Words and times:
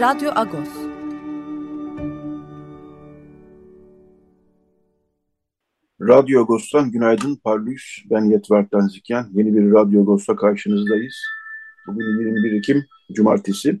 Radyo 0.00 0.30
Agos. 0.34 0.68
Radyo 6.00 6.40
Agos'tan 6.40 6.90
günaydın 6.90 7.36
Parlus. 7.36 8.04
Ben 8.10 8.24
Yetvert 8.24 8.72
Danzikyan. 8.72 9.30
Yeni 9.32 9.54
bir 9.54 9.72
Radyo 9.72 10.02
Agos'ta 10.02 10.36
karşınızdayız. 10.36 11.14
Bugün 11.86 12.04
21 12.04 12.52
Ekim 12.52 12.84
Cumartesi. 13.12 13.80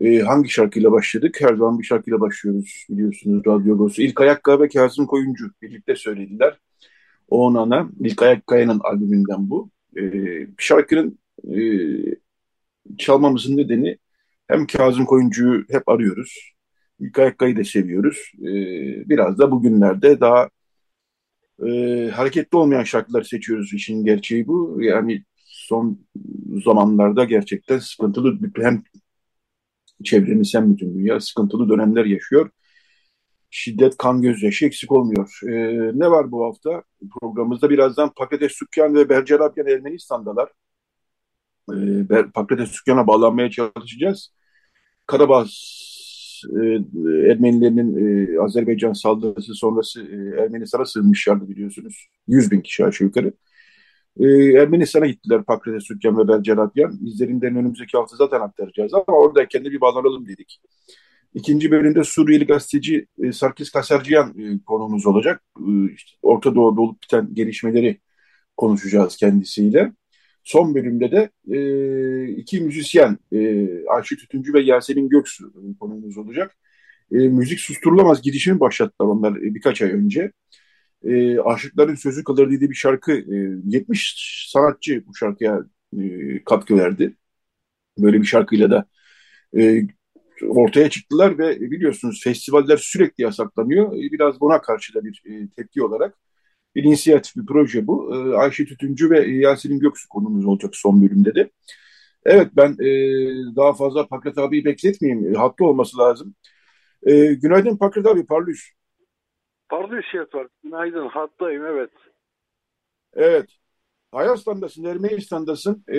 Ee, 0.00 0.18
hangi 0.18 0.48
şarkıyla 0.48 0.92
başladık? 0.92 1.36
Her 1.40 1.54
zaman 1.54 1.78
bir 1.78 1.84
şarkıyla 1.84 2.20
başlıyoruz 2.20 2.86
biliyorsunuz 2.90 3.46
Radyo 3.46 3.74
Agos'u. 3.74 4.02
İlk 4.02 4.20
Ayakkaya 4.20 4.60
ve 4.60 4.68
Kazım 4.68 5.06
Koyuncu 5.06 5.50
birlikte 5.62 5.96
söylediler. 5.96 6.58
O 7.28 7.46
Onana, 7.46 7.90
İlk 8.00 8.22
Ayakkaya'nın 8.22 8.80
albümünden 8.84 9.50
bu. 9.50 9.70
Ee, 10.00 10.46
şarkının 10.58 11.18
e, 11.44 11.60
çalmamızın 12.98 13.56
nedeni 13.56 13.98
hem 14.50 14.66
Kazım 14.66 15.06
Koyuncu'yu 15.06 15.64
hep 15.70 15.88
arıyoruz. 15.88 16.52
İlk 17.00 17.18
Ayakkayı 17.18 17.56
da 17.56 17.64
seviyoruz. 17.64 18.32
Ee, 18.38 19.08
biraz 19.08 19.38
da 19.38 19.50
bugünlerde 19.50 20.20
daha 20.20 20.50
e, 21.66 22.08
hareketli 22.14 22.56
olmayan 22.56 22.84
şarkılar 22.84 23.22
seçiyoruz. 23.22 23.74
İşin 23.74 24.04
gerçeği 24.04 24.46
bu. 24.46 24.78
Yani 24.82 25.24
son 25.46 26.06
zamanlarda 26.64 27.24
gerçekten 27.24 27.78
sıkıntılı 27.78 28.38
hem 28.56 28.82
çevremiz 30.04 30.54
hem 30.54 30.72
bütün 30.72 30.94
dünya 30.94 31.20
sıkıntılı 31.20 31.68
dönemler 31.68 32.04
yaşıyor. 32.04 32.50
Şiddet, 33.50 33.96
kan 33.96 34.22
gözyaşı 34.22 34.66
eksik 34.66 34.92
olmuyor. 34.92 35.40
Ee, 35.48 35.90
ne 35.94 36.10
var 36.10 36.30
bu 36.32 36.44
hafta 36.44 36.82
programımızda? 37.20 37.70
Birazdan 37.70 38.14
Patates 38.16 38.52
Sükkan 38.52 38.94
ve 38.94 39.08
Bercer 39.08 39.40
Abyan 39.40 39.66
Ermenistan'dalar. 39.66 40.50
Ee, 41.72 42.30
Patates 42.34 42.70
Sükkan'a 42.70 43.06
bağlanmaya 43.06 43.50
çalışacağız. 43.50 44.32
Karabağ 45.10 45.46
e, 46.44 46.66
Ermenilerinin 47.30 47.88
e, 48.34 48.40
Azerbaycan 48.40 48.92
saldırısı 48.92 49.54
sonrası 49.54 50.00
e, 50.00 50.42
Ermenistan'a 50.42 50.84
sığınmışlardı 50.84 51.48
biliyorsunuz. 51.48 52.08
100 52.28 52.50
bin 52.50 52.60
kişi 52.60 52.84
aşağı 52.84 53.06
yukarı. 53.06 53.32
Ermenistan'a 54.60 55.06
gittiler 55.06 55.44
Pakrates 55.44 55.84
Sükkan 55.84 56.18
ve 56.18 56.28
Belceratyan. 56.28 56.98
İzlerinden 57.06 57.56
önümüzdeki 57.56 57.96
hafta 57.96 58.16
zaten 58.16 58.40
aktaracağız 58.40 58.94
ama 58.94 59.18
oradayken 59.18 59.64
de 59.64 59.70
bir 59.70 59.80
bağlanalım 59.80 60.28
dedik. 60.28 60.60
İkinci 61.34 61.70
bölümde 61.70 62.04
Suriyeli 62.04 62.46
gazeteci 62.46 63.06
Sarkis 63.32 63.70
Kasarcıyan 63.70 64.38
e, 64.38 64.58
konumuz 64.66 65.06
olacak. 65.06 65.42
İşte 65.94 66.10
Orta 66.22 66.54
Doğu'da 66.54 66.80
olup 66.80 67.02
biten 67.02 67.28
gelişmeleri 67.34 68.00
konuşacağız 68.56 69.16
kendisiyle. 69.16 69.92
Son 70.44 70.74
bölümde 70.74 71.10
de 71.12 71.30
e, 71.56 72.28
iki 72.32 72.60
müzisyen 72.60 73.18
e, 73.32 73.68
Ayşe 73.88 74.16
Tütüncü 74.16 74.54
ve 74.54 74.60
Yasemin 74.60 75.08
Göksu 75.08 75.52
konumuz 75.80 76.18
olacak. 76.18 76.56
E, 77.12 77.16
müzik 77.16 77.60
susturulamaz 77.60 78.22
girişimi 78.22 78.60
başlattılar 78.60 79.08
onlar 79.08 79.36
e, 79.36 79.54
birkaç 79.54 79.82
ay 79.82 79.92
önce. 79.92 80.32
E, 81.04 81.38
Aşıkların 81.40 81.94
Sözü 81.94 82.24
Kalır 82.24 82.50
dediği 82.50 82.70
bir 82.70 82.74
şarkı, 82.74 83.12
e, 83.12 83.26
70 83.64 84.48
sanatçı 84.52 85.04
bu 85.06 85.14
şarkıya 85.14 85.60
e, 85.98 86.44
katkı 86.44 86.78
verdi. 86.78 87.16
Böyle 87.98 88.20
bir 88.20 88.26
şarkıyla 88.26 88.70
da 88.70 88.86
e, 89.58 89.82
ortaya 90.48 90.90
çıktılar 90.90 91.38
ve 91.38 91.60
biliyorsunuz 91.60 92.20
festivaller 92.24 92.76
sürekli 92.76 93.22
yasaklanıyor. 93.22 93.92
E, 93.92 94.12
biraz 94.12 94.40
buna 94.40 94.60
karşı 94.62 94.94
da 94.94 95.04
bir 95.04 95.22
e, 95.26 95.48
tepki 95.56 95.82
olarak 95.82 96.18
bir 96.74 96.84
inisiyatif, 96.84 97.36
bir 97.36 97.46
proje 97.46 97.86
bu. 97.86 98.14
E, 98.14 98.36
Ayşe 98.36 98.64
Tütüncü 98.64 99.10
ve 99.10 99.26
Yasemin 99.26 99.78
Göksu 99.78 100.08
konumuz 100.08 100.46
olacak 100.46 100.76
son 100.76 101.02
bölümde 101.02 101.34
de. 101.34 101.50
Evet 102.24 102.48
ben 102.56 102.72
e, 102.72 102.86
daha 103.56 103.72
fazla 103.72 104.06
Pakrat 104.06 104.38
abiyi 104.38 104.64
bekletmeyeyim. 104.64 105.34
E, 105.34 105.38
hatta 105.38 105.64
olması 105.64 105.98
lazım. 105.98 106.34
E, 107.02 107.34
günaydın 107.34 107.76
Pakrat 107.76 108.06
abi, 108.06 108.26
parlıyız. 108.26 108.60
Parlıyız 109.68 110.34
var. 110.34 110.46
Günaydın, 110.62 111.08
hattayım 111.08 111.64
evet. 111.64 111.90
Evet. 113.14 113.46
Hayaslan'dasın, 114.12 114.84
Ermenistan'dasın. 114.84 115.84
E, 115.92 115.98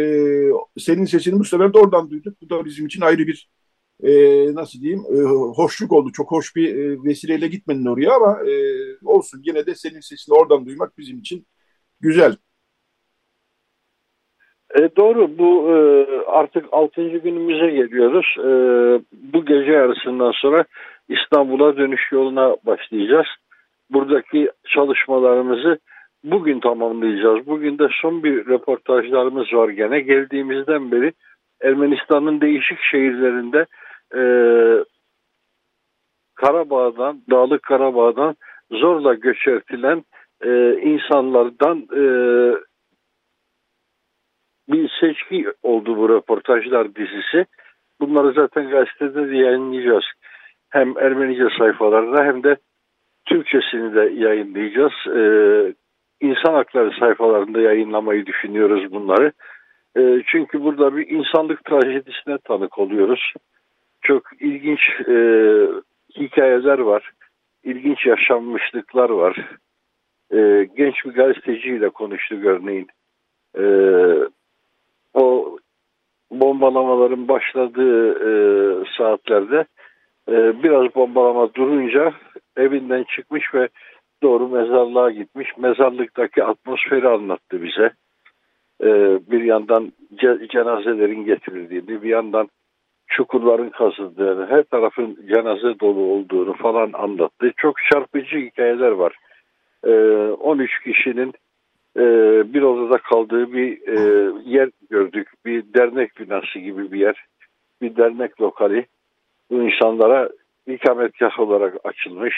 senin 0.78 1.06
sesini 1.06 1.40
bu 1.40 1.44
sefer 1.44 1.74
de 1.74 1.78
oradan 1.78 2.10
duyduk. 2.10 2.42
Bu 2.42 2.50
da 2.50 2.66
bizim 2.66 2.86
için 2.86 3.02
ayrı 3.02 3.28
bir 3.28 3.50
e, 4.04 4.12
nasıl 4.56 4.82
diyeyim 4.82 5.04
e, 5.14 5.20
hoşluk 5.56 5.92
oldu. 5.92 6.12
Çok 6.14 6.32
hoş 6.32 6.56
bir 6.56 6.76
e, 6.76 7.04
vesileyle 7.04 7.48
gitmedin 7.48 7.86
oraya 7.86 8.16
ama 8.16 8.40
e, 8.50 8.54
olsun. 9.06 9.42
Yine 9.46 9.66
de 9.66 9.76
senin 9.76 10.00
sesini 10.00 10.36
oradan 10.36 10.66
duymak 10.66 10.98
bizim 10.98 11.18
için 11.18 11.46
güzel. 12.00 12.36
E, 14.80 14.90
doğru 14.96 15.38
bu 15.38 15.70
e, 15.70 15.76
artık 16.26 16.66
6. 16.72 17.08
günümüze 17.08 17.72
geliyoruz. 17.72 18.36
E, 18.40 18.52
bu 19.34 19.46
gece 19.46 19.72
yarısından 19.72 20.32
sonra 20.32 20.66
İstanbul'a 21.10 21.78
dönüş 21.78 22.12
yoluna 22.12 22.56
başlayacağız. 22.66 23.28
Buradaki 23.90 24.52
çalışmalarımızı 24.68 25.80
bugün 26.24 26.60
tamamlayacağız. 26.60 27.48
Bugün 27.48 27.80
de 27.80 27.88
son 28.02 28.24
bir 28.24 28.46
röportajlarımız 28.46 29.54
var 29.54 29.70
gene. 29.70 30.02
Geldiğimizden 30.02 30.92
beri 30.92 31.14
Ermenistan'ın 31.62 32.42
değişik 32.42 32.80
şehirlerinde 32.92 33.66
e, 34.16 34.24
Karabağ'dan, 36.36 37.22
Dağlık 37.32 37.64
Karabağ'dan 37.64 38.36
zorla 38.72 39.14
göçertilen 39.14 40.04
e, 40.42 40.80
insanlardan 40.82 41.88
e, 41.96 42.04
bir 44.70 44.92
seçki 45.00 45.46
oldu 45.64 45.98
bu 45.98 46.10
röportajlar 46.10 46.96
dizisi. 46.96 47.46
Bunları 48.00 48.34
zaten 48.34 48.70
gazetede 48.70 49.30
de 49.30 49.36
yayınlayacağız. 49.38 50.04
Hem 50.70 50.98
Ermenice 50.98 51.48
sayfalarda 51.58 52.24
hem 52.24 52.44
de 52.44 52.58
Türkçesini 53.26 53.96
de 53.96 54.14
yayınlayacağız. 54.14 54.94
Ee, 55.16 55.74
insan 56.22 56.54
hakları 56.54 56.92
sayfalarında 57.00 57.62
yayınlamayı 57.62 58.26
düşünüyoruz 58.26 58.92
bunları. 58.92 59.32
Ee, 59.98 60.22
çünkü 60.26 60.64
burada 60.64 60.96
bir 60.96 61.08
insanlık 61.10 61.66
trajedisine 61.66 62.38
tanık 62.38 62.80
oluyoruz. 62.80 63.34
Çok 64.02 64.24
ilginç 64.40 64.80
e, 65.08 65.16
hikayeler 66.16 66.80
var. 66.80 67.12
İlginç 67.64 68.06
yaşanmışlıklar 68.06 69.10
var. 69.10 69.50
E, 70.34 70.68
genç 70.78 71.06
bir 71.06 71.12
gazeteciyle 71.12 71.90
konuştu 71.90 72.36
örneğin. 72.46 72.88
E, 73.58 73.64
o 75.14 75.58
bombalamaların 76.32 77.28
başladığı 77.28 78.12
e, 78.12 78.32
saatlerde 78.98 79.66
e, 80.30 80.64
biraz 80.64 80.96
bombalama 80.96 81.54
durunca 81.54 82.14
evinden 82.58 83.04
çıkmış 83.04 83.54
ve 83.54 83.70
doğru 84.24 84.50
mezarlığa 84.50 85.12
gitmiş. 85.12 85.58
Mezarlıktaki 85.58 86.44
atmosferi 86.44 87.08
anlattı 87.08 87.64
bize. 87.64 87.92
E, 88.84 88.90
bir 89.32 89.44
yandan 89.44 89.92
ce 90.16 90.48
cenazelerin 90.52 91.26
getirildiğini, 91.26 92.04
bir 92.04 92.10
yandan 92.10 92.50
çukurların 93.12 93.70
kazıldığını, 93.70 94.48
her 94.50 94.64
tarafın 94.64 95.18
cenaze 95.28 95.80
dolu 95.80 96.00
olduğunu 96.00 96.54
falan 96.54 96.90
anlattı. 96.94 97.52
Çok 97.58 97.76
çarpıcı 97.92 98.38
hikayeler 98.38 98.92
var. 98.92 99.16
E, 99.86 99.92
13 100.32 100.84
kişinin 100.84 101.34
e, 101.98 102.04
bir 102.54 102.62
odada 102.62 102.98
kaldığı 102.98 103.54
bir 103.54 103.88
e, 103.88 104.32
yer 104.46 104.70
gördük. 104.90 105.28
Bir 105.46 105.64
dernek 105.74 106.20
binası 106.20 106.60
gibi 106.60 106.92
bir 106.92 107.00
yer. 107.00 107.26
Bir 107.82 107.96
dernek 107.96 108.42
lokali. 108.42 108.86
Bu 109.52 109.64
insanlara 109.64 110.30
ikametgah 110.68 111.40
olarak 111.40 111.76
açılmış. 111.84 112.36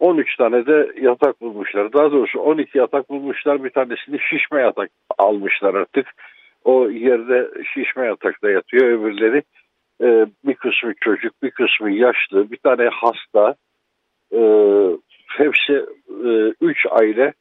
13 0.00 0.36
tane 0.36 0.66
de 0.66 0.92
yatak 1.00 1.40
bulmuşlar. 1.40 1.92
Daha 1.92 2.12
doğrusu 2.12 2.40
12 2.40 2.78
yatak 2.78 3.10
bulmuşlar. 3.10 3.64
Bir 3.64 3.70
tanesini 3.70 4.18
şişme 4.20 4.60
yatak 4.60 4.90
almışlar 5.18 5.74
artık. 5.74 6.06
O 6.64 6.88
yerde 6.88 7.50
şişme 7.74 8.06
yatakta 8.06 8.50
yatıyor. 8.50 8.86
Öbürleri 8.86 9.42
e, 10.02 10.26
bir 10.44 10.54
kısmı 10.54 10.92
çocuk, 11.00 11.42
bir 11.42 11.50
kısmı 11.50 11.90
yaşlı, 11.90 12.50
bir 12.50 12.56
tane 12.56 12.88
hasta. 12.88 13.54
E, 14.32 14.40
hepsi 15.28 15.72
e, 16.24 16.54
üç 16.60 16.86
aile 16.90 17.32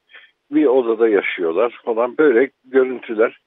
bir 0.52 0.66
odada 0.66 1.10
yaşıyorlar 1.10 1.82
falan 1.86 2.18
böyle 2.18 2.50
görüntüler. 2.66 3.38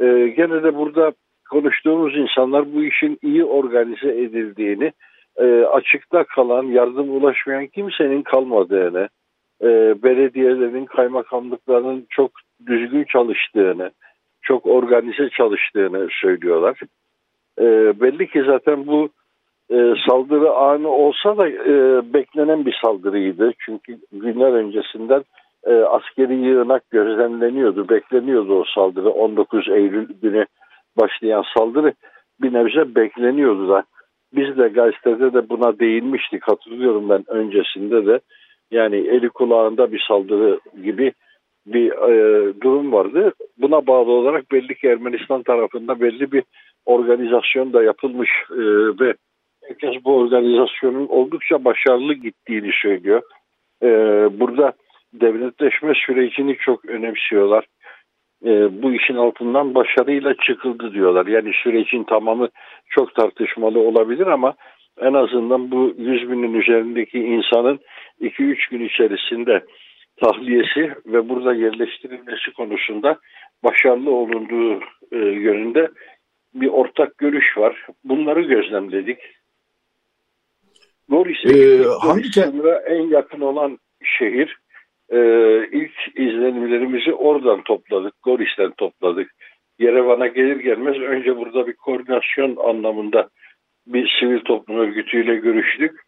E, 0.00 0.28
gene 0.36 0.62
de 0.62 0.76
burada 0.76 1.12
konuştuğumuz 1.50 2.16
insanlar 2.16 2.74
bu 2.74 2.84
işin 2.84 3.18
iyi 3.22 3.44
organize 3.44 4.08
edildiğini, 4.08 4.92
e, 5.36 5.44
açıkta 5.64 6.24
kalan, 6.24 6.62
yardım 6.62 7.10
ulaşmayan 7.10 7.66
kimsenin 7.66 8.22
kalmadığını, 8.22 9.08
e, 9.62 9.68
belediyelerin, 10.02 10.84
kaymakamlıklarının 10.84 12.06
çok 12.10 12.30
düzgün 12.66 13.04
çalıştığını, 13.04 13.90
çok 14.42 14.66
organize 14.66 15.28
çalıştığını 15.30 16.08
söylüyorlar. 16.20 16.80
E, 17.60 17.64
belli 18.00 18.26
ki 18.30 18.42
zaten 18.46 18.86
bu 18.86 19.08
e, 19.70 19.94
saldırı 20.08 20.54
anı 20.54 20.88
olsa 20.88 21.36
da 21.36 21.48
e, 21.48 22.02
beklenen 22.14 22.66
bir 22.66 22.78
saldırıydı. 22.84 23.52
Çünkü 23.58 23.98
günler 24.12 24.52
öncesinden 24.52 25.24
e, 25.66 25.74
askeri 25.74 26.34
yığınak 26.34 26.90
gözlemleniyordu, 26.90 27.88
bekleniyordu 27.88 28.54
o 28.60 28.64
saldırı. 28.74 29.10
19 29.10 29.68
Eylül 29.68 30.08
günü 30.22 30.46
başlayan 30.96 31.44
saldırı 31.58 31.92
bir 32.40 32.52
nebze 32.52 32.94
bekleniyordu 32.94 33.68
da. 33.68 33.84
Biz 34.32 34.58
de 34.58 34.68
gazetede 34.68 35.32
de 35.32 35.48
buna 35.48 35.78
değinmiştik 35.78 36.42
hatırlıyorum 36.42 37.08
ben 37.08 37.24
öncesinde 37.28 38.06
de. 38.06 38.20
Yani 38.70 38.96
eli 38.96 39.28
kulağında 39.28 39.92
bir 39.92 40.04
saldırı 40.08 40.60
gibi 40.82 41.12
bir 41.66 41.92
e, 41.92 42.52
durum 42.60 42.92
vardı. 42.92 43.32
Buna 43.58 43.86
bağlı 43.86 44.10
olarak 44.10 44.52
belli 44.52 44.74
ki 44.74 44.88
Ermenistan 44.88 45.42
tarafında 45.42 46.00
belli 46.00 46.32
bir 46.32 46.42
organizasyon 46.86 47.72
da 47.72 47.82
yapılmış 47.82 48.30
e, 48.50 48.62
ve 49.00 49.14
herkes 49.68 50.04
bu 50.04 50.16
organizasyonun 50.16 51.06
oldukça 51.06 51.64
başarılı 51.64 52.14
gittiğini 52.14 52.70
söylüyor. 52.82 53.22
E, 53.82 53.88
burada 54.40 54.72
devletleşme 55.12 55.92
sürecini 56.06 56.56
çok 56.56 56.84
önemsiyorlar. 56.84 57.66
E, 58.44 58.82
bu 58.82 58.92
işin 58.92 59.16
altından 59.16 59.74
başarıyla 59.74 60.34
çıkıldı 60.34 60.94
diyorlar. 60.94 61.26
Yani 61.26 61.52
sürecin 61.62 62.04
tamamı 62.04 62.48
çok 62.88 63.14
tartışmalı 63.14 63.78
olabilir 63.78 64.26
ama 64.26 64.54
en 65.00 65.12
azından 65.12 65.70
bu 65.70 65.94
100 65.98 66.30
binin 66.30 66.54
üzerindeki 66.54 67.18
insanın 67.18 67.80
2-3 68.20 68.70
gün 68.70 68.84
içerisinde 68.84 69.64
tahliyesi 70.16 70.92
ve 71.06 71.28
burada 71.28 71.54
yerleştirilmesi 71.54 72.52
konusunda 72.56 73.18
başarılı 73.64 74.10
olunduğu 74.10 74.80
e, 75.12 75.16
yönünde 75.18 75.88
bir 76.54 76.68
ortak 76.68 77.18
görüş 77.18 77.58
var. 77.58 77.86
Bunları 78.04 78.42
gözlemledik. 78.42 79.18
Goris'e 81.08 81.58
ee, 81.58 81.84
hangi 82.00 82.40
en 82.86 83.02
yakın 83.08 83.40
olan 83.40 83.78
şehir. 84.04 84.56
Ee, 85.10 85.68
ilk 85.72 85.92
izlenimlerimizi 86.14 87.12
oradan 87.12 87.62
topladık. 87.62 88.14
Goris'ten 88.22 88.70
topladık. 88.70 89.30
Yerevan'a 89.78 90.26
gelir 90.26 90.56
gelmez 90.56 90.96
önce 90.96 91.36
burada 91.36 91.66
bir 91.66 91.76
koordinasyon 91.76 92.56
anlamında 92.56 93.28
bir 93.86 94.16
sivil 94.20 94.40
toplum 94.40 94.78
örgütüyle 94.78 95.36
görüştük. 95.36 96.00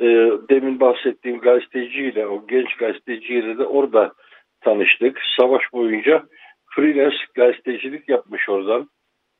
Ee, 0.00 0.30
demin 0.50 0.80
bahsettiğim 0.80 1.38
gazeteciyle, 1.38 2.26
o 2.26 2.46
genç 2.46 2.76
gazeteciyle 2.76 3.58
de 3.58 3.66
orada 3.66 4.12
tanıştık. 4.60 5.20
Savaş 5.40 5.62
boyunca 5.72 6.26
freelance 6.66 7.16
gazetecilik 7.34 8.08
yapmış 8.08 8.48
oradan. 8.48 8.88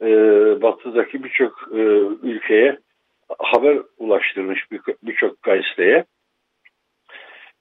Ee, 0.03 0.63
batıdaki 0.63 1.25
birçok 1.25 1.69
e, 1.73 1.79
ülkeye 2.23 2.79
haber 3.39 3.79
ulaştırmış 3.99 4.67
birçok 5.03 5.43
gazeteye. 5.43 6.05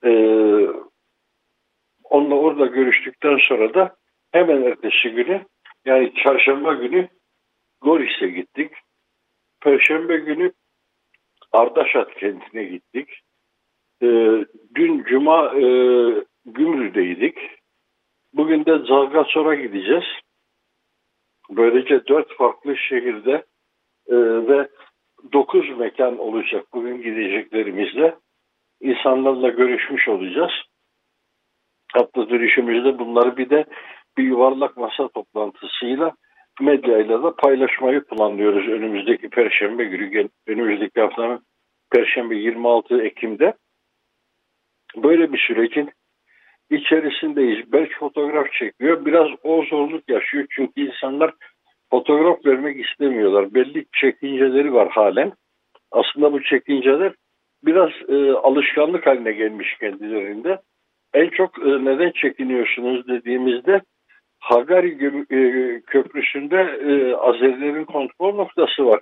Ee, 0.04 0.68
onunla 2.04 2.36
orada 2.36 2.66
görüştükten 2.66 3.38
sonra 3.38 3.74
da 3.74 3.96
hemen 4.32 4.62
ertesi 4.62 5.10
günü 5.10 5.46
yani 5.86 6.14
çarşamba 6.24 6.74
günü 6.74 7.08
Goris'e 7.82 8.28
gittik. 8.28 8.72
Perşembe 9.62 10.18
günü 10.18 10.52
Ardaşat 11.52 12.16
kentine 12.16 12.64
gittik. 12.64 13.10
Ee, 14.02 14.46
dün 14.76 15.04
Cuma 15.04 15.46
e, 15.56 15.64
Gümrü'deydik. 16.46 17.38
Bugün 18.34 18.66
de 18.66 18.78
Zalgasor'a 18.78 19.56
gideceğiz. 19.56 20.06
Böylece 21.50 22.08
dört 22.08 22.38
farklı 22.38 22.78
şehirde 22.78 23.46
e, 24.08 24.16
ve 24.48 24.68
dokuz 25.34 25.78
mekan 25.78 26.18
olacak 26.18 26.66
bugün 26.74 27.02
gideceklerimizle. 27.02 28.16
insanlarla 28.82 29.50
görüşmüş 29.50 30.08
olacağız. 30.08 30.52
Hatta 31.94 32.30
dönüşümüzde 32.30 33.00
bunları 33.00 33.38
bir 33.38 33.50
de 33.50 33.66
bir 34.18 34.24
yuvarlak 34.24 34.78
masa 34.78 35.08
toplantısıyla 35.08 36.16
medyayla 36.62 37.24
da 37.24 37.36
paylaşmayı 37.36 38.04
planlıyoruz 38.04 38.68
önümüzdeki 38.68 39.30
perşembe 39.30 39.86
günü 39.86 40.30
önümüzdeki 40.48 41.02
haftanın 41.02 41.46
perşembe 41.92 42.36
26 42.36 43.02
Ekim'de 43.02 43.54
böyle 44.96 45.34
bir 45.34 45.38
sürecin 45.38 45.92
içerisindeyiz. 46.70 47.72
Belki 47.72 47.94
fotoğraf 47.94 48.52
çekiyor. 48.52 49.06
Biraz 49.06 49.28
o 49.44 49.64
zorluk 49.64 50.10
yaşıyor 50.10 50.46
çünkü 50.50 50.82
insanlar 50.82 51.34
fotoğraf 51.90 52.46
vermek 52.46 52.86
istemiyorlar. 52.86 53.54
Belli 53.54 53.86
çekinceleri 54.02 54.74
var 54.74 54.90
halen. 54.90 55.32
Aslında 55.92 56.34
bu 56.34 56.44
çekinceler 56.44 57.14
biraz 57.64 57.90
e, 58.08 58.32
alışkanlık 58.32 59.08
haline 59.08 59.32
gelmiş 59.32 59.78
kendilerinde. 59.80 60.60
En 61.14 61.30
çok 61.30 61.60
e, 61.60 61.86
neden 61.86 62.12
çekiniyorsunuz 62.12 63.08
dediğimizde 63.08 63.82
Hagari 64.40 64.90
e, 65.32 65.82
Köprüsü'nde 65.82 66.58
e, 66.58 67.16
Azerilerin 67.16 67.86
kontrol 67.86 68.36
noktası 68.36 68.86
var. 68.86 69.02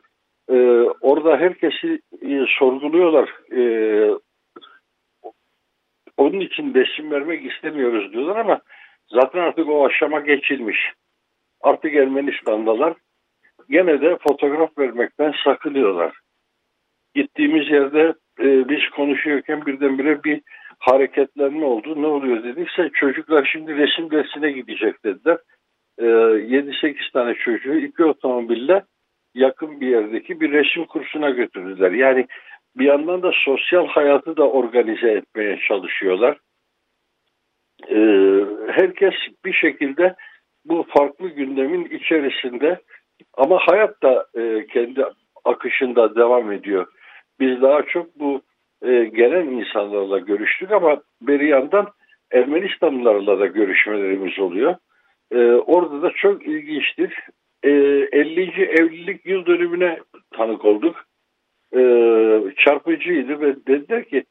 E, 0.50 0.56
orada 1.01 1.38
herkesi 1.38 2.00
e, 2.21 2.45
sorguluyorlar. 2.59 3.29
E, 3.51 3.62
onun 6.25 6.39
için 6.39 6.74
besin 6.74 7.12
vermek 7.12 7.51
istemiyoruz 7.51 8.13
diyorlar 8.13 8.36
ama 8.36 8.60
zaten 9.08 9.39
artık 9.39 9.70
o 9.70 9.86
aşama 9.86 10.20
geçilmiş. 10.20 10.91
Artık 11.62 11.96
Ermenistan'dalar. 11.96 12.94
Gene 13.70 14.01
de 14.01 14.17
fotoğraf 14.27 14.77
vermekten 14.77 15.34
sakınıyorlar. 15.44 16.17
Gittiğimiz 17.15 17.70
yerde 17.72 18.13
e, 18.39 18.70
biz 18.70 18.89
konuşuyorken 18.96 19.65
birdenbire 19.65 20.24
bir 20.24 20.41
hareketlenme 20.79 21.65
oldu. 21.65 22.01
Ne 22.01 22.08
oluyor 22.08 22.44
dedikse 22.44 22.89
çocuklar 22.94 23.50
şimdi 23.51 23.77
resim 23.77 24.12
dersine 24.12 24.51
gidecek 24.51 25.03
dediler. 25.05 25.38
E, 25.98 26.03
7-8 26.03 27.12
tane 27.13 27.36
çocuğu 27.36 27.75
iki 27.75 28.03
otomobille 28.03 28.84
yakın 29.34 29.82
bir 29.82 29.88
yerdeki 29.88 30.41
bir 30.41 30.51
resim 30.51 30.86
kursuna 30.86 31.29
götürdüler. 31.29 31.91
Yani 31.91 32.27
bir 32.77 32.86
yandan 32.86 33.24
da 33.24 33.32
sosyal 33.46 33.88
hayatı 33.88 34.38
da 34.38 34.50
organize 34.50 35.12
etmeye 35.12 35.60
çalışıyorlar. 35.67 36.38
E, 37.89 37.98
herkes 38.72 39.13
bir 39.46 39.53
şekilde 39.53 40.15
bu 40.65 40.86
farklı 40.98 41.29
gündemin 41.29 41.86
içerisinde 41.86 42.79
ama 43.34 43.58
hayat 43.60 44.03
da 44.03 44.27
e, 44.36 44.67
kendi 44.67 45.05
akışında 45.46 46.15
devam 46.15 46.51
ediyor. 46.51 46.88
Biz 47.39 47.62
daha 47.62 47.84
çok 47.84 48.20
bu 48.20 48.41
e, 48.82 49.05
gelen 49.05 49.46
insanlarla 49.46 50.20
görüştük 50.20 50.72
ama 50.72 51.01
bir 51.22 51.39
yandan 51.39 51.88
Ermenistanlılarla 52.32 53.39
da 53.39 53.46
görüşmelerimiz 53.46 54.39
oluyor. 54.39 54.75
E, 55.32 55.38
orada 55.51 56.01
da 56.01 56.12
çok 56.15 56.48
ilginçtir. 56.48 57.20
E, 57.63 57.70
50. 57.70 58.41
evlilik 58.63 59.25
yıl 59.25 59.46
dönümüne 59.46 60.00
tanık 60.34 60.65
olduk. 60.65 60.96
E, 61.75 61.82
çarpıcıydı 62.58 63.41
ve 63.41 63.55
dediler 63.67 64.05
ki 64.05 64.24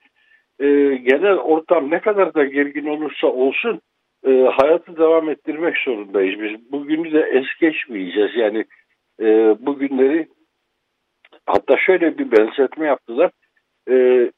e, 0.59 0.67
genel 0.95 1.37
ortam 1.37 1.91
ne 1.91 2.01
kadar 2.01 2.35
da 2.35 2.45
gergin 2.45 2.87
olursa 2.87 3.27
olsun 3.27 3.81
e, 4.27 4.31
hayatı 4.43 4.97
devam 4.97 5.31
ettirmek 5.31 5.79
zorundayız. 5.79 6.41
Biz 6.41 6.73
bugünü 6.73 7.13
de 7.13 7.21
es 7.21 7.47
geçmeyeceğiz. 7.61 8.31
Yani 8.37 8.65
e, 9.21 9.27
bugünleri 9.67 10.29
hatta 11.47 11.77
şöyle 11.77 12.19
bir 12.19 12.33
benzetme 12.33 12.87
yaptılar. 12.87 13.31
E, 13.91 14.31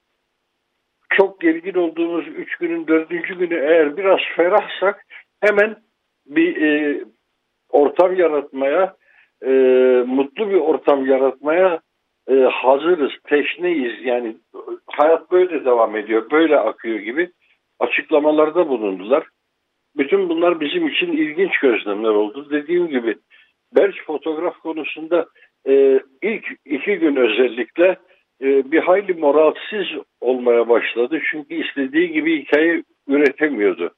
çok 1.10 1.40
gergin 1.40 1.74
olduğumuz 1.74 2.28
üç 2.28 2.56
günün 2.56 2.86
dördüncü 2.86 3.38
günü 3.38 3.54
eğer 3.54 3.96
biraz 3.96 4.18
ferahsak 4.36 5.04
hemen 5.40 5.76
bir 6.26 6.62
e, 6.62 7.04
ortam 7.68 8.16
yaratmaya, 8.16 8.96
e, 9.42 9.50
mutlu 10.06 10.50
bir 10.50 10.60
ortam 10.60 11.06
yaratmaya 11.06 11.80
e, 12.28 12.34
hazırız, 12.34 13.12
teşneyiz. 13.24 14.04
Yani 14.04 14.36
hayat 14.86 15.30
böyle 15.30 15.64
devam 15.64 15.96
ediyor, 15.96 16.30
böyle 16.30 16.58
akıyor 16.58 16.98
gibi 16.98 17.30
açıklamalarda 17.80 18.68
bulundular. 18.68 19.26
Bütün 19.96 20.28
bunlar 20.28 20.60
bizim 20.60 20.88
için 20.88 21.12
ilginç 21.12 21.58
gözlemler 21.58 22.08
oldu. 22.08 22.50
Dediğim 22.50 22.88
gibi 22.88 23.16
Berç 23.76 24.04
fotoğraf 24.04 24.58
konusunda 24.58 25.26
e, 25.68 26.00
ilk 26.22 26.46
iki 26.64 26.96
gün 26.96 27.16
özellikle 27.16 27.96
e, 28.42 28.72
bir 28.72 28.78
hayli 28.78 29.14
moralsiz 29.14 29.86
olmaya 30.20 30.68
başladı. 30.68 31.20
Çünkü 31.30 31.54
istediği 31.54 32.12
gibi 32.12 32.42
hikaye 32.42 32.82
üretemiyordu. 33.08 33.94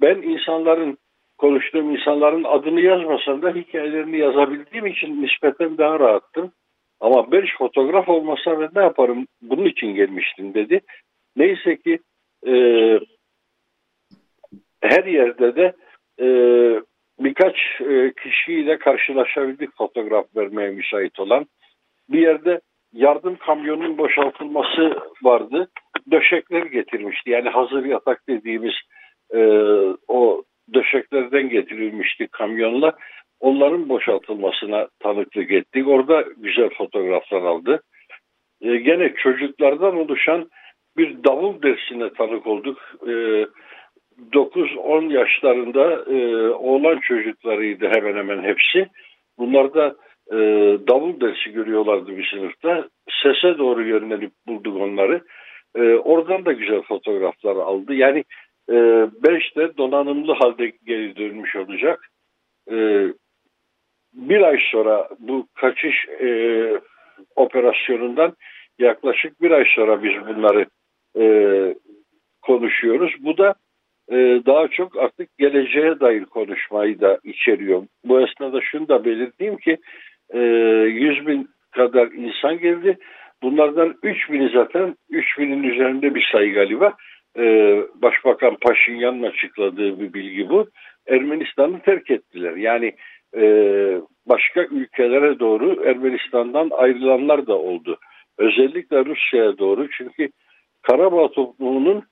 Ben 0.00 0.22
insanların 0.22 0.98
konuştuğum 1.38 1.90
insanların 1.90 2.44
adını 2.44 2.80
yazmasam 2.80 3.42
da 3.42 3.50
hikayelerini 3.50 4.18
yazabildiğim 4.18 4.86
için 4.86 5.22
nispeten 5.22 5.78
daha 5.78 6.00
rahattım. 6.00 6.52
Ama 7.00 7.32
Beriş 7.32 7.56
fotoğraf 7.58 8.08
olmasa 8.08 8.60
ben 8.60 8.70
ne 8.74 8.82
yaparım 8.82 9.26
bunun 9.42 9.64
için 9.64 9.94
gelmiştim 9.94 10.54
dedi. 10.54 10.80
Neyse 11.36 11.76
ki 11.76 11.98
e, 12.46 12.52
her 14.82 15.04
yerde 15.04 15.56
de 15.56 15.72
e, 16.20 16.26
birkaç 17.18 17.56
e, 17.80 18.12
kişiyle 18.22 18.78
karşılaşabildik 18.78 19.76
fotoğraf 19.76 20.36
vermeye 20.36 20.70
müsait 20.70 21.20
olan. 21.20 21.46
Bir 22.08 22.20
yerde 22.20 22.60
yardım 22.92 23.36
kamyonunun 23.36 23.98
boşaltılması 23.98 24.96
vardı. 25.22 25.68
Döşekler 26.10 26.66
getirmişti. 26.66 27.30
Yani 27.30 27.48
hazır 27.48 27.84
yatak 27.84 28.28
dediğimiz 28.28 28.74
e, 29.34 29.40
o 30.08 30.42
döşeklerden 30.74 31.48
getirilmişti 31.48 32.28
kamyonla. 32.28 32.96
Onların 33.40 33.88
boşaltılmasına 33.88 34.88
tanıklık 35.00 35.50
ettik. 35.50 35.88
Orada 35.88 36.24
güzel 36.36 36.70
fotoğraflar 36.70 37.42
aldı. 37.42 37.82
E, 38.60 38.76
gene 38.76 39.14
çocuklardan 39.14 39.96
oluşan 39.96 40.50
bir 40.96 41.24
davul 41.24 41.62
dersine 41.62 42.12
tanık 42.12 42.46
olduk. 42.46 42.78
E, 43.02 43.46
9-10 44.32 45.12
yaşlarında 45.12 46.04
e, 46.12 46.48
oğlan 46.48 46.98
çocuklarıydı 46.98 47.88
hemen 47.88 48.16
hemen 48.16 48.42
hepsi. 48.42 48.88
Bunlar 49.38 49.74
da 49.74 49.96
e, 50.32 50.36
davul 50.88 51.20
dersi 51.20 51.52
görüyorlardı 51.52 52.16
bir 52.16 52.26
sınıfta. 52.26 52.88
Sese 53.22 53.58
doğru 53.58 53.82
yönelip 53.82 54.32
bulduk 54.46 54.76
onları. 54.76 55.22
E, 55.76 55.80
oradan 55.94 56.44
da 56.44 56.52
güzel 56.52 56.82
fotoğraflar 56.82 57.56
aldı. 57.56 57.94
Yani 57.94 58.24
e, 58.70 58.74
beş 59.24 59.56
de 59.56 59.76
donanımlı 59.76 60.32
halde 60.32 60.72
geri 60.86 61.16
dönmüş 61.16 61.56
olacak. 61.56 62.08
E, 62.70 63.06
bir 64.12 64.40
ay 64.42 64.58
sonra 64.70 65.08
bu 65.18 65.46
kaçış 65.54 66.08
e, 66.08 66.30
operasyonundan 67.36 68.36
yaklaşık 68.78 69.42
bir 69.42 69.50
ay 69.50 69.64
sonra 69.74 70.02
biz 70.02 70.12
bunları 70.28 70.66
e, 71.18 71.24
konuşuyoruz. 72.42 73.14
Bu 73.20 73.38
da 73.38 73.54
e, 74.10 74.16
daha 74.46 74.68
çok 74.68 74.96
artık 74.96 75.38
geleceğe 75.38 76.00
dair 76.00 76.24
konuşmayı 76.24 77.00
da 77.00 77.18
içeriyor. 77.24 77.86
Bu 78.04 78.20
esnada 78.20 78.60
şunu 78.60 78.88
da 78.88 79.04
belirteyim 79.04 79.56
ki 79.56 79.78
e, 80.30 80.38
100 80.38 81.26
bin 81.26 81.48
kadar 81.70 82.06
insan 82.06 82.58
geldi. 82.58 82.98
Bunlardan 83.42 83.94
3 84.02 84.30
bini 84.30 84.48
zaten 84.48 84.96
3 85.10 85.38
binin 85.38 85.62
üzerinde 85.62 86.14
bir 86.14 86.28
sayı 86.32 86.54
galiba. 86.54 86.94
E, 87.38 87.42
Başbakan 87.94 88.56
Paşinyan'ın 88.60 89.22
açıkladığı 89.22 90.00
bir 90.00 90.12
bilgi 90.12 90.48
bu. 90.48 90.68
Ermenistan'ı 91.06 91.80
terk 91.80 92.10
ettiler. 92.10 92.56
Yani 92.56 92.92
e, 93.36 93.42
başka 94.26 94.62
ülkelere 94.62 95.38
doğru 95.38 95.84
Ermenistan'dan 95.84 96.70
ayrılanlar 96.70 97.46
da 97.46 97.58
oldu. 97.58 97.98
Özellikle 98.38 99.04
Rusya'ya 99.04 99.58
doğru 99.58 99.88
çünkü 99.90 100.28
Karabağ 100.82 101.30
toplumunun 101.30 102.02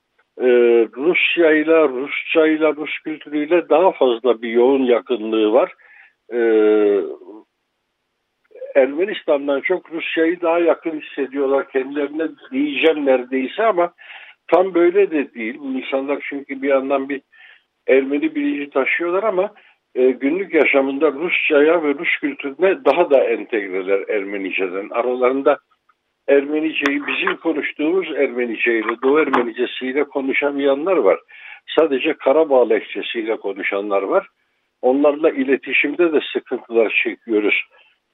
e, 0.41 0.47
Rusya 0.95 1.51
ile 1.51 1.87
Rusça 1.87 2.47
ile 2.47 2.75
Rus 2.75 2.99
kültürüyle 3.03 3.69
daha 3.69 3.91
fazla 3.91 4.41
bir 4.41 4.49
yoğun 4.49 4.83
yakınlığı 4.83 5.53
var. 5.53 5.73
E, 6.33 6.39
Ermenistan'dan 8.75 9.61
çok 9.61 9.91
Rusya'yı 9.91 10.41
daha 10.41 10.59
yakın 10.59 11.01
hissediyorlar 11.01 11.69
kendilerine 11.69 12.27
diyeceğim 12.51 13.05
neredeyse 13.05 13.63
ama 13.63 13.93
tam 14.47 14.73
böyle 14.73 15.11
de 15.11 15.33
değil. 15.33 15.57
Bu 15.59 15.71
insanlar 15.71 16.25
çünkü 16.29 16.61
bir 16.61 16.69
yandan 16.69 17.09
bir 17.09 17.21
Ermeni 17.87 18.35
bilinci 18.35 18.69
taşıyorlar 18.69 19.23
ama 19.23 19.53
e, 19.97 20.11
günlük 20.11 20.53
yaşamında 20.53 21.11
Rusça'ya 21.11 21.83
ve 21.83 21.93
Rus 21.93 22.17
kültürüne 22.21 22.85
daha 22.85 23.09
da 23.09 23.23
entegreler 23.23 24.09
Ermenice'den. 24.09 24.89
Aralarında 24.89 25.57
Ermeniceyi 26.27 27.07
bizim 27.07 27.37
konuştuğumuz 27.37 28.11
Ermeniceyle, 28.15 29.01
Doğu 29.03 29.19
Ermenicesiyle 29.19 30.03
konuşamayanlar 30.03 30.97
var. 30.97 31.19
Sadece 31.79 32.13
Karabağ 32.13 32.67
lehçesiyle 32.69 33.37
konuşanlar 33.37 34.01
var. 34.01 34.27
Onlarla 34.81 35.29
iletişimde 35.29 36.13
de 36.13 36.19
sıkıntılar 36.33 37.01
çekiyoruz. 37.03 37.61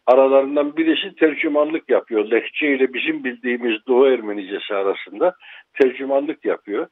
Aralarından 0.08 0.78
birisi 0.78 1.16
tercümanlık 1.16 1.90
yapıyor. 1.90 2.32
Lehçe 2.32 2.76
ile 2.76 2.94
bizim 2.94 3.24
bildiğimiz 3.24 3.88
Doğu 3.88 4.08
Ermenicesi 4.08 4.76
arasında 4.76 5.36
tercümanlık 5.82 6.46
yapıyor. 6.46 6.88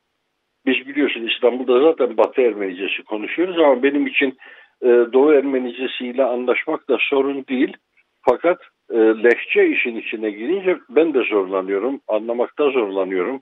Biz 0.65 0.88
biliyorsun 0.88 1.27
İstanbul'da 1.27 1.83
zaten 1.83 2.17
Batı 2.17 2.41
Ermenicesi 2.41 3.03
konuşuyoruz 3.03 3.60
ama 3.60 3.83
benim 3.83 4.07
için 4.07 4.38
e, 4.81 4.88
Doğu 4.88 5.33
Ermenicesi 5.33 6.07
ile 6.07 6.23
anlaşmak 6.23 6.89
da 6.89 6.97
sorun 7.00 7.45
değil. 7.50 7.77
Fakat 8.21 8.61
e, 8.89 8.97
lehçe 8.97 9.67
işin 9.67 9.95
içine 9.95 10.31
girince 10.31 10.77
ben 10.89 11.13
de 11.13 11.23
zorlanıyorum. 11.23 12.00
Anlamakta 12.07 12.69
zorlanıyorum. 12.69 13.41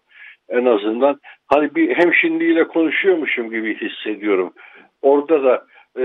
En 0.49 0.65
azından 0.65 1.19
hani 1.47 1.75
bir 1.75 1.95
hemşinliyle 1.95 2.67
konuşuyormuşum 2.67 3.49
gibi 3.49 3.75
hissediyorum. 3.75 4.53
Orada 5.01 5.43
da 5.43 5.65
e, 5.97 6.03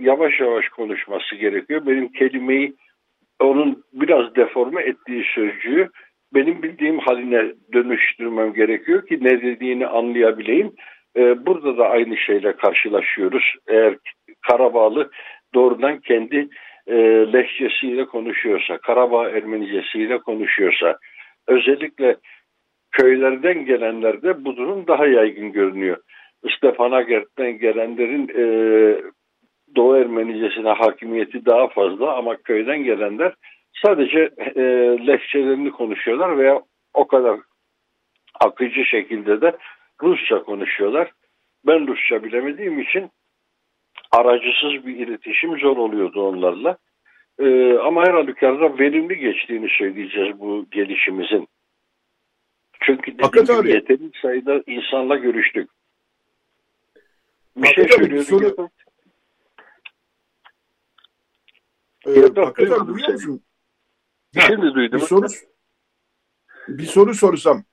yavaş 0.00 0.40
yavaş 0.40 0.68
konuşması 0.68 1.36
gerekiyor. 1.36 1.86
Benim 1.86 2.12
kelimeyi 2.12 2.74
onun 3.40 3.84
biraz 3.92 4.34
deforme 4.34 4.82
ettiği 4.82 5.24
sözcüğü 5.34 5.88
benim 6.34 6.62
bildiğim 6.62 6.98
haline 6.98 7.52
dönüştürmem 7.72 8.52
gerekiyor 8.52 9.06
ki 9.06 9.18
ne 9.22 9.42
dediğini 9.42 9.86
anlayabileyim. 9.86 10.72
Ee, 11.16 11.46
burada 11.46 11.78
da 11.78 11.88
aynı 11.88 12.16
şeyle 12.16 12.52
karşılaşıyoruz. 12.56 13.54
Eğer 13.68 13.96
Karabağlı 14.50 15.10
doğrudan 15.54 16.00
kendi 16.00 16.48
e, 16.86 16.96
lehçesiyle 17.32 18.04
konuşuyorsa, 18.04 18.78
Karabağ 18.78 19.30
Ermenicesiyle 19.30 20.18
konuşuyorsa, 20.18 20.98
özellikle 21.48 22.16
köylerden 22.92 23.64
gelenlerde 23.66 24.44
bu 24.44 24.56
durum 24.56 24.86
daha 24.86 25.06
yaygın 25.06 25.52
görünüyor. 25.52 25.96
Stefanagert'ten 26.56 27.58
gelenlerin 27.58 28.28
e, 28.28 28.44
Doğu 29.76 29.96
Ermenicesine 29.96 30.68
hakimiyeti 30.70 31.46
daha 31.46 31.68
fazla 31.68 32.16
ama 32.16 32.36
köyden 32.36 32.84
gelenler 32.84 33.34
sadece 33.84 34.30
e, 34.38 34.62
lehçelerini 35.06 35.70
konuşuyorlar 35.70 36.38
veya 36.38 36.62
o 36.94 37.06
kadar 37.06 37.40
akıcı 38.40 38.84
şekilde 38.84 39.40
de 39.40 39.56
Rusça 40.02 40.42
konuşuyorlar. 40.42 41.10
Ben 41.66 41.86
Rusça 41.86 42.24
bilemediğim 42.24 42.80
için 42.80 43.10
aracısız 44.12 44.86
bir 44.86 45.06
iletişim 45.06 45.58
zor 45.58 45.76
oluyordu 45.76 46.22
onlarla. 46.28 46.78
Ee, 47.38 47.72
ama 47.72 48.06
her 48.06 48.14
halükarda 48.14 48.78
verimli 48.78 49.18
geçtiğini 49.18 49.68
söyleyeceğiz 49.78 50.40
bu 50.40 50.66
gelişimizin. 50.70 51.48
Çünkü 52.80 53.18
dediğim 53.18 53.60
gibi 53.62 53.70
yeteri 53.70 54.10
sayıda 54.22 54.62
insanla 54.66 55.16
görüştük. 55.16 55.70
Bir 57.56 57.66
Hakkı 57.66 57.74
şey 57.74 57.88
söylüyorduk. 57.88 58.28
Soru... 58.28 58.70
Ee, 62.06 62.40
Hakkı 62.40 62.62
abi 62.62 62.88
duyuyor 62.88 63.12
musun? 63.12 63.42
Şimdi 64.46 64.74
duydum. 64.74 65.00
Bir 65.00 65.06
soru, 65.06 65.26
bir 66.68 66.86
soru 66.86 67.14
sorsam. 67.14 67.64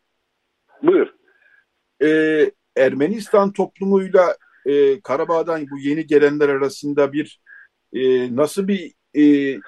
Buyur. 0.84 1.14
Ee, 2.04 2.52
Ermenistan 2.78 3.54
toplumuyla 3.54 4.36
e, 4.66 5.02
Karabağ'dan 5.02 5.62
bu 5.72 5.78
yeni 5.80 6.08
gelenler 6.08 6.50
arasında 6.50 7.14
bir 7.14 7.40
e, 7.94 8.36
nasıl 8.36 8.68
bir 8.68 8.92
e, 9.14 9.24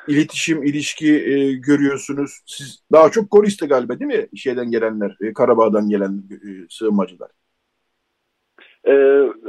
iletişim, 0.07 0.63
ilişki 0.63 1.13
e, 1.13 1.53
görüyorsunuz? 1.53 2.41
Siz 2.45 2.83
daha 2.91 3.09
çok 3.09 3.31
Goris'te 3.31 3.67
galiba 3.67 3.99
değil 3.99 4.19
mi 4.19 4.37
şeyden 4.37 4.71
gelenler, 4.71 5.17
e, 5.21 5.33
Karabağ'dan 5.33 5.89
gelen 5.89 6.23
e, 6.31 6.49
sığınmacılar? 6.69 7.31
E, 8.87 8.93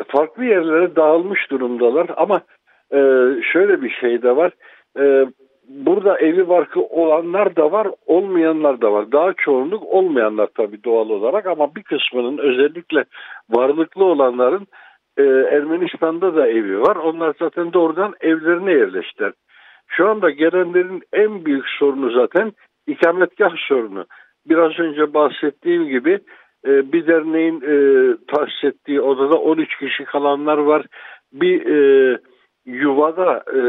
farklı 0.08 0.44
yerlere 0.44 0.96
dağılmış 0.96 1.50
durumdalar 1.50 2.10
ama 2.16 2.40
e, 2.90 2.98
şöyle 3.52 3.82
bir 3.82 3.90
şey 3.90 4.22
de 4.22 4.36
var. 4.36 4.52
E, 4.98 5.26
burada 5.68 6.18
evi 6.18 6.48
barkı 6.48 6.80
olanlar 6.80 7.56
da 7.56 7.72
var, 7.72 7.88
olmayanlar 8.06 8.80
da 8.80 8.92
var. 8.92 9.12
Daha 9.12 9.32
çoğunluk 9.32 9.82
olmayanlar 9.82 10.48
tabii 10.54 10.84
doğal 10.84 11.08
olarak 11.08 11.46
ama 11.46 11.74
bir 11.74 11.82
kısmının 11.82 12.38
özellikle 12.38 13.04
varlıklı 13.50 14.04
olanların 14.04 14.66
e, 15.16 15.22
Ermenistan'da 15.22 16.34
da 16.34 16.48
evi 16.48 16.80
var. 16.80 16.96
Onlar 16.96 17.34
zaten 17.38 17.72
doğrudan 17.72 18.14
evlerine 18.20 18.72
yerleştiler. 18.72 19.32
Şu 19.88 20.08
anda 20.08 20.30
gelenlerin 20.30 21.02
en 21.12 21.44
büyük 21.44 21.68
sorunu 21.68 22.10
zaten 22.10 22.52
ikametgah 22.86 23.56
sorunu. 23.56 24.06
Biraz 24.48 24.78
önce 24.78 25.14
bahsettiğim 25.14 25.88
gibi 25.88 26.18
e, 26.66 26.92
bir 26.92 27.06
derneğin 27.06 27.60
e, 27.60 27.76
tahsis 28.26 28.64
ettiği 28.64 29.00
odada 29.00 29.38
13 29.38 29.78
kişi 29.78 30.04
kalanlar 30.04 30.58
var. 30.58 30.86
Bir 31.32 31.66
e, 31.66 32.18
yuvada 32.66 33.42
e, 33.46 33.60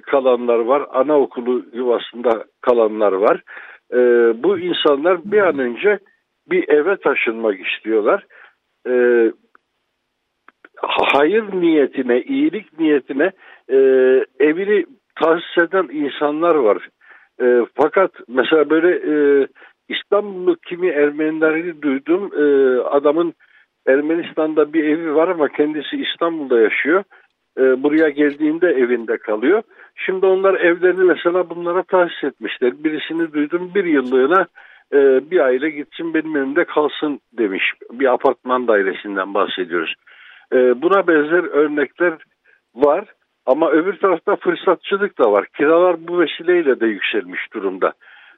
kalanlar 0.00 0.58
var. 0.58 0.86
Anaokulu 0.90 1.64
yuvasında 1.72 2.44
kalanlar 2.60 3.12
var. 3.12 3.42
E, 3.92 3.98
bu 4.42 4.58
insanlar 4.58 5.32
bir 5.32 5.40
an 5.40 5.58
önce 5.58 5.98
bir 6.50 6.68
eve 6.68 6.96
taşınmak 6.96 7.66
istiyorlar. 7.66 8.26
E, 8.88 8.92
hayır 10.82 11.44
niyetine, 11.52 12.22
iyilik 12.22 12.78
niyetine 12.78 13.32
e, 13.68 13.76
evini 14.40 14.86
tahsis 15.16 15.58
eden 15.58 15.88
insanlar 15.92 16.54
var. 16.54 16.88
E, 17.42 17.66
fakat 17.74 18.10
mesela 18.28 18.70
böyle 18.70 18.90
e, 18.90 19.46
İstanbullu 19.88 20.56
kimi 20.56 20.88
Ermenileri 20.88 21.82
duydum. 21.82 22.30
E, 22.36 22.78
adamın 22.82 23.34
Ermenistan'da 23.86 24.72
bir 24.72 24.84
evi 24.84 25.14
var 25.14 25.28
ama 25.28 25.48
kendisi 25.48 25.96
İstanbul'da 25.96 26.60
yaşıyor. 26.60 27.04
E, 27.58 27.82
buraya 27.82 28.08
geldiğinde 28.08 28.68
evinde 28.68 29.16
kalıyor. 29.16 29.62
Şimdi 29.94 30.26
onlar 30.26 30.54
evlerini 30.54 31.04
mesela 31.04 31.50
bunlara 31.50 31.82
tahsis 31.82 32.24
etmişler. 32.24 32.72
Birisini 32.84 33.32
duydum 33.32 33.70
bir 33.74 33.84
yıllığına 33.84 34.46
e, 34.92 35.30
bir 35.30 35.40
aile 35.40 35.70
gitsin 35.70 36.14
benim 36.14 36.36
evimde 36.36 36.64
kalsın 36.64 37.20
demiş. 37.32 37.72
Bir 37.92 38.12
apartman 38.12 38.68
dairesinden 38.68 39.34
bahsediyoruz. 39.34 39.94
E, 40.52 40.82
buna 40.82 41.06
benzer 41.06 41.44
örnekler 41.44 42.14
var. 42.74 43.04
Ama 43.46 43.70
öbür 43.70 43.98
tarafta 43.98 44.36
fırsatçılık 44.36 45.18
da 45.18 45.32
var. 45.32 45.46
Kiralar 45.56 46.08
bu 46.08 46.20
vesileyle 46.20 46.80
de 46.80 46.86
yükselmiş 46.86 47.52
durumda. 47.52 47.92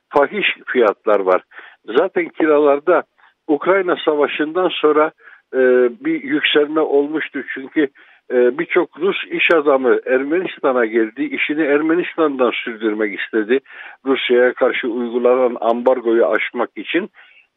Fahiş 0.08 0.46
fiyatlar 0.66 1.20
var. 1.20 1.42
Zaten 1.84 2.28
kiralarda 2.28 3.02
Ukrayna 3.48 3.96
Savaşı'ndan 4.04 4.68
sonra 4.68 5.12
e, 5.54 5.58
bir 6.04 6.22
yükselme 6.22 6.80
olmuştu. 6.80 7.42
Çünkü 7.54 7.88
e, 8.32 8.58
birçok 8.58 9.00
Rus 9.00 9.16
iş 9.30 9.50
adamı 9.54 9.98
Ermenistan'a 10.06 10.86
geldi. 10.86 11.24
işini 11.24 11.62
Ermenistan'dan 11.62 12.50
sürdürmek 12.50 13.20
istedi. 13.20 13.60
Rusya'ya 14.06 14.52
karşı 14.52 14.88
uygulanan 14.88 15.56
ambargoyu 15.60 16.26
aşmak 16.26 16.70
için. 16.76 17.10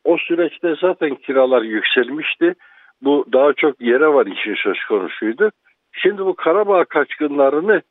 O 0.04 0.18
süreçte 0.18 0.76
zaten 0.82 1.16
kiralar 1.16 1.62
yükselmişti. 1.62 2.56
Bu 3.04 3.26
daha 3.34 3.54
çok 3.54 3.82
yere 3.82 4.08
var 4.08 4.26
için 4.26 4.56
söz 4.56 4.86
konusuydu. 4.88 5.52
Şimdi 5.92 6.26
bu 6.26 6.36
Karabağ 6.36 6.86
kaçkınlarını 6.86 7.82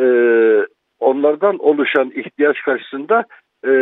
e, 0.00 0.06
onlardan 1.00 1.58
oluşan 1.58 2.12
ihtiyaç 2.14 2.62
karşısında 2.62 3.24
e, 3.66 3.72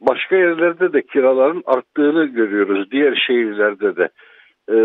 başka 0.00 0.36
yerlerde 0.36 0.92
de 0.92 1.02
kiraların 1.02 1.62
arttığını 1.66 2.24
görüyoruz. 2.24 2.90
Diğer 2.90 3.24
şehirlerde 3.26 3.96
de. 3.96 4.08
E, 4.70 4.76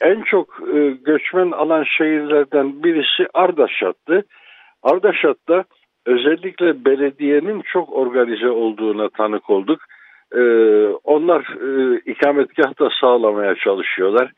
en 0.00 0.22
çok 0.22 0.48
e, 0.74 0.90
göçmen 0.90 1.50
alan 1.50 1.84
şehirlerden 1.98 2.82
birisi 2.82 3.28
Ardaşat'tı. 3.34 4.24
Ardaşat'ta 4.82 5.64
özellikle 6.06 6.84
belediyenin 6.84 7.62
çok 7.72 7.92
organize 7.92 8.48
olduğuna 8.48 9.08
tanık 9.08 9.50
olduk. 9.50 9.80
E, 10.34 10.42
onlar 11.04 11.40
e, 11.40 12.00
ikametgah 12.06 12.80
da 12.80 12.88
sağlamaya 13.00 13.54
çalışıyorlar. 13.54 14.32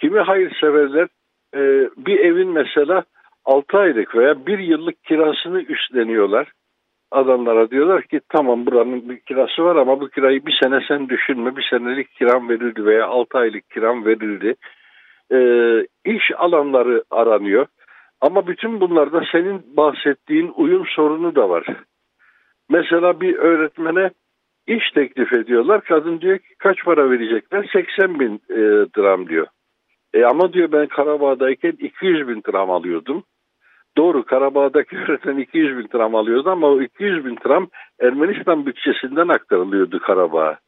Kimi 0.00 0.20
hayırseverler 0.20 1.08
e, 1.54 1.90
bir 1.96 2.18
evin 2.18 2.48
mesela 2.48 3.04
6 3.44 3.78
aylık 3.78 4.14
veya 4.16 4.46
1 4.46 4.58
yıllık 4.58 5.04
kirasını 5.04 5.62
üstleniyorlar. 5.62 6.52
Adamlara 7.10 7.70
diyorlar 7.70 8.02
ki 8.02 8.20
tamam 8.28 8.66
buranın 8.66 9.08
bir 9.08 9.20
kirası 9.20 9.64
var 9.64 9.76
ama 9.76 10.00
bu 10.00 10.08
kirayı 10.08 10.46
bir 10.46 10.58
sene 10.62 10.80
sen 10.88 11.08
düşünme. 11.08 11.56
Bir 11.56 11.66
senelik 11.70 12.12
kiram 12.12 12.48
verildi 12.48 12.84
veya 12.84 13.06
6 13.06 13.38
aylık 13.38 13.70
kiram 13.70 14.04
verildi. 14.04 14.54
E, 15.32 15.40
iş 16.04 16.30
alanları 16.36 17.04
aranıyor. 17.10 17.66
Ama 18.20 18.46
bütün 18.46 18.80
bunlarda 18.80 19.24
senin 19.32 19.76
bahsettiğin 19.76 20.52
uyum 20.56 20.86
sorunu 20.86 21.34
da 21.34 21.48
var. 21.48 21.66
Mesela 22.70 23.20
bir 23.20 23.36
öğretmene 23.36 24.10
iş 24.66 24.90
teklif 24.90 25.32
ediyorlar. 25.32 25.80
Kadın 25.80 26.20
diyor 26.20 26.38
ki 26.38 26.54
kaç 26.58 26.84
para 26.84 27.10
verecekler? 27.10 27.70
80 27.72 28.20
bin 28.20 28.34
e, 28.50 28.56
dram 28.96 29.28
diyor. 29.28 29.46
E 30.14 30.24
ama 30.24 30.52
diyor 30.52 30.72
ben 30.72 30.86
Karabağ'dayken 30.86 31.72
200 31.78 32.28
bin 32.28 32.40
tram 32.40 32.70
alıyordum. 32.70 33.24
Doğru 33.96 34.24
Karabağ'daki 34.24 34.96
öğretmen 35.08 35.36
200 35.36 35.78
bin 35.78 35.86
tram 35.86 36.14
alıyordu 36.14 36.50
ama 36.50 36.66
o 36.66 36.82
200 36.82 37.24
bin 37.24 37.36
tram 37.36 37.68
Ermenistan 38.00 38.66
bütçesinden 38.66 39.28
aktarılıyordu 39.28 39.98
Karabağ'a. 40.00 40.58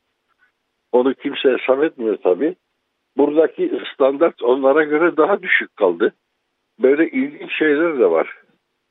Onu 0.93 1.15
kimse 1.15 1.57
hesap 1.59 1.85
etmiyor 1.85 2.19
tabii. 2.23 2.57
Buradaki 3.17 3.81
standart 3.95 4.43
onlara 4.43 4.83
göre 4.85 5.17
daha 5.17 5.43
düşük 5.43 5.77
kaldı. 5.77 6.13
Böyle 6.79 7.11
ilginç 7.11 7.53
şeyler 7.59 7.99
de 7.99 8.11
var. 8.11 8.35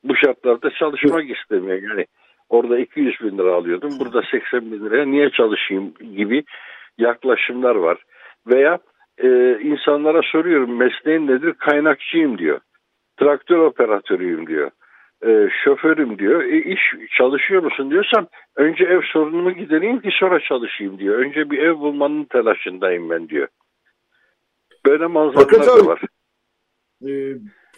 Bu 0.03 0.15
şartlarda 0.15 0.69
çalışmak 0.69 1.29
istemiyor. 1.29 1.81
Yani 1.81 2.05
orada 2.49 2.79
200 2.79 3.21
bin 3.21 3.37
lira 3.37 3.55
alıyordum. 3.55 3.99
Burada 3.99 4.21
80 4.31 4.71
bin 4.71 4.85
liraya 4.85 5.05
niye 5.05 5.29
çalışayım 5.29 5.93
gibi 6.15 6.43
yaklaşımlar 6.97 7.75
var. 7.75 8.03
Veya 8.47 8.79
e, 9.23 9.59
insanlara 9.61 10.21
soruyorum 10.31 10.77
mesleğin 10.77 11.27
nedir? 11.27 11.53
Kaynakçıyım 11.53 12.37
diyor. 12.37 12.59
Traktör 13.19 13.57
operatörüyüm 13.57 14.47
diyor. 14.47 14.71
E, 15.25 15.49
şoförüm 15.63 16.19
diyor. 16.19 16.43
E, 16.43 16.57
iş 16.57 16.79
çalışıyor 17.17 17.63
musun 17.63 17.91
diyorsam 17.91 18.27
önce 18.55 18.83
ev 18.83 19.01
sorunumu 19.13 19.51
gidereyim 19.51 20.01
ki 20.01 20.09
sonra 20.19 20.39
çalışayım 20.39 20.99
diyor. 20.99 21.19
Önce 21.19 21.49
bir 21.49 21.57
ev 21.57 21.73
bulmanın 21.73 22.23
telaşındayım 22.23 23.09
ben 23.09 23.29
diyor. 23.29 23.47
Böyle 24.85 25.07
manzaralar 25.07 25.67
da 25.67 25.85
var. 25.85 26.01
E, 27.07 27.11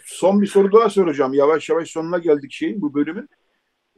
son 0.04 0.42
bir 0.42 0.46
soru 0.46 0.72
daha 0.72 0.88
soracağım. 0.88 1.34
Yavaş 1.34 1.68
yavaş 1.68 1.88
sonuna 1.88 2.18
geldik 2.18 2.52
şeyin 2.52 2.82
bu 2.82 2.94
bölümün. 2.94 3.28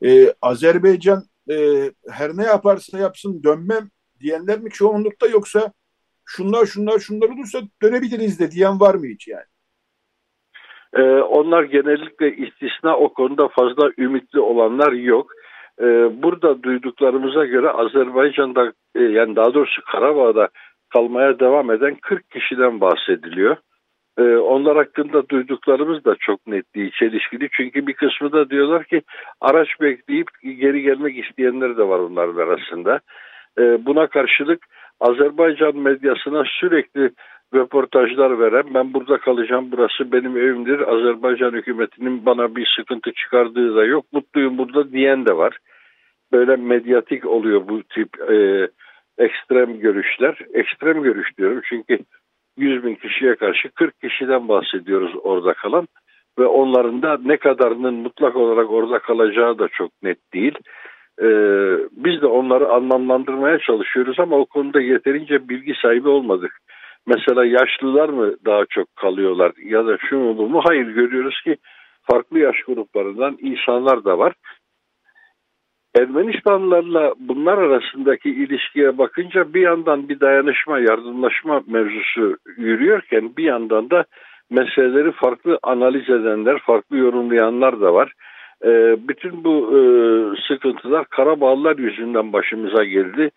E, 0.05 0.35
Azerbaycan 0.43 1.23
e, 1.51 1.57
her 2.11 2.37
ne 2.37 2.43
yaparsa 2.45 2.99
yapsın 2.99 3.43
dönmem 3.43 3.89
diyenler 4.21 4.61
mi 4.61 4.71
çoğunlukta 4.71 5.27
yoksa 5.27 5.73
şunlar 6.27 6.67
şunlar 6.67 6.99
şunlar 6.99 7.29
olursa 7.29 7.59
dönebiliriz 7.83 8.41
de 8.41 8.51
diyen 8.51 8.81
var 8.81 8.95
mı 8.95 9.07
hiç 9.07 9.29
yani? 9.29 9.45
Ee, 10.97 11.03
onlar 11.21 11.63
genellikle 11.63 12.37
istisna 12.37 12.97
o 12.97 13.13
konuda 13.13 13.49
fazla 13.49 13.91
ümitli 13.99 14.41
olanlar 14.41 14.93
yok. 14.93 15.33
Ee, 15.81 15.85
burada 16.23 16.63
duyduklarımıza 16.63 17.45
göre 17.45 17.71
Azerbaycan'da 17.71 18.73
e, 18.95 19.03
yani 19.03 19.37
daha 19.37 19.55
doğrusu 19.55 19.83
Karabağ'da 19.93 20.49
kalmaya 20.89 21.39
devam 21.39 21.71
eden 21.71 21.95
40 22.03 22.31
kişiden 22.31 22.81
bahsediliyor. 22.81 23.57
Ee, 24.19 24.23
onlar 24.37 24.77
hakkında 24.77 25.29
duyduklarımız 25.29 26.05
da 26.05 26.17
çok 26.21 26.47
net 26.47 26.75
değil, 26.75 26.93
çelişkili. 26.99 27.49
Çünkü 27.53 27.87
bir 27.87 27.95
kısmı 27.95 28.33
da 28.33 28.51
diyorlar 28.51 28.85
ki 28.85 29.03
araç 29.41 29.69
bekleyip 29.81 30.27
geri 30.43 30.83
gelmek 30.83 31.25
isteyenler 31.25 31.77
de 31.77 31.89
var 31.89 31.99
onların 31.99 32.37
arasında. 32.37 33.01
Ee, 33.59 33.87
buna 33.87 34.07
karşılık 34.07 34.67
Azerbaycan 35.01 35.77
medyasına 35.77 36.45
sürekli 36.61 37.11
röportajlar 37.55 38.39
veren 38.39 38.75
ben 38.75 38.95
burada 38.95 39.19
kalacağım 39.19 39.69
burası 39.73 40.13
benim 40.13 40.37
evimdir 40.37 40.81
Azerbaycan 40.81 41.53
hükümetinin 41.53 42.27
bana 42.27 42.57
bir 42.57 42.75
sıkıntı 42.77 43.13
çıkardığı 43.13 43.77
da 43.77 43.85
yok 43.85 44.05
mutluyum 44.13 44.59
burada 44.59 44.93
diyen 44.93 45.27
de 45.27 45.37
var. 45.37 45.59
Böyle 46.33 46.57
medyatik 46.57 47.27
oluyor 47.27 47.69
bu 47.69 47.83
tip 47.83 48.31
e, 48.31 48.69
ekstrem 49.19 49.81
görüşler. 49.81 50.39
Ekstrem 50.55 51.03
görüş 51.03 51.39
diyorum 51.39 51.61
çünkü 51.69 51.99
100 52.57 52.85
bin 52.85 52.95
kişiye 52.95 53.35
karşı 53.35 53.69
40 53.69 54.01
kişiden 54.01 54.49
bahsediyoruz 54.49 55.13
orada 55.23 55.55
kalan 55.55 55.89
ve 56.39 56.47
onların 56.47 57.03
da 57.03 57.19
ne 57.25 57.37
kadarının 57.37 57.95
mutlak 57.95 58.37
olarak 58.37 58.71
orada 58.71 58.99
kalacağı 58.99 59.59
da 59.59 59.69
çok 59.69 59.91
net 60.03 60.19
değil. 60.35 60.59
Ee, 61.23 61.27
biz 61.93 62.23
de 62.23 62.27
onları 62.27 62.69
anlamlandırmaya 62.69 63.59
çalışıyoruz 63.59 64.21
ama 64.21 64.37
o 64.37 64.47
konuda 64.47 64.81
yeterince 64.81 65.49
bilgi 65.49 65.75
sahibi 65.83 66.09
olmadık. 66.09 66.59
Mesela 67.07 67.45
yaşlılar 67.45 68.09
mı 68.09 68.35
daha 68.45 68.65
çok 68.71 68.97
kalıyorlar 68.97 69.53
ya 69.65 69.87
da 69.87 69.99
şu 69.99 70.19
mu 70.19 70.49
mu? 70.49 70.61
Hayır 70.65 70.87
görüyoruz 70.87 71.41
ki 71.45 71.57
farklı 72.11 72.39
yaş 72.39 72.57
gruplarından 72.63 73.37
insanlar 73.41 74.05
da 74.05 74.19
var. 74.19 74.35
Ermenistanlarla 75.99 77.15
bunlar 77.19 77.59
arasındaki 77.59 78.31
ilişkiye 78.31 78.99
bakınca 78.99 79.55
bir 79.55 79.61
yandan 79.61 80.09
bir 80.09 80.21
dayanışma, 80.21 80.79
yardımlaşma 80.79 81.63
mevzusu 81.67 82.37
yürüyorken 82.57 83.37
bir 83.37 83.45
yandan 83.45 83.91
da 83.91 84.05
meseleleri 84.51 85.13
farklı 85.13 85.59
analiz 85.63 86.11
edenler, 86.11 86.59
farklı 86.59 86.97
yorumlayanlar 86.97 87.81
da 87.81 87.95
var. 87.95 88.13
Ee, 88.65 88.97
bütün 89.09 89.45
bu 89.45 89.79
e, 89.79 89.81
sıkıntılar 90.49 91.05
Karabağlılar 91.05 91.79
yüzünden 91.79 92.33
başımıza 92.33 92.85
geldi. 92.85 93.31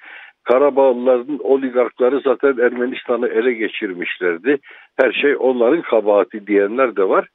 Karabağlıların 0.43 1.39
oligarkları 1.43 2.21
zaten 2.23 2.57
Ermenistan'ı 2.57 3.27
ele 3.27 3.53
geçirmişlerdi. 3.53 4.57
Her 4.99 5.11
şey 5.11 5.35
onların 5.39 5.81
kabahati 5.81 6.47
diyenler 6.47 6.95
de 6.95 7.09
var. 7.09 7.27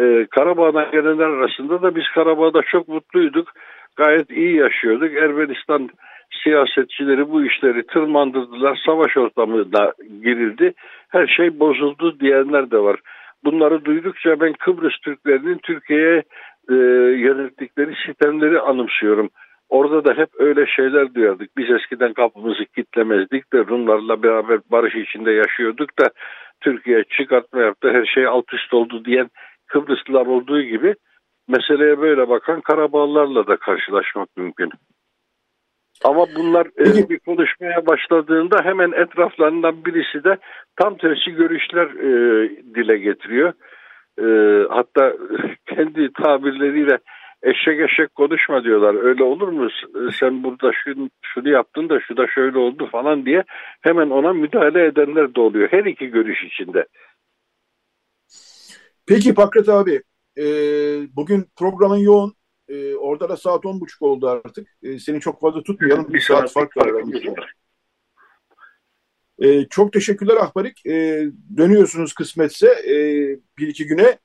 Ee, 0.00 0.26
Karabağ'dan 0.30 0.90
gelenler 0.90 1.26
arasında 1.26 1.82
da 1.82 1.96
biz 1.96 2.04
Karabağ'da 2.14 2.62
çok 2.62 2.88
mutluyduk. 2.88 3.48
Gayet 3.96 4.30
iyi 4.30 4.56
yaşıyorduk. 4.56 5.14
Ermenistan 5.14 5.90
siyasetçileri 6.42 7.30
bu 7.30 7.44
işleri 7.44 7.86
tırmandırdılar. 7.86 8.80
Savaş 8.86 9.16
ortamına 9.16 9.92
girildi. 10.22 10.72
Her 11.08 11.26
şey 11.26 11.60
bozuldu 11.60 12.20
diyenler 12.20 12.70
de 12.70 12.78
var. 12.78 13.00
Bunları 13.44 13.84
duydukça 13.84 14.40
ben 14.40 14.52
Kıbrıs 14.52 14.96
Türklerinin 15.04 15.58
Türkiye'ye 15.58 16.22
e, 16.70 16.74
yönettikleri 17.18 17.94
sistemleri 18.06 18.60
anımsıyorum. 18.60 19.30
Orada 19.68 20.04
da 20.04 20.14
hep 20.14 20.28
öyle 20.38 20.66
şeyler 20.66 21.14
duyardık. 21.14 21.56
Biz 21.56 21.70
eskiden 21.70 22.12
kapımızı 22.12 22.64
kitlemezdik 22.64 23.52
de 23.52 23.58
Rumlarla 23.58 24.22
beraber 24.22 24.60
barış 24.70 24.94
içinde 24.94 25.30
yaşıyorduk 25.30 25.98
da 25.98 26.10
Türkiye 26.60 27.04
çıkartma 27.04 27.60
yaptı 27.60 27.90
her 27.92 28.06
şey 28.06 28.26
alt 28.26 28.52
üst 28.52 28.74
oldu 28.74 29.04
diyen 29.04 29.30
Kıbrıslılar 29.66 30.26
olduğu 30.26 30.62
gibi 30.62 30.94
meseleye 31.48 32.00
böyle 32.00 32.28
bakan 32.28 32.60
Karabağlarla 32.60 33.46
da 33.46 33.56
karşılaşmak 33.56 34.28
mümkün. 34.36 34.70
Ama 36.04 36.26
bunlar 36.36 36.66
e, 36.66 37.08
bir 37.08 37.18
konuşmaya 37.18 37.86
başladığında 37.86 38.64
hemen 38.64 38.92
etraflarından 38.92 39.84
birisi 39.84 40.24
de 40.24 40.36
tam 40.76 40.96
tersi 40.96 41.30
görüşler 41.30 41.86
e, 41.86 42.50
dile 42.74 42.98
getiriyor. 42.98 43.52
E, 44.18 44.26
hatta 44.70 45.16
kendi 45.66 46.12
tabirleriyle 46.12 46.98
eşek 47.42 47.80
eşek 47.80 48.14
konuşma 48.14 48.64
diyorlar. 48.64 49.04
Öyle 49.04 49.22
olur 49.22 49.48
mu? 49.48 49.68
Sen 50.20 50.44
burada 50.44 50.72
şunu, 50.84 51.10
şunu 51.22 51.48
yaptın 51.48 51.88
da 51.88 52.00
şu 52.00 52.16
da 52.16 52.26
şöyle 52.26 52.58
oldu 52.58 52.88
falan 52.92 53.26
diye 53.26 53.44
hemen 53.80 54.10
ona 54.10 54.32
müdahale 54.32 54.86
edenler 54.86 55.34
de 55.34 55.40
oluyor. 55.40 55.68
Her 55.72 55.84
iki 55.84 56.06
görüş 56.06 56.44
içinde. 56.44 56.86
Peki 59.06 59.34
Pakrat 59.34 59.68
abi, 59.68 60.02
e, 60.38 60.44
bugün 61.16 61.46
programın 61.56 61.96
yoğun. 61.96 62.34
E, 62.68 62.94
orada 62.94 63.28
da 63.28 63.36
saat 63.36 63.66
on 63.66 63.80
buçuk 63.80 64.02
oldu 64.02 64.28
artık. 64.28 64.68
E, 64.82 64.98
seni 64.98 65.20
çok 65.20 65.40
fazla 65.40 65.62
tutmayalım. 65.62 66.12
Bir 66.12 66.20
saat 66.20 66.52
fark 66.52 66.76
var. 66.76 66.92
E, 69.38 69.64
çok 69.68 69.92
teşekkürler 69.92 70.36
Ahbarik. 70.36 70.86
E, 70.86 71.26
dönüyorsunuz 71.56 72.12
kısmetse 72.12 72.66
e, 72.66 72.96
bir 73.58 73.68
iki 73.68 73.86
güne. 73.86 74.18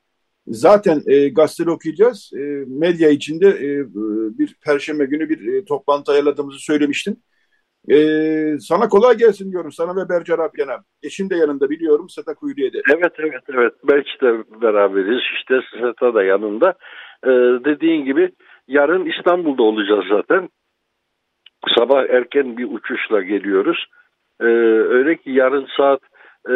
Zaten 0.47 1.01
e, 1.07 1.29
gazeteleri 1.29 1.71
okuyacağız. 1.71 2.31
E, 2.33 2.41
medya 2.67 3.09
içinde 3.09 3.47
e, 3.47 3.93
bir 4.37 4.55
perşembe 4.65 5.05
günü 5.05 5.29
bir 5.29 5.53
e, 5.53 5.65
toplantı 5.65 6.11
ayarladığımızı 6.11 6.59
söylemiştim. 6.59 7.17
E, 7.91 7.97
sana 8.59 8.89
kolay 8.89 9.17
gelsin 9.17 9.51
diyorum. 9.51 9.71
Sana 9.71 9.95
ve 9.95 10.09
Bercer 10.09 10.39
Abyan'a. 10.39 10.83
Eşin 11.03 11.29
de 11.29 11.35
yanında 11.35 11.69
biliyorum. 11.69 12.09
Seta 12.09 12.33
Kuyruye'de. 12.33 12.81
Evet, 12.93 13.13
evet, 13.17 13.43
evet. 13.53 13.73
Belki 13.83 14.21
de 14.21 14.61
beraberiz. 14.61 15.21
İşte 15.37 15.59
Seta 15.81 16.13
da 16.13 16.23
yanında. 16.23 16.69
E, 17.23 17.29
dediğin 17.65 18.05
gibi 18.05 18.31
yarın 18.67 19.05
İstanbul'da 19.05 19.63
olacağız 19.63 20.05
zaten. 20.09 20.49
Sabah 21.77 22.03
erken 22.09 22.57
bir 22.57 22.67
uçuşla 22.71 23.21
geliyoruz. 23.21 23.85
E, 24.43 24.45
öyle 24.95 25.17
ki 25.17 25.31
yarın 25.31 25.67
saat 25.77 26.01
e, 26.49 26.53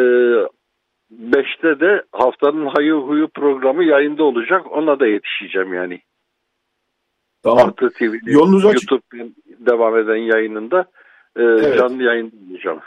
5'te 1.12 1.80
de 1.80 2.02
haftanın 2.12 2.66
hayı 2.66 2.92
huyu 2.92 3.28
programı 3.28 3.84
yayında 3.84 4.24
olacak. 4.24 4.72
Ona 4.72 5.00
da 5.00 5.06
yetişeceğim 5.06 5.74
yani. 5.74 6.00
Tamam. 7.42 7.68
Artı 7.68 7.90
TV'nin 7.90 8.32
Yolunuz 8.32 8.64
YouTube'dan 8.64 9.34
devam 9.46 9.98
eden 9.98 10.16
yayınında 10.16 10.80
e, 11.36 11.42
evet. 11.42 11.78
canlı 11.78 12.02
yayın 12.02 12.32
olacağım. 12.50 12.80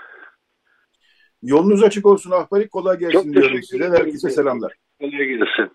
Yolunuz 1.44 1.84
açık 1.84 2.06
olsun 2.06 2.32
Ahbarik. 2.32 2.72
Kolay 2.72 3.00
gelsin 3.00 3.14
Çok 3.14 3.34
diyorum 3.34 3.64
size. 3.64 3.90
Herkese 3.90 4.30
selamlar. 4.30 4.74
Kolay 5.00 5.26
gelsin. 5.26 5.72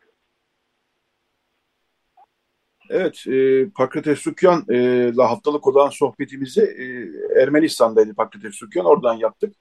Evet, 2.91 3.27
e, 3.27 3.69
Pakrates 3.71 4.19
Sükyan'la 4.19 5.23
e, 5.23 5.27
haftalık 5.27 5.67
olan 5.67 5.89
sohbetimizi 5.89 6.63
e, 6.63 7.43
Ermenistan'daydı 7.43 8.15
Pakrates 8.15 8.55
Sükyan. 8.55 8.87
Oradan 8.87 9.15
yaptık 9.15 9.55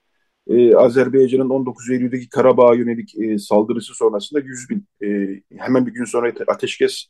e, 0.48 0.76
Azerbaycan'ın 0.76 1.50
19 1.50 1.90
Eylül'deki 1.90 2.28
Karabağ'a 2.28 2.74
yönelik 2.74 3.18
e, 3.18 3.38
saldırısı 3.38 3.94
sonrasında 3.94 4.40
100 4.40 4.70
bin, 4.70 4.86
e, 5.04 5.40
hemen 5.58 5.86
bir 5.86 5.92
gün 5.92 6.04
sonra 6.04 6.32
ateşkes 6.48 7.06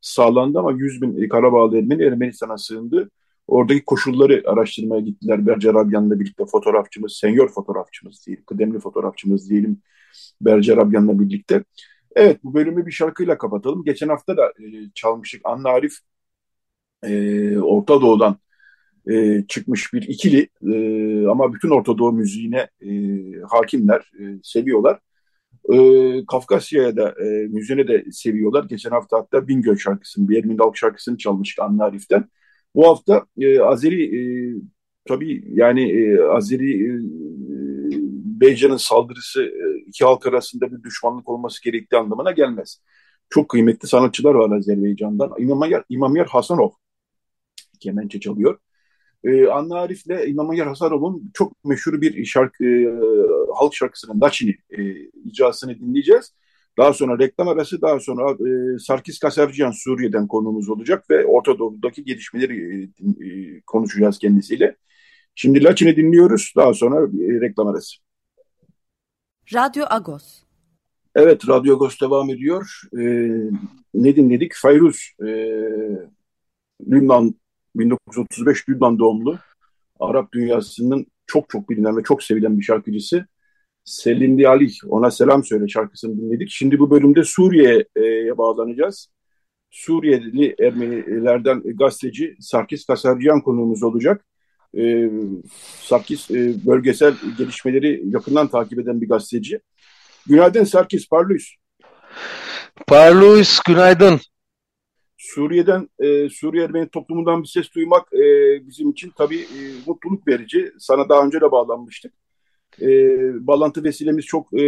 sağlandı 0.00 0.58
ama 0.58 0.72
100 0.72 1.02
bin 1.02 1.22
e, 1.22 1.28
Karabağlı 1.28 1.78
Ermeni 1.78 2.02
Ermenistan'a 2.04 2.58
sığındı. 2.58 3.10
Oradaki 3.46 3.84
koşulları 3.84 4.42
araştırmaya 4.46 5.00
gittiler. 5.00 5.46
Bercer 5.46 5.74
Abyan'la 5.74 6.20
birlikte 6.20 6.44
fotoğrafçımız, 6.46 7.12
senyor 7.12 7.48
fotoğrafçımız 7.48 8.26
değil, 8.26 8.40
kıdemli 8.46 8.78
fotoğrafçımız 8.78 9.50
diyelim 9.50 9.82
Bercer 10.40 10.76
Abyan'la 10.76 11.20
birlikte. 11.20 11.64
Evet 12.16 12.44
bu 12.44 12.54
bölümü 12.54 12.86
bir 12.86 12.92
şarkıyla 12.92 13.38
kapatalım. 13.38 13.84
Geçen 13.84 14.08
hafta 14.08 14.36
da 14.36 14.46
e, 14.46 14.90
çalmıştık. 14.94 15.40
Anna 15.44 15.68
Arif 15.70 15.92
e, 17.02 17.58
Orta 17.58 18.00
Doğu'dan 18.02 18.38
e, 19.10 19.44
çıkmış 19.48 19.92
bir 19.94 20.02
ikili 20.02 20.48
e, 20.66 21.26
ama 21.28 21.54
bütün 21.54 21.70
Orta 21.70 21.98
Doğu 21.98 22.12
müziğine 22.12 22.68
e, 22.82 22.90
hakimler, 23.50 24.12
e, 24.20 24.24
seviyorlar. 24.42 25.00
E, 25.72 25.76
Kafkasya'ya 26.26 26.96
da 26.96 27.14
e, 27.24 27.48
müziğine 27.48 27.88
de 27.88 28.04
seviyorlar. 28.12 28.64
Geçen 28.64 28.90
hafta 28.90 29.18
hatta 29.18 29.48
Bingöl 29.48 29.76
şarkısını, 29.76 30.28
bir 30.28 30.38
Ermin 30.38 30.58
Dalk 30.58 30.76
şarkısını 30.76 31.18
çalmıştık 31.18 31.64
Anna 31.64 31.84
Arif'ten. 31.84 32.24
Bu 32.74 32.88
hafta 32.88 33.26
e, 33.38 33.60
Azeri 33.60 34.04
e, 34.18 34.22
tabii 35.08 35.44
yani 35.54 35.92
e, 35.92 36.20
Azeri 36.22 36.86
e, 36.86 37.00
Beycan'ın 38.40 38.76
saldırısı 38.76 39.42
e, 39.42 39.78
iki 39.86 40.04
halk 40.04 40.26
arasında 40.26 40.72
bir 40.72 40.82
düşmanlık 40.82 41.28
olması 41.28 41.64
gerektiği 41.64 41.96
anlamına 41.96 42.32
gelmez. 42.32 42.80
Çok 43.30 43.48
kıymetli 43.48 43.88
sanatçılar 43.88 44.34
var 44.34 44.56
Azerbaycan'dan. 44.56 45.32
İmam 45.38 45.70
İmamyer 45.88 46.26
Hasanov 46.26 46.70
kemençe 47.80 48.20
çalıyor. 48.20 48.58
E, 49.24 49.46
Anna 49.46 49.78
Arif'le 49.78 50.28
İmam 50.28 50.50
Ayar 50.50 50.68
Hasarov'un 50.68 51.30
çok 51.34 51.64
meşhur 51.64 52.00
bir 52.00 52.24
şarkı, 52.24 52.64
e, 52.64 52.88
halk 53.56 53.74
şarkısının 53.74 54.20
Daçini 54.20 54.54
e, 54.70 54.94
icrasını 55.24 55.78
dinleyeceğiz. 55.78 56.34
Daha 56.78 56.92
sonra 56.92 57.18
reklam 57.18 57.48
arası, 57.48 57.82
daha 57.82 58.00
sonra 58.00 58.30
e, 58.30 58.78
Sarkis 58.78 59.18
Kaserciyan 59.18 59.70
Suriye'den 59.70 60.26
konumuz 60.26 60.68
olacak 60.68 61.10
ve 61.10 61.26
Orta 61.26 61.58
Doğu'daki 61.58 62.04
gelişmeleri 62.04 62.82
e, 62.82 63.26
e, 63.26 63.60
konuşacağız 63.66 64.18
kendisiyle. 64.18 64.76
Şimdi 65.34 65.64
Laçin'i 65.64 65.96
dinliyoruz, 65.96 66.52
daha 66.56 66.74
sonra 66.74 66.96
e, 67.00 67.40
reklam 67.40 67.66
arası. 67.66 67.96
Radyo 69.54 69.84
Agos. 69.90 70.42
Evet, 71.14 71.48
Radyo 71.48 71.74
Agos 71.74 72.00
devam 72.00 72.30
ediyor. 72.30 72.80
E, 72.98 73.02
ne 73.94 74.16
dinledik? 74.16 74.52
Fayruz, 74.54 75.12
e, 75.26 75.28
Lübnan 76.90 77.34
1935 77.76 78.68
Lübnan 78.68 78.98
doğumlu. 78.98 79.38
Arap 80.00 80.32
dünyasının 80.32 81.06
çok 81.26 81.50
çok 81.50 81.70
bilinen 81.70 81.96
ve 81.96 82.02
çok 82.02 82.22
sevilen 82.22 82.58
bir 82.58 82.62
şarkıcısı. 82.62 83.26
Selin 83.84 84.44
Ali 84.44 84.68
ona 84.88 85.10
selam 85.10 85.44
söyle 85.44 85.68
şarkısını 85.68 86.16
dinledik. 86.16 86.48
Şimdi 86.50 86.78
bu 86.78 86.90
bölümde 86.90 87.24
Suriye'ye 87.24 88.38
bağlanacağız. 88.38 89.08
Suriyeli 89.70 90.54
Ermenilerden 90.58 91.62
gazeteci 91.62 92.36
Sarkis 92.40 92.86
Kasarciyan 92.86 93.40
konuğumuz 93.40 93.82
olacak. 93.82 94.26
Ee, 94.78 95.10
Sarkis 95.80 96.30
e, 96.30 96.66
bölgesel 96.66 97.14
gelişmeleri 97.38 98.02
yakından 98.04 98.48
takip 98.48 98.78
eden 98.78 99.00
bir 99.00 99.08
gazeteci. 99.08 99.60
Günaydın 100.26 100.64
Sarkis, 100.64 101.08
parlıyız. 101.08 101.48
Parlıyız, 102.86 103.60
günaydın. 103.66 104.20
Suriye'den, 105.16 105.88
e, 105.98 106.28
Suriye 106.28 106.64
Ermeni 106.64 106.88
toplumundan 106.88 107.42
bir 107.42 107.48
ses 107.48 107.74
duymak 107.74 108.12
e, 108.12 108.18
bizim 108.66 108.90
için 108.90 109.12
tabii 109.18 109.40
e, 109.40 109.58
mutluluk 109.86 110.28
verici. 110.28 110.72
Sana 110.78 111.08
daha 111.08 111.24
önce 111.24 111.40
de 111.40 111.50
bağlanmıştık. 111.50 112.12
E, 112.80 112.86
bağlantı 113.46 113.84
vesilemiz 113.84 114.24
çok 114.24 114.60
e, 114.60 114.64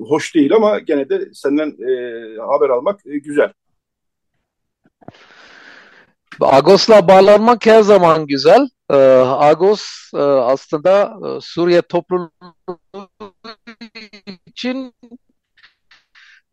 hoş 0.00 0.34
değil 0.34 0.54
ama 0.54 0.78
gene 0.78 1.08
de 1.08 1.28
senden 1.34 1.68
e, 1.68 1.92
haber 2.36 2.68
almak 2.68 3.06
e, 3.06 3.18
güzel. 3.18 3.52
Agos'la 6.40 7.08
bağlanmak 7.08 7.66
her 7.66 7.82
zaman 7.82 8.26
güzel. 8.26 8.68
Ee, 8.92 8.96
Agos 9.26 10.10
e, 10.14 10.18
aslında 10.18 11.18
e, 11.26 11.40
Suriye 11.40 11.82
toplumu 11.82 12.30
için 14.46 14.94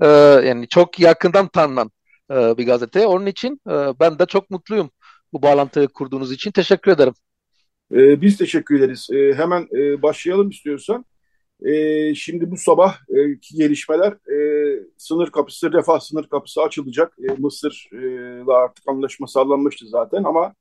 e, 0.02 0.08
yani 0.46 0.68
çok 0.68 1.00
yakından 1.00 1.48
tanınan 1.48 1.92
e, 2.32 2.58
bir 2.58 2.66
gazete. 2.66 3.08
Onun 3.08 3.26
için 3.26 3.62
e, 3.70 3.74
ben 4.00 4.20
de 4.20 4.26
çok 4.26 4.50
mutluyum 4.50 4.90
bu 5.34 5.42
bağlantıyı 5.42 5.88
kurduğunuz 5.88 6.32
için. 6.32 6.52
Teşekkür 6.52 6.92
ederim. 6.92 7.14
E, 7.94 8.22
biz 8.22 8.38
teşekkür 8.38 8.80
ederiz. 8.80 9.08
E, 9.14 9.34
hemen 9.34 9.68
e, 9.78 10.02
başlayalım 10.02 10.50
istiyorsan. 10.50 11.06
E, 11.66 12.16
şimdi 12.16 12.52
bu 12.52 12.58
sabah 12.58 12.96
e, 12.96 13.18
gelişmeler 13.58 14.12
e, 14.12 14.40
sınır 14.98 15.32
kapısı, 15.32 15.74
refah 15.74 16.00
sınır 16.00 16.28
kapısı 16.28 16.62
açılacak. 16.62 17.14
E, 17.30 17.34
Mısır'la 17.38 18.54
artık 18.54 18.88
anlaşma 18.88 19.28
sağlanmıştı 19.28 19.86
zaten 19.88 20.24
ama 20.24 20.54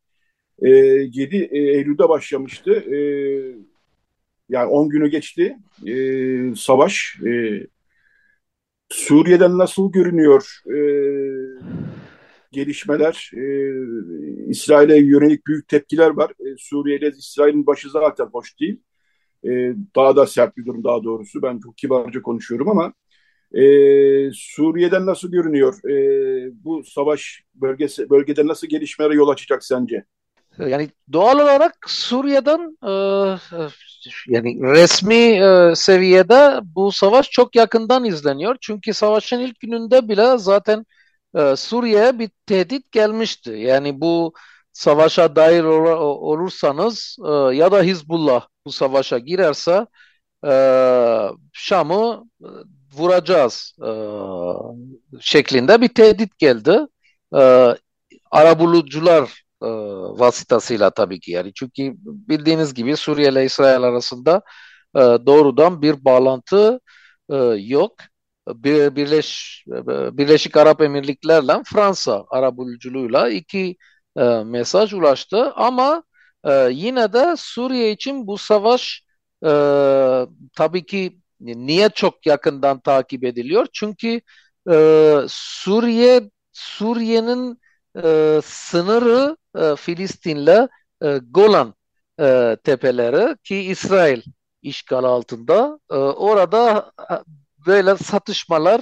e, 0.63 0.69
7 0.69 1.37
Eylül'de 1.53 2.09
başlamıştı. 2.09 2.73
E, 2.73 2.99
yani 4.49 4.67
10 4.67 4.89
günü 4.89 5.09
geçti. 5.09 5.59
E, 5.87 5.95
savaş 6.57 7.19
e, 7.27 7.61
Suriye'den 8.89 9.59
nasıl 9.59 9.93
görünüyor 9.93 10.61
e, 10.67 10.79
gelişmeler? 12.53 13.31
E, 13.37 13.45
İsrail'e 14.51 14.97
yönelik 14.99 15.47
büyük 15.47 15.69
tepkiler 15.69 16.11
var. 16.11 16.31
E, 16.31 16.57
Suriye'de 16.59 17.09
İsrail'in 17.09 17.67
başı 17.67 17.91
zaten 17.91 18.27
hoş 18.27 18.61
değil. 18.61 18.81
E, 19.45 19.51
daha 19.97 20.17
da 20.17 20.27
sert 20.27 20.57
bir 20.57 20.67
durum 20.67 20.85
daha 20.85 21.05
doğrusu. 21.05 21.43
Ben 21.43 21.59
çok 21.59 21.79
kibarca 21.79 22.23
konuşuyorum 22.23 22.69
ama 22.69 22.93
e, 23.53 23.63
Suriye'den 24.35 25.07
nasıl 25.07 25.31
görünüyor? 25.33 25.91
E, 25.91 25.95
bu 26.65 26.85
savaş 26.85 27.45
bölgesi 27.55 28.11
bölgede 28.11 28.47
nasıl 28.47 28.67
gelişmelere 28.67 29.15
yol 29.15 29.29
açacak 29.29 29.65
sence? 29.65 30.05
Yani 30.59 30.91
doğal 31.13 31.39
olarak 31.39 31.75
Suriye'den 31.87 32.79
e, 32.83 32.93
yani 34.27 34.61
resmi 34.63 35.15
e, 35.15 35.75
seviyede 35.77 36.61
bu 36.63 36.93
savaş 36.93 37.31
çok 37.31 37.57
yakından 37.57 38.05
izleniyor. 38.05 38.57
Çünkü 38.61 38.95
savaşın 38.95 39.41
ilk 39.41 39.61
gününde 39.61 40.09
bile 40.09 40.39
zaten 40.39 40.87
e, 41.37 41.57
Suriye'ye 41.57 42.19
bir 42.19 42.31
tehdit 42.47 42.93
gelmişti. 42.93 43.51
Yani 43.51 44.01
bu 44.01 44.33
savaşa 44.73 45.37
dair 45.37 45.65
olursanız 45.65 47.17
e, 47.27 47.31
ya 47.57 47.73
da 47.73 47.83
Hizbullah 47.83 48.47
bu 48.67 48.73
savaşa 48.73 49.19
girerse 49.19 49.87
e, 50.47 50.53
Şam'ı 51.53 52.25
e, 52.43 52.49
vuracağız 52.95 53.75
e, 53.83 53.91
şeklinde 55.21 55.81
bir 55.81 55.89
tehdit 55.89 56.39
geldi. 56.39 56.79
E, 57.35 57.75
arabulucular 58.31 59.43
e, 59.63 59.67
vasıtasıyla 60.21 60.91
tabii 60.91 61.21
ki 61.21 61.31
yani 61.33 61.53
çünkü 61.55 61.95
bildiğiniz 62.05 62.75
gibi 62.75 62.97
Suriye 62.97 63.29
ile 63.31 63.45
İsrail 63.45 63.83
arasında 63.83 64.43
e, 64.97 65.01
doğrudan 65.01 65.83
bir 65.83 66.05
bağlantı 66.05 66.81
e, 67.31 67.37
yok. 67.59 67.95
Bir, 68.49 68.97
Birleş, 68.97 69.65
Birleşik 70.13 70.57
Arap 70.57 70.81
Emirlikleri'yle 70.83 71.63
Fransa 71.67 72.25
arabuluculuğuyla 72.31 73.29
iki 73.31 73.77
e, 74.17 74.23
mesaj 74.45 74.93
ulaştı 74.95 75.53
ama 75.53 76.03
e, 76.45 76.69
yine 76.73 77.13
de 77.13 77.35
Suriye 77.39 77.93
için 77.93 78.27
bu 78.27 78.39
savaş 78.39 79.03
e, 79.45 79.49
tabii 80.57 80.87
ki 80.87 81.21
niye 81.41 81.89
çok 81.89 82.27
yakından 82.27 82.81
takip 82.81 83.25
ediliyor? 83.25 83.67
Çünkü 83.73 84.21
e, 84.71 85.17
Suriye 85.29 86.31
Suriye'nin 86.53 87.61
e, 88.05 88.41
sınırı 88.45 89.37
e, 89.48 89.48
Filistin'le 89.77 90.69
e, 91.03 91.21
Golan 91.31 91.75
e, 92.21 92.57
tepeleri 92.65 93.37
ki 93.45 93.57
İsrail 93.57 94.23
işgal 94.63 95.05
altında. 95.05 95.81
E, 95.91 95.95
orada 95.95 96.93
e, 97.11 97.15
böyle 97.67 97.97
satışmalar 97.97 98.81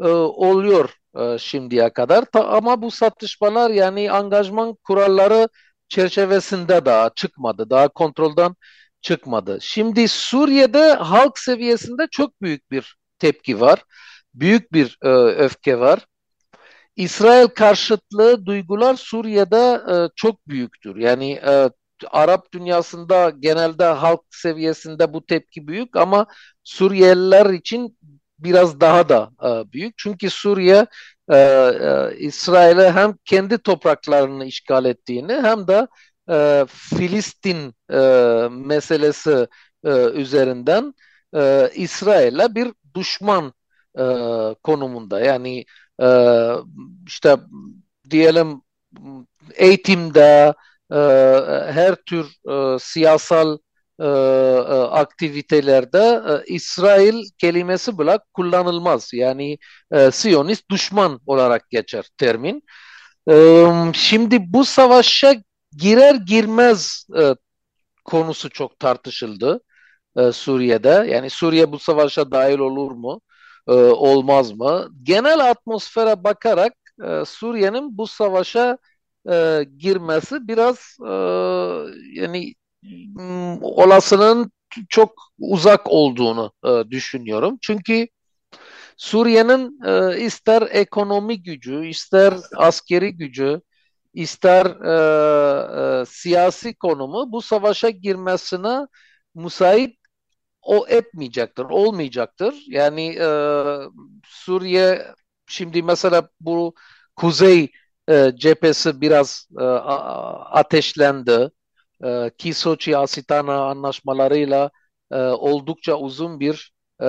e, 0.00 0.08
oluyor 0.08 0.90
e, 1.18 1.38
şimdiye 1.38 1.92
kadar. 1.92 2.24
Ama 2.34 2.82
bu 2.82 2.90
satışmalar 2.90 3.70
yani 3.70 4.12
angajman 4.12 4.74
kuralları 4.84 5.48
çerçevesinde 5.88 6.84
daha 6.84 7.10
çıkmadı. 7.10 7.70
Daha 7.70 7.88
kontrolden 7.88 8.54
çıkmadı. 9.00 9.58
Şimdi 9.60 10.08
Suriye'de 10.08 10.92
halk 10.94 11.38
seviyesinde 11.38 12.06
çok 12.10 12.42
büyük 12.42 12.70
bir 12.70 12.96
tepki 13.18 13.60
var. 13.60 13.84
Büyük 14.34 14.72
bir 14.72 14.98
e, 15.02 15.08
öfke 15.44 15.80
var. 15.80 16.06
İsrail 16.98 17.48
karşıtlığı 17.48 18.46
duygular 18.46 18.94
Suriye'de 18.94 19.80
e, 19.92 20.10
çok 20.16 20.48
büyüktür. 20.48 20.96
Yani 20.96 21.32
e, 21.32 21.70
Arap 22.10 22.52
dünyasında 22.52 23.30
genelde 23.40 23.84
halk 23.84 24.20
seviyesinde 24.30 25.12
bu 25.12 25.26
tepki 25.26 25.66
büyük 25.68 25.96
ama 25.96 26.26
Suriyeliler 26.64 27.50
için 27.50 27.98
biraz 28.38 28.80
daha 28.80 29.08
da 29.08 29.30
e, 29.44 29.72
büyük. 29.72 29.94
Çünkü 29.98 30.30
Suriye 30.30 30.86
e, 31.30 31.36
e, 31.36 32.16
İsrail'e 32.18 32.92
hem 32.92 33.14
kendi 33.24 33.58
topraklarını 33.58 34.44
işgal 34.44 34.84
ettiğini 34.84 35.32
hem 35.32 35.68
de 35.68 35.86
e, 36.30 36.66
Filistin 36.68 37.74
e, 37.92 37.98
meselesi 38.50 39.46
e, 39.84 39.90
üzerinden 40.10 40.94
e, 41.36 41.70
İsrail'e 41.74 42.54
bir 42.54 42.72
düşman 42.94 43.52
e, 43.98 44.04
konumunda. 44.62 45.20
Yani 45.20 45.64
e, 46.02 46.08
işte 47.06 47.36
diyelim 48.10 48.62
eğitimde 49.54 50.54
e, 50.92 50.96
her 51.72 51.94
tür 51.94 52.26
e, 52.50 52.78
siyasal 52.78 53.58
e, 54.00 54.04
aktivitelerde 54.90 56.22
İsrail 56.46 57.24
kelimesi 57.38 57.98
bile 57.98 58.18
kullanılmaz. 58.34 59.10
Yani 59.12 59.58
e, 59.92 60.10
Siyonist 60.10 60.70
düşman 60.70 61.20
olarak 61.26 61.70
geçer 61.70 62.08
termin. 62.18 62.62
Şimdi 63.94 64.52
bu 64.52 64.64
savaşa 64.64 65.34
girer 65.76 66.14
girmez 66.14 67.06
konusu 68.04 68.50
çok 68.50 68.78
tartışıldı 68.78 69.60
Suriye'de. 70.32 71.06
Yani 71.10 71.30
Suriye 71.30 71.72
bu 71.72 71.78
savaşa 71.78 72.30
dahil 72.30 72.58
olur 72.58 72.90
mu? 72.90 73.20
E, 73.68 73.72
olmaz 73.72 74.52
mı? 74.52 74.88
Genel 75.02 75.50
atmosfere 75.50 76.24
bakarak 76.24 76.72
e, 77.04 77.24
Suriye'nin 77.26 77.98
bu 77.98 78.06
savaşa 78.06 78.78
e, 79.30 79.66
girmesi 79.78 80.48
biraz 80.48 80.96
e, 81.06 81.10
yani 82.20 82.54
m, 83.16 83.58
olasılığın 83.62 84.52
çok 84.88 85.12
uzak 85.38 85.82
olduğunu 85.90 86.52
e, 86.66 86.90
düşünüyorum. 86.90 87.58
Çünkü 87.62 88.08
Suriye'nin 88.96 89.80
e, 89.86 90.20
ister 90.20 90.62
ekonomi 90.70 91.42
gücü, 91.42 91.86
ister 91.86 92.34
askeri 92.56 93.16
gücü, 93.16 93.60
ister 94.14 94.66
e, 94.66 96.02
e, 96.02 96.06
siyasi 96.06 96.74
konumu 96.74 97.32
bu 97.32 97.42
savaşa 97.42 97.90
girmesine 97.90 98.86
müsait 99.34 99.96
o 100.68 100.86
etmeyecektir, 100.88 101.64
olmayacaktır. 101.64 102.54
Yani 102.68 103.16
e, 103.20 103.26
Suriye 104.26 105.06
şimdi 105.46 105.82
mesela 105.82 106.28
bu 106.40 106.74
kuzey 107.16 107.70
e, 108.08 108.32
cephesi 108.36 109.00
biraz 109.00 109.48
e, 109.60 109.62
ateşlendi. 109.64 111.50
E, 112.04 112.30
ki 112.38 112.54
Soçi 112.54 112.96
Asitana 112.96 113.64
anlaşmalarıyla 113.70 114.70
e, 115.12 115.16
oldukça 115.18 115.94
uzun 115.98 116.40
bir 116.40 116.72
e, 117.00 117.06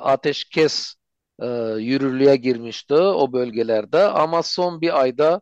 ateşkes 0.00 0.94
e, 1.42 1.46
yürürlüğe 1.78 2.36
girmişti 2.36 2.94
o 2.94 3.32
bölgelerde 3.32 3.98
ama 4.04 4.42
son 4.42 4.80
bir 4.80 5.00
ayda 5.00 5.40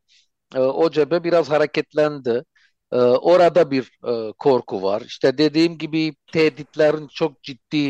e, 0.56 0.60
o 0.60 0.90
cephe 0.90 1.24
biraz 1.24 1.50
hareketlendi. 1.50 2.44
E, 2.92 2.96
orada 2.96 3.70
bir 3.70 3.90
e, 4.08 4.32
korku 4.38 4.82
var. 4.82 5.02
İşte 5.06 5.38
dediğim 5.38 5.78
gibi 5.78 6.14
tehditlerin 6.32 7.08
çok 7.08 7.42
ciddi 7.42 7.88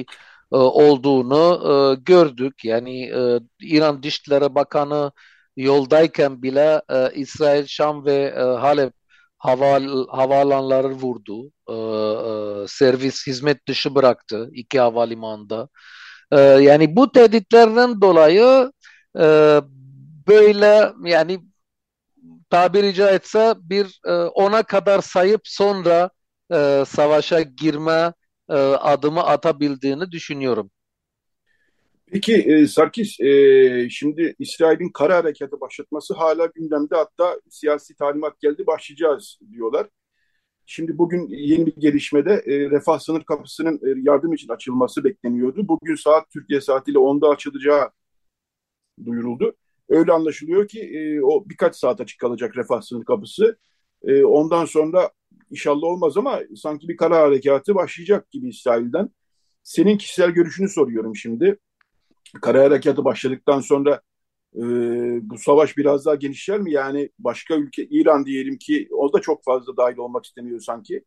e, 0.53 0.57
olduğunu 0.57 1.61
e, 1.99 2.01
gördük. 2.03 2.65
Yani 2.65 3.05
e, 3.05 3.41
İran 3.61 4.03
Dışişleri 4.03 4.55
Bakanı 4.55 5.13
yoldayken 5.57 6.43
bile 6.43 6.83
e, 6.91 7.11
İsrail, 7.15 7.67
Şam 7.67 8.05
ve 8.05 8.15
e, 8.37 8.41
Halep 8.41 8.93
hava, 9.39 9.81
havaalanları 10.09 10.91
vurdu. 10.91 11.51
E, 11.69 11.75
e, 12.65 12.67
servis 12.69 13.27
hizmet 13.27 13.69
dışı 13.69 13.95
bıraktı 13.95 14.51
iki 14.53 14.81
havalimanında. 14.81 15.69
E, 16.33 16.41
yani 16.41 16.97
bu 16.97 17.13
tehditlerden 17.13 18.01
dolayı 18.01 18.73
e, 19.19 19.61
böyle 20.29 20.93
yani 21.05 21.41
tabiri 22.51 22.95
caizse 22.95 23.55
bir 23.59 24.01
e, 24.07 24.13
ona 24.13 24.63
kadar 24.63 25.01
sayıp 25.01 25.41
sonra 25.45 26.11
e, 26.53 26.85
savaşa 26.87 27.41
girme 27.41 28.13
e, 28.49 28.55
adımı 28.55 29.23
atabildiğini 29.23 30.11
düşünüyorum. 30.11 30.71
Peki 32.13 32.35
e, 32.35 32.67
Sarkis, 32.67 33.21
e, 33.21 33.89
şimdi 33.91 34.35
İsrail'in 34.39 34.89
kara 34.89 35.17
harekatı 35.17 35.61
başlatması 35.61 36.15
hala 36.15 36.47
gündemde 36.47 36.97
hatta 36.97 37.41
siyasi 37.51 37.95
talimat 37.95 38.41
geldi 38.41 38.67
başlayacağız 38.67 39.39
diyorlar. 39.53 39.87
Şimdi 40.67 40.99
bugün 40.99 41.29
yeni 41.29 41.67
bir 41.67 41.77
gelişmede 41.77 42.33
e, 42.47 42.71
refah 42.71 42.99
sınır 42.99 43.25
kapısının 43.25 43.77
e, 43.77 44.01
yardım 44.03 44.33
için 44.33 44.49
açılması 44.49 45.05
bekleniyordu. 45.05 45.69
Bugün 45.69 45.95
saat 45.95 46.31
Türkiye 46.31 46.61
saatiyle 46.61 46.99
10'da 46.99 47.29
açılacağı 47.29 47.91
duyuruldu. 49.05 49.57
Öyle 49.89 50.13
anlaşılıyor 50.13 50.69
ki 50.69 50.81
e, 50.81 51.23
o 51.23 51.45
birkaç 51.49 51.77
saat 51.77 52.01
açık 52.01 52.21
kalacak 52.21 52.57
refah 52.57 52.81
sınır 52.81 53.05
kapısı. 53.05 53.59
E, 54.03 54.25
ondan 54.25 54.65
sonra 54.65 55.11
inşallah 55.51 55.83
olmaz 55.83 56.17
ama 56.17 56.41
sanki 56.57 56.89
bir 56.89 56.97
kara 56.97 57.17
harekatı 57.17 57.75
başlayacak 57.75 58.31
gibi 58.31 58.49
İsrail'den. 58.49 59.11
Senin 59.63 59.99
kişisel 59.99 60.31
görüşünü 60.31 60.69
soruyorum 60.69 61.17
şimdi. 61.17 61.59
Kara 62.43 62.65
harekatı 62.65 63.05
başladıktan 63.05 63.61
sonra 63.61 64.01
e, 64.57 64.63
bu 65.31 65.39
savaş 65.39 65.77
biraz 65.77 66.07
daha 66.07 66.15
genişler 66.15 66.61
mi? 66.61 66.73
Yani 66.73 67.11
başka 67.19 67.57
ülke, 67.57 67.85
İran 67.85 68.27
diyelim 68.27 68.59
ki 68.59 68.89
o 68.91 69.13
da 69.13 69.21
çok 69.21 69.45
fazla 69.45 69.77
dahil 69.77 69.97
olmak 69.97 70.25
istemiyor 70.25 70.61
sanki. 70.61 71.05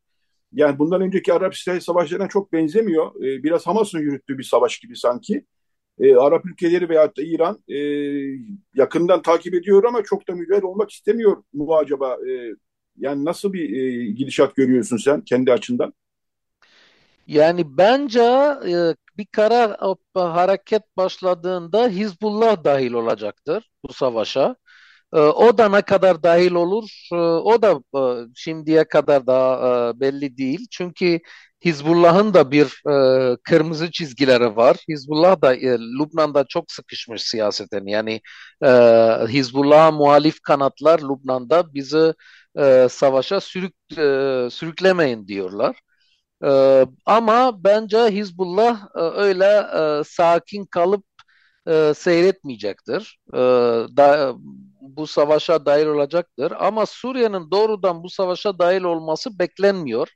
Yani 0.52 0.78
bundan 0.78 1.00
önceki 1.00 1.32
Arap-İsrail 1.32 1.80
savaşlarına 1.80 2.28
çok 2.28 2.52
benzemiyor. 2.52 3.16
E, 3.16 3.42
biraz 3.42 3.66
Hamas'ın 3.66 3.98
yürüttüğü 3.98 4.38
bir 4.38 4.42
savaş 4.42 4.78
gibi 4.78 4.96
sanki 4.96 5.44
e, 6.02 6.16
Arap 6.16 6.46
ülkeleri 6.46 6.88
veyahut 6.88 7.16
da 7.16 7.22
İran 7.22 7.62
e, 7.68 7.78
yakından 8.74 9.22
takip 9.22 9.54
ediyor 9.54 9.84
ama 9.84 10.02
çok 10.02 10.28
da 10.28 10.32
müdahil 10.32 10.62
olmak 10.62 10.90
istemiyor 10.90 11.42
mu 11.52 11.76
acaba? 11.76 12.16
E, 12.30 12.54
yani 12.96 13.24
nasıl 13.24 13.52
bir 13.52 13.76
e, 13.76 14.06
gidişat 14.10 14.56
görüyorsun 14.56 14.96
sen 14.96 15.20
kendi 15.20 15.52
açından? 15.52 15.92
Yani 17.26 17.76
bence 17.76 18.22
e, 18.68 18.94
bir 19.18 19.26
kara 19.32 19.78
hareket 20.14 20.82
başladığında 20.96 21.88
Hizbullah 21.88 22.64
dahil 22.64 22.92
olacaktır 22.92 23.70
bu 23.84 23.92
savaşa. 23.92 24.56
E, 25.14 25.18
o 25.18 25.58
da 25.58 25.68
ne 25.68 25.82
kadar 25.82 26.22
dahil 26.22 26.52
olur 26.52 27.08
e, 27.12 27.16
o 27.16 27.62
da 27.62 27.80
e, 27.98 28.00
şimdiye 28.34 28.84
kadar 28.84 29.26
da 29.26 29.92
belli 30.00 30.36
değil. 30.36 30.66
Çünkü 30.70 31.20
Hizbullah'ın 31.64 32.34
da 32.34 32.50
bir 32.50 32.82
kırmızı 33.44 33.90
çizgileri 33.90 34.56
var. 34.56 34.76
Hizbullah 34.88 35.42
da 35.42 35.48
Lübnan'da 36.00 36.44
çok 36.48 36.72
sıkışmış 36.72 37.22
siyaseten. 37.22 37.86
Yani 37.86 38.20
Hizbullah'a 39.28 39.90
muhalif 39.90 40.40
kanatlar 40.40 40.98
Lübnan'da 40.98 41.74
bizi 41.74 42.14
savaşa 42.88 43.40
sürük, 43.40 43.74
sürüklemeyin 44.52 45.28
diyorlar. 45.28 45.76
ama 47.06 47.64
bence 47.64 47.98
Hizbullah 47.98 48.88
öyle 49.16 49.66
sakin 50.04 50.66
kalıp 50.66 51.04
seyretmeyecektir. 51.94 53.18
da, 53.96 54.32
bu 54.80 55.06
savaşa 55.06 55.66
dahil 55.66 55.86
olacaktır. 55.86 56.52
Ama 56.58 56.86
Suriye'nin 56.86 57.50
doğrudan 57.50 58.02
bu 58.02 58.10
savaşa 58.10 58.58
dahil 58.58 58.82
olması 58.82 59.38
beklenmiyor 59.38 60.08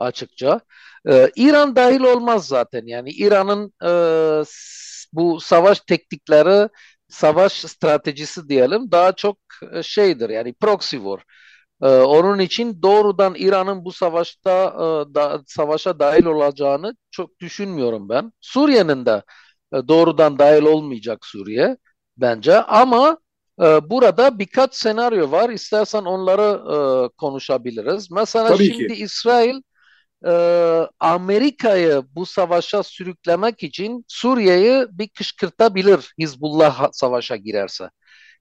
açıkça. 0.00 0.60
Ee, 1.08 1.30
İran 1.36 1.76
dahil 1.76 2.00
olmaz 2.00 2.46
zaten. 2.48 2.86
Yani 2.86 3.10
İran'ın 3.10 3.72
e, 3.84 3.90
bu 5.12 5.40
savaş 5.40 5.80
teknikleri, 5.80 6.68
savaş 7.08 7.52
stratejisi 7.52 8.48
diyelim 8.48 8.90
daha 8.92 9.12
çok 9.12 9.38
e, 9.72 9.82
şeydir. 9.82 10.30
Yani 10.30 10.54
proxy 10.54 10.96
war. 10.96 11.22
Ee, 11.82 11.86
onun 11.88 12.38
için 12.38 12.82
doğrudan 12.82 13.34
İran'ın 13.38 13.84
bu 13.84 13.92
savaşta 13.92 14.66
e, 14.66 15.14
da, 15.14 15.42
savaşa 15.46 15.98
dahil 15.98 16.24
olacağını 16.24 16.96
çok 17.10 17.40
düşünmüyorum 17.40 18.08
ben. 18.08 18.32
Suriye'nin 18.40 19.06
de 19.06 19.22
e, 19.74 19.88
doğrudan 19.88 20.38
dahil 20.38 20.62
olmayacak 20.62 21.26
Suriye 21.26 21.76
bence 22.16 22.62
ama 22.62 23.18
ee, 23.62 23.90
burada 23.90 24.38
birkaç 24.38 24.74
senaryo 24.74 25.30
var. 25.30 25.50
İstersen 25.50 26.04
onları 26.04 26.60
e, 26.74 26.76
konuşabiliriz. 27.08 28.10
Mesela 28.10 28.48
Tabii 28.48 28.64
şimdi 28.64 28.94
ki. 28.94 29.02
İsrail 29.02 29.62
e, 30.26 30.30
Amerika'yı 31.00 32.02
bu 32.14 32.26
savaşa 32.26 32.82
sürüklemek 32.82 33.62
için 33.62 34.04
Suriye'yi 34.08 34.86
bir 34.90 35.08
kışkırtabilir 35.08 36.14
Hizbullah 36.18 36.88
savaşa 36.92 37.36
girerse. 37.36 37.90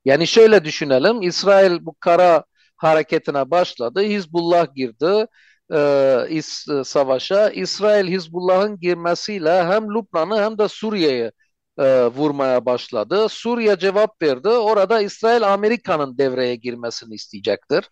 Yani 0.05 0.27
şöyle 0.27 0.65
düşünelim. 0.65 1.21
İsrail 1.21 1.85
bu 1.85 1.95
kara 1.99 2.43
hareketine 2.77 3.51
başladı. 3.51 4.01
Hizbullah 4.01 4.75
girdi 4.75 5.27
e, 5.73 6.25
is, 6.29 6.65
savaşa. 6.83 7.49
İsrail 7.49 8.07
Hizbullah'ın 8.07 8.79
girmesiyle 8.79 9.63
hem 9.63 9.83
Lübnan'ı 9.95 10.41
hem 10.41 10.57
de 10.57 10.67
Suriye'yi 10.67 11.31
e, 11.79 12.05
vurmaya 12.07 12.65
başladı. 12.65 13.29
Suriye 13.29 13.77
cevap 13.79 14.21
verdi. 14.21 14.49
Orada 14.49 15.01
İsrail 15.01 15.53
Amerika'nın 15.53 16.17
devreye 16.17 16.55
girmesini 16.55 17.15
isteyecektir. 17.15 17.85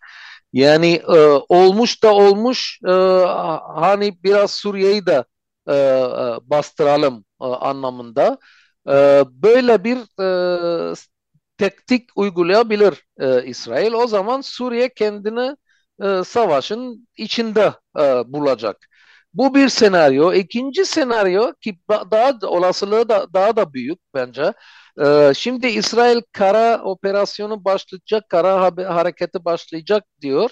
Yani 0.52 0.94
e, 0.94 1.18
olmuş 1.48 2.02
da 2.02 2.14
olmuş 2.14 2.80
e, 2.88 2.90
hani 3.74 4.22
biraz 4.24 4.50
Suriye'yi 4.50 5.06
de 5.06 5.24
e, 5.68 5.74
e 5.74 6.50
bastıralım 6.50 7.24
e, 7.42 7.44
anlamında. 7.44 8.38
E, 8.88 9.24
böyle 9.30 9.84
bir 9.84 9.98
e, 10.92 10.94
teknik 11.58 12.10
uygulayabilir 12.16 13.04
e, 13.20 13.44
İsrail. 13.46 13.92
O 13.92 14.06
zaman 14.06 14.40
Suriye 14.40 14.88
kendini 14.94 15.56
e, 16.02 16.24
savaşın 16.24 17.08
içinde 17.16 17.74
e, 17.98 18.02
bulacak. 18.32 18.88
Bu 19.38 19.54
bir 19.54 19.68
senaryo. 19.68 20.32
İkinci 20.32 20.84
senaryo 20.84 21.52
ki 21.60 21.78
daha 21.90 22.32
olasılığı 22.42 23.08
da 23.08 23.26
daha 23.34 23.56
da 23.56 23.72
büyük 23.74 23.98
bence. 24.14 24.52
Ee, 25.04 25.32
şimdi 25.36 25.66
İsrail 25.66 26.20
kara 26.32 26.82
operasyonu 26.84 27.64
başlayacak, 27.64 28.28
kara 28.28 28.60
hareketi 28.96 29.44
başlayacak 29.44 30.04
diyor. 30.20 30.50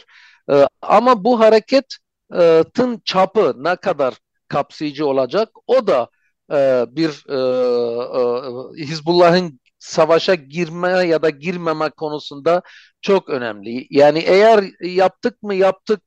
Ee, 0.52 0.66
ama 0.82 1.24
bu 1.24 1.40
hareketin 1.40 3.02
çapı 3.04 3.54
ne 3.56 3.76
kadar 3.76 4.14
kapsayıcı 4.48 5.06
olacak? 5.06 5.48
O 5.66 5.86
da 5.86 6.08
e, 6.52 6.84
bir 6.90 7.24
e, 7.28 7.36
e, 8.80 8.84
Hizbullah'ın 8.86 9.60
savaşa 9.78 10.34
girme 10.34 10.88
ya 10.88 11.22
da 11.22 11.30
girmeme 11.30 11.90
konusunda 11.90 12.62
çok 13.00 13.28
önemli. 13.28 13.86
Yani 13.90 14.18
eğer 14.18 14.64
yaptık 14.80 15.42
mı 15.42 15.54
yaptık 15.54 16.02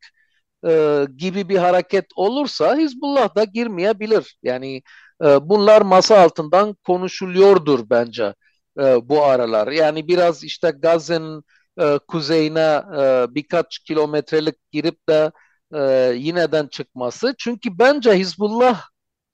e, 0.68 1.06
gibi 1.18 1.50
bir 1.50 1.58
hareket 1.58 2.06
olursa 2.16 2.78
Hizbullah 2.78 3.36
da 3.36 3.44
girmeyebilir. 3.44 4.38
Yani 4.44 4.82
e, 5.24 5.50
bunlar 5.50 5.82
masa 5.82 6.20
altından 6.20 6.74
konuşuluyordur 6.74 7.90
bence 7.90 8.34
e, 8.80 9.10
bu 9.10 9.24
aralar. 9.24 9.68
Yani 9.68 10.08
biraz 10.08 10.44
işte 10.44 10.72
Gazze'nin 10.72 11.44
e, 11.80 12.00
kuzeyine 12.08 12.84
e, 13.00 13.26
birkaç 13.36 13.80
kilometrelik 13.80 14.56
girip 14.72 15.10
de 15.10 15.32
e, 15.74 16.14
yineden 16.18 16.68
çıkması. 16.68 17.36
Çünkü 17.38 17.80
bence 17.80 18.14
Hizbullah 18.14 18.82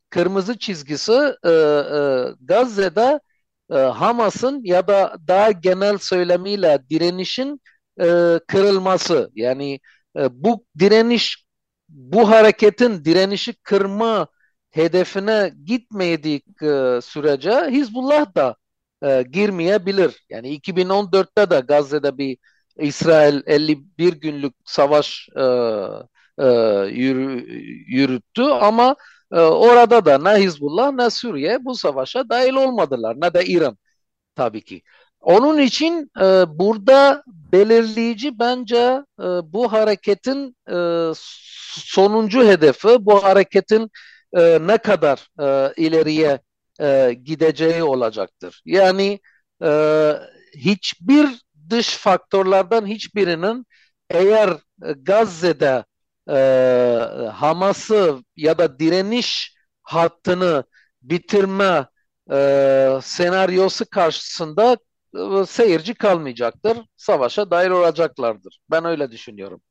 kırmızı 0.09 0.57
çizgisi 0.57 1.35
e, 1.45 1.49
e, 1.51 2.25
Gazze'de 2.41 3.19
e, 3.71 3.75
Hamas'ın 3.75 4.61
ya 4.63 4.87
da 4.87 5.17
daha 5.27 5.51
genel 5.51 5.97
söylemiyle 5.97 6.79
direnişin 6.89 7.61
e, 8.01 8.39
kırılması. 8.47 9.31
Yani 9.35 9.79
bu 10.31 10.65
direniş, 10.79 11.45
bu 11.89 12.29
hareketin 12.29 13.05
direnişi 13.05 13.53
kırma 13.63 14.27
hedefine 14.71 15.51
gitmediği 15.65 16.41
e, 16.61 16.99
sürece 17.01 17.51
Hizbullah 17.71 18.35
da 18.35 18.55
e, 19.03 19.23
girmeyebilir. 19.31 20.25
Yani 20.29 20.49
2014'te 20.49 21.49
de 21.49 21.59
Gazze'de 21.59 22.17
bir 22.17 22.37
İsrail 22.79 23.41
51 23.45 24.13
günlük 24.13 24.53
savaş 24.65 25.29
e, 25.37 25.41
e, 26.39 26.45
yürü, 26.91 27.45
yürüttü 27.87 28.41
ama 28.43 28.95
e, 29.31 29.39
orada 29.39 30.05
da 30.05 30.17
ne 30.17 30.43
Hizbullah 30.43 30.91
ne 30.91 31.09
Suriye 31.09 31.65
bu 31.65 31.75
savaşa 31.75 32.29
dahil 32.29 32.53
olmadılar 32.53 33.15
ne 33.21 33.33
de 33.33 33.45
İran 33.45 33.77
tabii 34.35 34.65
ki. 34.65 34.81
Onun 35.25 35.57
için 35.57 36.11
e, 36.21 36.23
burada 36.59 37.23
belirleyici 37.27 38.39
bence 38.39 39.01
e, 39.19 39.23
bu 39.23 39.71
hareketin 39.71 40.55
e, 40.69 41.11
sonuncu 41.73 42.47
hedefi, 42.47 42.87
bu 42.99 43.23
hareketin 43.23 43.91
e, 44.37 44.59
ne 44.61 44.77
kadar 44.77 45.27
e, 45.39 45.73
ileriye 45.77 46.39
e, 46.81 47.13
gideceği 47.23 47.83
olacaktır. 47.83 48.61
Yani 48.65 49.19
e, 49.63 50.11
hiçbir 50.55 51.27
dış 51.69 51.97
faktörlerden 51.97 52.85
hiçbirinin 52.85 53.65
eğer 54.09 54.49
Gazze'de 54.97 55.85
e, 56.29 56.37
Hamas'ı 57.33 58.23
ya 58.35 58.57
da 58.57 58.79
direniş 58.79 59.55
hattını 59.81 60.63
bitirme 61.01 61.87
e, 62.31 62.99
senaryosu 63.03 63.85
karşısında 63.89 64.77
seyirci 65.47 65.93
kalmayacaktır. 65.93 66.77
Savaşa 66.97 67.51
dair 67.51 67.69
olacaklardır. 67.69 68.59
Ben 68.71 68.85
öyle 68.85 69.11
düşünüyorum. 69.11 69.61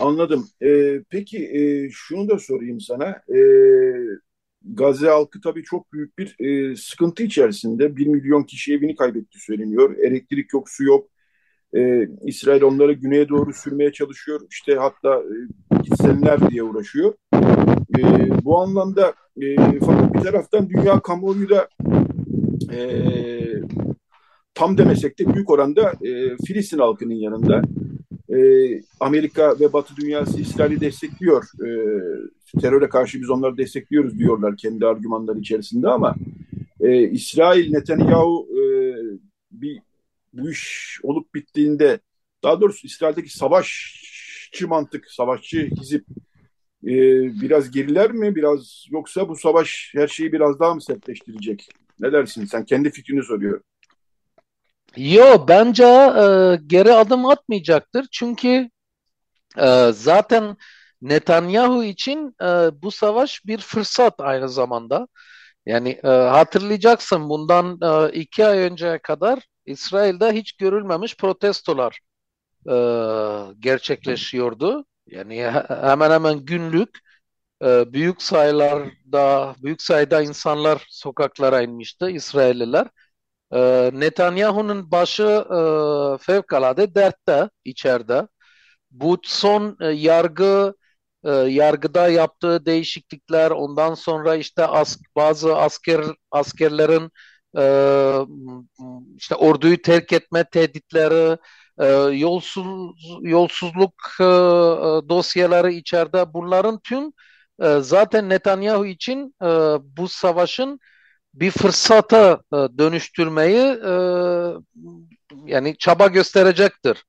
Anladım. 0.00 0.48
Ee, 0.62 1.00
peki 1.10 1.38
e, 1.38 1.90
şunu 1.92 2.28
da 2.28 2.38
sorayım 2.38 2.80
sana. 2.80 3.08
Ee, 3.34 3.40
Gazze 4.64 5.08
halkı 5.08 5.40
tabii 5.40 5.62
çok 5.62 5.92
büyük 5.92 6.18
bir 6.18 6.36
e, 6.40 6.76
sıkıntı 6.76 7.22
içerisinde. 7.22 7.96
Bir 7.96 8.06
milyon 8.06 8.42
kişi 8.42 8.74
evini 8.74 8.94
kaybetti 8.94 9.38
söyleniyor. 9.38 9.96
Elektrik 9.98 10.52
yok, 10.52 10.70
su 10.70 10.84
yok. 10.84 11.08
Ee, 11.76 12.08
İsrail 12.24 12.62
onları 12.62 12.92
güneye 12.92 13.28
doğru 13.28 13.52
sürmeye 13.52 13.92
çalışıyor. 13.92 14.40
İşte 14.50 14.74
hatta 14.74 15.14
e, 15.14 15.82
gitsenler 15.82 16.50
diye 16.50 16.62
uğraşıyor. 16.62 17.14
E, 17.98 18.00
bu 18.44 18.58
anlamda 18.60 19.14
e, 19.42 19.56
fakat 19.80 20.14
bir 20.14 20.20
taraftan 20.20 20.70
dünya 20.70 21.00
kamuoyu 21.00 21.48
da 21.48 21.68
e, 22.72 22.80
tam 24.54 24.78
demesek 24.78 25.18
de 25.18 25.34
büyük 25.34 25.50
oranda 25.50 25.92
e, 26.02 26.36
Filistin 26.46 26.78
halkının 26.78 27.14
yanında. 27.14 27.62
E, 28.28 28.38
Amerika 29.00 29.60
ve 29.60 29.72
Batı 29.72 29.96
dünyası 29.96 30.40
İsrail'i 30.40 30.80
destekliyor. 30.80 31.44
E, 31.44 31.70
teröre 32.60 32.88
karşı 32.88 33.20
biz 33.20 33.30
onları 33.30 33.56
destekliyoruz 33.56 34.18
diyorlar 34.18 34.56
kendi 34.56 34.86
argümanları 34.86 35.38
içerisinde 35.38 35.88
ama 35.88 36.14
e, 36.80 37.02
İsrail 37.02 37.72
Netanyahu 37.72 38.48
e, 38.52 38.62
bir 39.50 39.78
bu 40.32 40.50
iş 40.50 40.98
olup 41.02 41.34
bittiğinde 41.34 42.00
daha 42.42 42.60
doğrusu 42.60 42.86
İsrail'deki 42.86 43.36
savaşçı 43.38 44.68
mantık, 44.68 45.10
savaşçı 45.10 45.70
hizip 45.80 46.04
e, 46.84 46.92
biraz 47.40 47.70
geriler 47.70 48.12
mi 48.12 48.34
biraz 48.34 48.86
yoksa 48.90 49.28
bu 49.28 49.36
savaş 49.36 49.92
her 49.94 50.08
şeyi 50.08 50.32
biraz 50.32 50.60
daha 50.60 50.74
mı 50.74 50.82
sertleştirecek? 50.82 51.68
Ne 52.00 52.12
dersin? 52.12 52.44
Sen 52.44 52.64
kendi 52.64 52.90
fikrini 52.90 53.22
soruyor. 53.22 53.60
Yo 54.96 55.48
bence 55.48 55.84
e, 55.84 56.56
geri 56.66 56.92
adım 56.92 57.26
atmayacaktır. 57.26 58.06
Çünkü 58.12 58.70
e, 59.58 59.90
zaten 59.94 60.56
Netanyahu 61.02 61.84
için 61.84 62.36
e, 62.42 62.46
bu 62.82 62.90
savaş 62.90 63.46
bir 63.46 63.58
fırsat 63.58 64.14
aynı 64.20 64.48
zamanda. 64.48 65.08
Yani 65.66 65.90
e, 66.04 66.08
hatırlayacaksın 66.08 67.28
bundan 67.28 67.78
e, 67.82 68.12
iki 68.12 68.46
ay 68.46 68.58
önceye 68.58 68.98
kadar 68.98 69.40
İsrail'de 69.66 70.32
hiç 70.32 70.52
görülmemiş 70.52 71.16
protestolar 71.16 72.00
e, 72.70 72.74
gerçekleşiyordu. 73.60 74.84
Yani 75.06 75.44
hemen 75.68 76.10
hemen 76.10 76.44
günlük 76.44 76.98
e, 77.64 77.92
büyük 77.92 78.22
sayılarda 78.22 79.54
büyük 79.62 79.82
sayıda 79.82 80.22
insanlar 80.22 80.86
sokaklara 80.90 81.62
inmişti 81.62 82.06
İsrailliler. 82.06 82.86
E, 83.52 83.90
Netanyahu'nun 83.94 84.90
başı 84.90 85.44
e, 85.50 86.18
fevkalade 86.24 86.94
dertte 86.94 87.50
içeride. 87.64 88.28
Bu 88.90 89.18
son 89.24 89.76
e, 89.80 89.86
yargı 89.86 90.74
e, 91.24 91.30
yargıda 91.30 92.08
yaptığı 92.08 92.66
değişiklikler 92.66 93.50
ondan 93.50 93.94
sonra 93.94 94.36
işte 94.36 94.66
as, 94.66 94.98
bazı 95.16 95.56
asker 95.56 96.04
askerlerin 96.30 97.10
e, 97.58 97.62
işte 99.16 99.34
orduyu 99.34 99.82
terk 99.82 100.12
etme 100.12 100.44
tehditleri 100.44 101.38
e, 101.78 101.86
yolsuz 102.16 102.66
yolsuzluk 103.22 103.94
e, 104.20 104.24
dosyaları 105.08 105.72
içeride 105.72 106.34
bunların 106.34 106.80
tüm 106.84 107.12
e, 107.62 107.80
zaten 107.80 108.28
Netanyahu 108.28 108.86
için 108.86 109.34
e, 109.42 109.46
bu 109.96 110.08
savaşın 110.08 110.80
bir 111.34 111.50
fırsata 111.50 112.42
e, 112.52 112.56
dönüştürmeyi 112.56 113.78
e, 113.86 113.92
yani 115.44 115.76
çaba 115.78 116.06
gösterecektir 116.06 117.04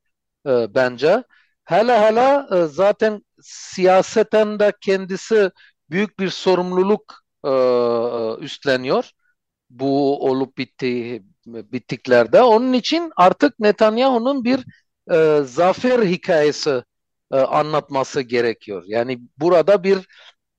e, 0.47 0.75
bence. 0.75 1.23
Hala 1.65 2.01
hala 2.01 2.49
e, 2.57 2.67
zaten 2.67 3.21
siyaseten 3.41 4.59
de 4.59 4.73
kendisi 4.81 5.51
büyük 5.89 6.19
bir 6.19 6.29
sorumluluk 6.29 7.21
üstleniyor 8.41 9.11
bu 9.69 10.25
olup 10.29 10.57
bitti 10.57 11.23
bittiklerde. 11.45 12.41
Onun 12.41 12.73
için 12.73 13.11
artık 13.15 13.59
Netanyahu'nun 13.59 14.43
bir 14.43 14.65
e, 15.11 15.43
zafer 15.45 15.99
hikayesi 16.03 16.83
e, 17.31 17.37
anlatması 17.37 18.21
gerekiyor. 18.21 18.83
Yani 18.87 19.19
burada 19.37 19.83
bir 19.83 20.07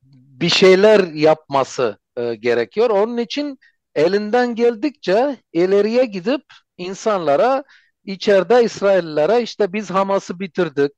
bir 0.02 0.48
şeyler 0.48 1.00
yapması 1.00 1.98
e, 2.16 2.34
gerekiyor. 2.34 2.90
Onun 2.90 3.16
için 3.16 3.58
elinden 3.94 4.54
geldikçe 4.54 5.36
ileriye 5.52 6.04
gidip 6.04 6.42
insanlara 6.76 7.64
içeride 8.04 8.64
İsraillilere 8.64 9.42
işte 9.42 9.72
biz 9.72 9.90
Hamas'ı 9.90 10.40
bitirdik 10.40 10.92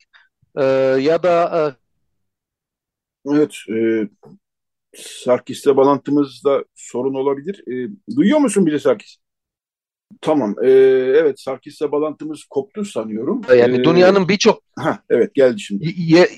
e, 0.57 0.65
ya 1.01 1.23
da 1.23 1.59
e, 1.59 1.85
Evet, 3.27 3.55
e, 3.71 4.09
Sarkis'le 4.97 5.67
bağlantımızda 5.67 6.65
sorun 6.75 7.15
olabilir. 7.15 7.63
E, 7.67 7.91
duyuyor 8.17 8.39
musun 8.39 8.67
bizi 8.67 8.81
Sarkis? 8.81 9.17
Tamam, 10.21 10.55
e, 10.65 10.71
evet 11.17 11.41
Sarkis'le 11.41 11.93
bağlantımız 11.93 12.45
koptu 12.45 12.85
sanıyorum. 12.85 13.41
Yani 13.57 13.81
e, 13.81 13.85
dünyanın 13.85 14.29
birçok 14.29 14.63
evet 15.11 15.35
geldi 15.35 15.61
şimdi. 15.61 15.93
Ye, 15.97 16.29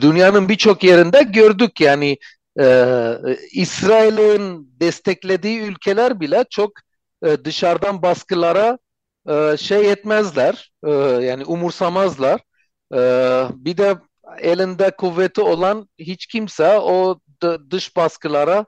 dünyanın 0.00 0.48
birçok 0.48 0.84
yerinde 0.84 1.22
gördük 1.22 1.80
yani 1.80 2.16
e, 2.60 3.36
İsrail'in 3.52 4.72
desteklediği 4.80 5.60
ülkeler 5.60 6.20
bile 6.20 6.44
çok 6.50 6.72
e, 7.24 7.44
dışarıdan 7.44 8.02
baskılara 8.02 8.78
e, 9.28 9.56
şey 9.56 9.92
etmezler, 9.92 10.72
e, 10.86 10.90
yani 11.26 11.44
umursamazlar. 11.44 12.40
E, 12.94 12.98
bir 13.54 13.76
de 13.76 13.96
elinde 14.38 14.90
kuvveti 14.90 15.40
olan 15.40 15.88
hiç 15.98 16.26
kimse 16.26 16.78
o 16.78 17.20
dış 17.70 17.96
baskılara 17.96 18.66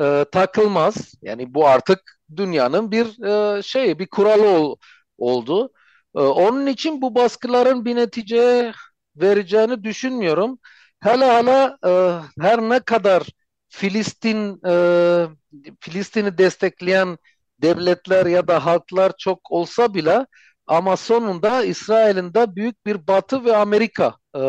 e, 0.00 0.24
takılmaz. 0.32 1.14
Yani 1.22 1.54
bu 1.54 1.66
artık 1.68 2.00
dünyanın 2.36 2.90
bir 2.90 3.24
e, 3.58 3.62
şey, 3.62 3.98
bir 3.98 4.06
kuralı 4.06 4.48
ol, 4.48 4.76
oldu. 5.18 5.70
E, 6.16 6.20
onun 6.20 6.66
için 6.66 7.02
bu 7.02 7.14
baskıların 7.14 7.84
bir 7.84 7.96
netice 7.96 8.72
vereceğini 9.16 9.84
düşünmüyorum. 9.84 10.58
Hala 11.00 11.34
hala 11.34 11.78
e, 11.86 11.90
her 12.42 12.60
ne 12.60 12.80
kadar 12.80 13.22
Filistin 13.68 14.60
e, 14.66 14.72
Filistin'i 15.80 16.38
destekleyen 16.38 17.18
devletler 17.62 18.26
ya 18.26 18.48
da 18.48 18.64
halklar 18.66 19.12
çok 19.18 19.50
olsa 19.52 19.94
bile 19.94 20.26
ama 20.66 20.96
sonunda 20.96 21.64
İsrail'in 21.64 22.34
de 22.34 22.56
büyük 22.56 22.86
bir 22.86 23.06
Batı 23.06 23.44
ve 23.44 23.56
Amerika 23.56 24.14
e, 24.36 24.40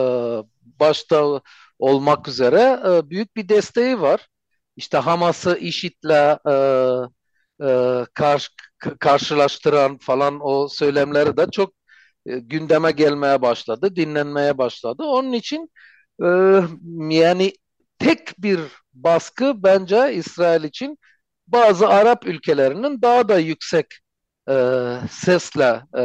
başta 0.80 1.42
olmak 1.80 2.28
üzere 2.28 2.80
e, 2.88 3.10
büyük 3.10 3.36
bir 3.36 3.50
desteği 3.50 4.02
var. 4.02 4.28
İşte 4.76 4.98
Hamas'ı 4.98 5.58
IŞİD'le 5.58 6.38
e, 6.50 6.54
e, 7.64 8.06
karşı, 8.14 8.50
karşılaştıran 9.00 9.98
falan 9.98 10.40
o 10.42 10.68
söylemleri 10.68 11.38
de 11.38 11.48
çok 11.52 11.74
e, 12.26 12.40
gündeme 12.40 12.92
gelmeye 12.92 13.42
başladı, 13.42 13.96
dinlenmeye 13.96 14.58
başladı. 14.58 15.04
Onun 15.04 15.34
için 15.34 15.72
yani 17.10 17.54
tek 18.00 18.44
bir 18.44 18.60
baskı 18.94 19.64
bence 19.64 20.14
İsrail 20.14 20.64
için 20.64 20.98
bazı 21.48 21.88
Arap 21.88 22.28
ülkelerinin 22.28 23.02
daha 23.02 23.30
da 23.30 23.40
yüksek 23.40 23.86
e, 24.50 24.54
sesle 25.12 25.82
e, 25.98 26.04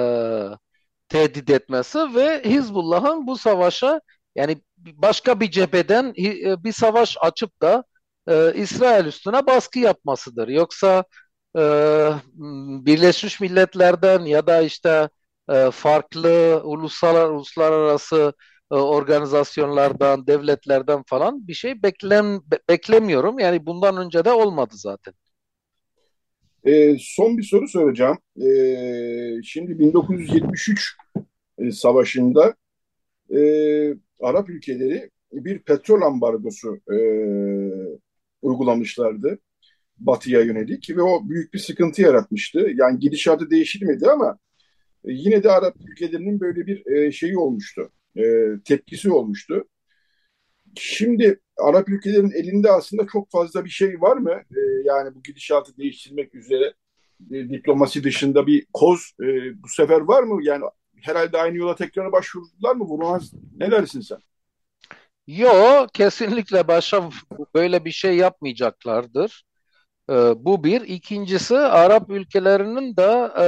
tehdit 1.08 1.50
etmesi 1.50 1.98
ve 2.14 2.42
Hizbullah'ın 2.44 3.26
bu 3.26 3.36
savaşa 3.38 4.00
yani 4.34 4.62
başka 4.78 5.40
bir 5.40 5.50
cepheden 5.50 6.14
e, 6.18 6.64
bir 6.64 6.72
savaş 6.72 7.16
açıp 7.20 7.62
da 7.62 7.84
e, 8.28 8.54
İsrail 8.54 9.06
üstüne 9.06 9.46
baskı 9.46 9.78
yapmasıdır. 9.78 10.48
Yoksa 10.48 11.04
e, 11.58 11.60
Birleşmiş 12.86 13.40
Milletler'den 13.40 14.24
ya 14.24 14.46
da 14.46 14.62
işte 14.62 15.08
e, 15.50 15.70
farklı 15.70 16.60
uluslararası 16.64 18.32
e, 18.38 18.51
organizasyonlardan, 18.76 20.26
devletlerden 20.26 21.02
falan 21.06 21.48
bir 21.48 21.54
şey 21.54 21.82
beklem 21.82 22.40
be, 22.40 22.58
beklemiyorum. 22.68 23.38
Yani 23.38 23.66
bundan 23.66 23.96
önce 23.96 24.24
de 24.24 24.32
olmadı 24.32 24.74
zaten. 24.76 25.14
E, 26.64 26.96
son 26.98 27.38
bir 27.38 27.42
soru 27.42 27.68
soracağım. 27.68 28.18
E, 28.42 28.46
şimdi 29.44 29.78
1973 29.78 30.96
e, 31.58 31.72
savaşında 31.72 32.54
e, 33.34 33.40
Arap 34.20 34.50
ülkeleri 34.50 35.10
bir 35.32 35.58
petrol 35.58 36.02
ambargosu 36.02 36.80
e, 36.92 36.96
uygulamışlardı 38.42 39.38
batıya 39.98 40.40
yönelik 40.40 40.90
ve 40.96 41.02
o 41.02 41.28
büyük 41.28 41.54
bir 41.54 41.58
sıkıntı 41.58 42.02
yaratmıştı. 42.02 42.70
Yani 42.74 42.98
gidişatı 42.98 43.50
değişilmedi 43.50 44.06
ama 44.06 44.38
e, 45.04 45.12
yine 45.12 45.42
de 45.42 45.50
Arap 45.50 45.76
ülkelerinin 45.88 46.40
böyle 46.40 46.66
bir 46.66 46.86
e, 46.86 47.12
şeyi 47.12 47.38
olmuştu, 47.38 47.90
e, 48.16 48.22
tepkisi 48.64 49.12
olmuştu. 49.12 49.68
Şimdi 50.76 51.40
Arap 51.58 51.88
ülkelerin 51.88 52.30
elinde 52.30 52.70
aslında 52.70 53.06
çok 53.12 53.30
fazla 53.30 53.64
bir 53.64 53.70
şey 53.70 54.00
var 54.00 54.16
mı? 54.16 54.32
E, 54.32 54.60
yani 54.84 55.14
bu 55.14 55.22
gidişatı 55.22 55.76
değiştirmek 55.76 56.34
üzere 56.34 56.74
e, 57.30 57.48
diplomasi 57.48 58.04
dışında 58.04 58.46
bir 58.46 58.66
koz 58.72 59.12
e, 59.20 59.26
bu 59.62 59.68
sefer 59.68 60.00
var 60.00 60.22
mı? 60.22 60.44
Yani 60.44 60.64
herhalde 61.02 61.38
aynı 61.38 61.56
yola 61.56 61.74
tekrar 61.74 62.12
başvurdular 62.12 62.76
mı? 62.76 62.84
Vurmaz. 62.84 63.32
Ne 63.56 63.70
dersin 63.70 64.00
sen? 64.00 64.18
Yok, 65.26 65.94
kesinlikle 65.94 66.68
başa 66.68 67.10
böyle 67.54 67.84
bir 67.84 67.90
şey 67.90 68.16
yapmayacaklardır. 68.16 69.44
Ee, 70.10 70.14
bu 70.36 70.64
bir. 70.64 70.80
İkincisi 70.80 71.56
Arap 71.56 72.10
ülkelerinin 72.10 72.96
de 72.96 73.30
e, 73.40 73.46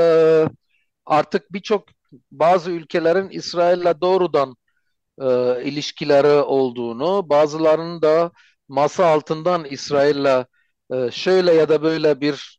artık 1.06 1.52
birçok 1.52 1.86
bazı 2.30 2.70
ülkelerin 2.70 3.28
İsrail'le 3.30 4.00
doğrudan 4.00 4.56
e, 5.22 5.26
ilişkileri 5.64 6.28
olduğunu, 6.42 7.28
bazılarının 7.28 8.02
da 8.02 8.32
masa 8.68 9.06
altından 9.06 9.64
İsrail'le 9.64 10.44
e, 10.92 11.10
şöyle 11.10 11.52
ya 11.54 11.68
da 11.68 11.82
böyle 11.82 12.20
bir 12.20 12.58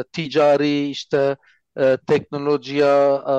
e, 0.00 0.04
ticari 0.12 0.88
işte 0.90 1.36
e, 1.78 1.98
teknolojiye 2.06 2.86
e, 2.86 3.32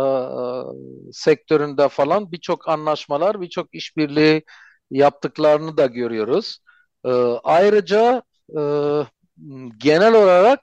e, 1.09 1.11
sektöründe 1.13 1.89
falan 1.89 2.31
birçok 2.31 2.69
anlaşmalar, 2.69 3.41
birçok 3.41 3.75
işbirliği 3.75 4.43
yaptıklarını 4.91 5.77
da 5.77 5.85
görüyoruz. 5.85 6.59
E, 7.05 7.09
ayrıca 7.43 8.23
e, 8.57 8.61
genel 9.77 10.13
olarak 10.13 10.59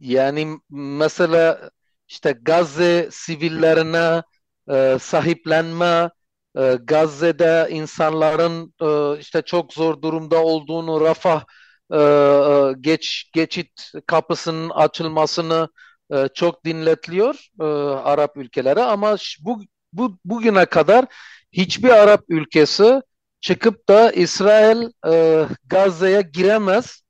yani 0.00 0.58
mesela 0.70 1.70
işte 2.10 2.38
Gazze 2.42 3.08
sivillerine 3.12 4.22
e, 4.70 4.98
sahiplenme, 5.00 6.10
e, 6.58 6.78
Gazze'de 6.84 7.68
insanların 7.70 8.74
e, 8.82 9.20
işte 9.20 9.42
çok 9.42 9.72
zor 9.72 10.02
durumda 10.02 10.44
olduğunu, 10.44 11.00
Rafah 11.00 11.44
e, 11.92 11.96
e 11.98 12.74
geç 12.80 13.30
geçit 13.34 13.92
kapısının 14.06 14.70
açılmasını 14.70 15.68
e, 16.12 16.28
çok 16.34 16.64
dinletiliyor 16.64 17.48
e, 17.60 17.64
Arap 18.04 18.36
ülkelere 18.36 18.82
ama 18.82 19.16
bu, 19.40 19.62
bu 19.92 20.18
bugüne 20.24 20.66
kadar 20.66 21.04
hiçbir 21.52 21.90
Arap 21.90 22.24
ülkesi 22.28 23.02
çıkıp 23.40 23.88
da 23.88 24.12
İsrail 24.12 24.88
e, 25.06 25.46
Gazze'ye 25.66 26.22
giremez 26.22 27.02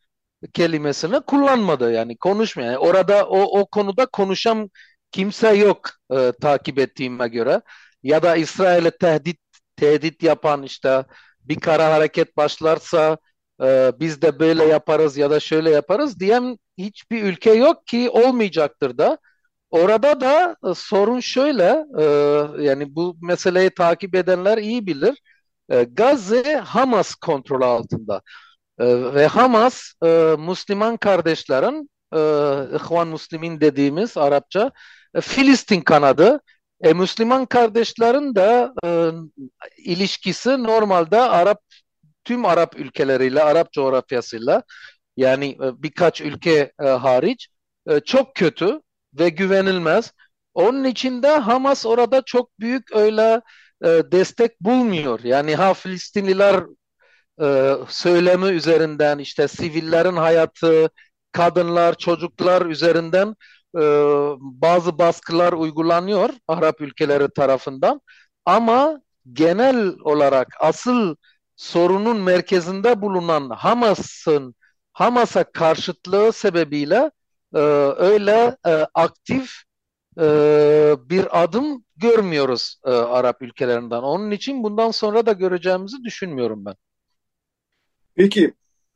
kelimesini 0.52 1.20
kullanmadı 1.20 1.92
yani 1.92 2.16
konuşmuyor. 2.16 2.70
Yani 2.70 2.78
orada 2.78 3.26
o, 3.28 3.60
o 3.60 3.66
konuda 3.66 4.06
konuşan 4.06 4.70
kimse 5.12 5.48
yok 5.54 5.90
e, 6.12 6.32
takip 6.40 6.78
ettiğime 6.78 7.28
göre. 7.28 7.62
Ya 8.02 8.22
da 8.22 8.36
İsrail'e 8.36 8.90
tehdit 8.90 9.38
tehdit 9.76 10.22
yapan 10.22 10.62
işte 10.62 11.04
bir 11.40 11.60
kara 11.60 11.92
hareket 11.92 12.36
başlarsa 12.36 13.18
e, 13.62 13.92
biz 14.00 14.22
de 14.22 14.38
böyle 14.40 14.64
yaparız 14.64 15.16
ya 15.16 15.30
da 15.30 15.40
şöyle 15.40 15.70
yaparız 15.70 16.20
diyen 16.20 16.58
hiçbir 16.78 17.22
ülke 17.24 17.52
yok 17.52 17.86
ki 17.86 18.10
olmayacaktır 18.10 18.98
da. 18.98 19.18
Orada 19.70 20.20
da 20.20 20.56
e, 20.70 20.74
sorun 20.74 21.20
şöyle 21.20 21.84
e, 21.98 22.04
yani 22.64 22.94
bu 22.96 23.16
meseleyi 23.22 23.70
takip 23.70 24.14
edenler 24.14 24.58
iyi 24.58 24.86
bilir. 24.86 25.22
E, 25.70 25.82
Gazze 25.84 26.56
Hamas 26.56 27.14
kontrolü 27.14 27.64
altında. 27.64 28.22
E, 28.78 29.14
ve 29.14 29.26
Hamas 29.26 29.92
e, 30.04 30.36
Müslüman 30.38 30.96
kardeşlerin 30.96 31.90
e, 32.14 32.18
İhvan 32.76 33.08
Müslümin 33.08 33.60
dediğimiz 33.60 34.16
Arapça 34.16 34.72
Filistin 35.20 35.80
kanadı. 35.80 36.40
E, 36.80 36.92
Müslüman 36.92 37.46
kardeşlerin 37.46 38.34
de 38.34 38.70
e, 38.84 39.10
ilişkisi 39.78 40.62
normalde 40.62 41.20
Arap 41.20 41.60
tüm 42.24 42.44
Arap 42.44 42.76
ülkeleriyle, 42.80 43.42
Arap 43.42 43.72
coğrafyasıyla 43.72 44.62
yani 45.16 45.46
e, 45.50 45.82
birkaç 45.82 46.20
ülke 46.20 46.72
e, 46.82 46.84
hariç 46.88 47.48
e, 47.88 48.00
çok 48.00 48.34
kötü 48.34 48.80
ve 49.18 49.28
güvenilmez. 49.28 50.12
Onun 50.54 50.84
için 50.84 51.22
de 51.22 51.28
Hamas 51.28 51.86
orada 51.86 52.22
çok 52.22 52.60
büyük 52.60 52.96
öyle 52.96 53.40
e, 53.84 53.88
destek 53.88 54.60
bulmuyor. 54.60 55.20
Yani 55.24 55.54
ha 55.54 55.74
Filistinliler 55.74 56.64
e, 57.42 57.74
söylemi 57.88 58.46
üzerinden 58.46 59.18
işte 59.18 59.48
sivillerin 59.48 60.16
hayatı, 60.16 60.90
kadınlar, 61.32 61.94
çocuklar 61.94 62.66
üzerinden 62.66 63.34
e, 63.76 63.80
bazı 64.40 64.98
baskılar 64.98 65.52
uygulanıyor 65.52 66.30
Arap 66.48 66.80
ülkeleri 66.80 67.28
tarafından. 67.30 68.00
Ama 68.44 69.00
genel 69.32 69.94
olarak 70.04 70.48
asıl 70.60 71.16
sorunun 71.56 72.20
merkezinde 72.20 73.02
bulunan 73.02 73.50
Hamas'ın 73.50 74.54
Hamas'a 74.92 75.44
karşıtlığı 75.44 76.32
sebebiyle 76.32 77.10
e, 77.54 77.58
öyle 77.98 78.56
e, 78.66 78.86
aktif 78.94 79.52
e, 80.20 80.22
bir 81.10 81.42
adım 81.42 81.84
görmüyoruz 81.96 82.76
e, 82.84 82.90
Arap 82.90 83.42
ülkelerinden. 83.42 84.02
Onun 84.02 84.30
için 84.30 84.62
bundan 84.62 84.90
sonra 84.90 85.26
da 85.26 85.32
göreceğimizi 85.32 86.04
düşünmüyorum 86.04 86.64
ben. 86.64 86.74
Peki 88.14 88.54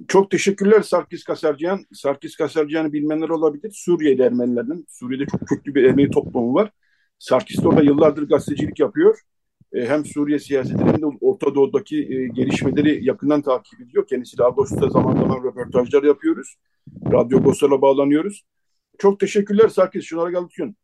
çok 0.09 0.31
teşekkürler 0.31 0.83
Sarkis 0.83 1.25
Kasarcıyan. 1.25 1.85
Sarkis 1.93 2.37
Kasarcıyan'ı 2.37 2.93
bilmenler 2.93 3.29
olabilir. 3.29 3.73
Suriye'de 3.75 4.25
Ermenilerinin. 4.25 4.87
Suriye'de 4.91 5.27
çok 5.27 5.49
köklü 5.49 5.75
bir 5.75 5.85
Ermeni 5.85 6.11
toplumu 6.11 6.55
var. 6.55 6.71
Sarkis 7.19 7.63
de 7.63 7.69
orada 7.69 7.83
yıllardır 7.83 8.29
gazetecilik 8.29 8.81
yapıyor. 8.81 9.21
E, 9.73 9.87
hem 9.87 10.05
Suriye 10.05 10.39
siyasetini 10.39 10.91
hem 10.91 11.03
de 11.03 11.07
Orta 11.21 11.55
Doğu'daki 11.55 11.97
e, 11.97 12.29
gelişmeleri 12.29 13.05
yakından 13.05 13.43
takip 13.43 13.81
ediyor. 13.81 14.07
Kendisiyle 14.07 14.45
Ağustos'ta 14.45 14.91
zaman 14.91 15.13
zaman 15.17 15.45
röportajlar 15.45 16.03
yapıyoruz. 16.03 16.57
Radyo 17.13 17.39
Agos'la 17.39 17.83
bağlanıyoruz. 17.83 18.45
Çok 18.99 19.21
teşekkürler 19.21 19.69
Sarkis. 19.69 20.05
Şunlara 20.05 20.31
Galtyon. 20.31 20.77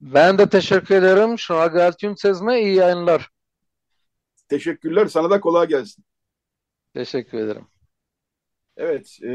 Ben 0.00 0.38
de 0.38 0.48
teşekkür 0.48 0.94
ederim. 0.94 1.38
Şunlara 1.38 1.66
Galtyon 1.66 2.14
sezme 2.14 2.60
iyi 2.60 2.74
yayınlar. 2.74 3.30
Teşekkürler. 4.48 5.06
Sana 5.06 5.30
da 5.30 5.40
kolay 5.40 5.68
gelsin. 5.68 6.04
Teşekkür 6.94 7.38
ederim. 7.38 7.66
Evet, 8.78 9.18
e, 9.22 9.30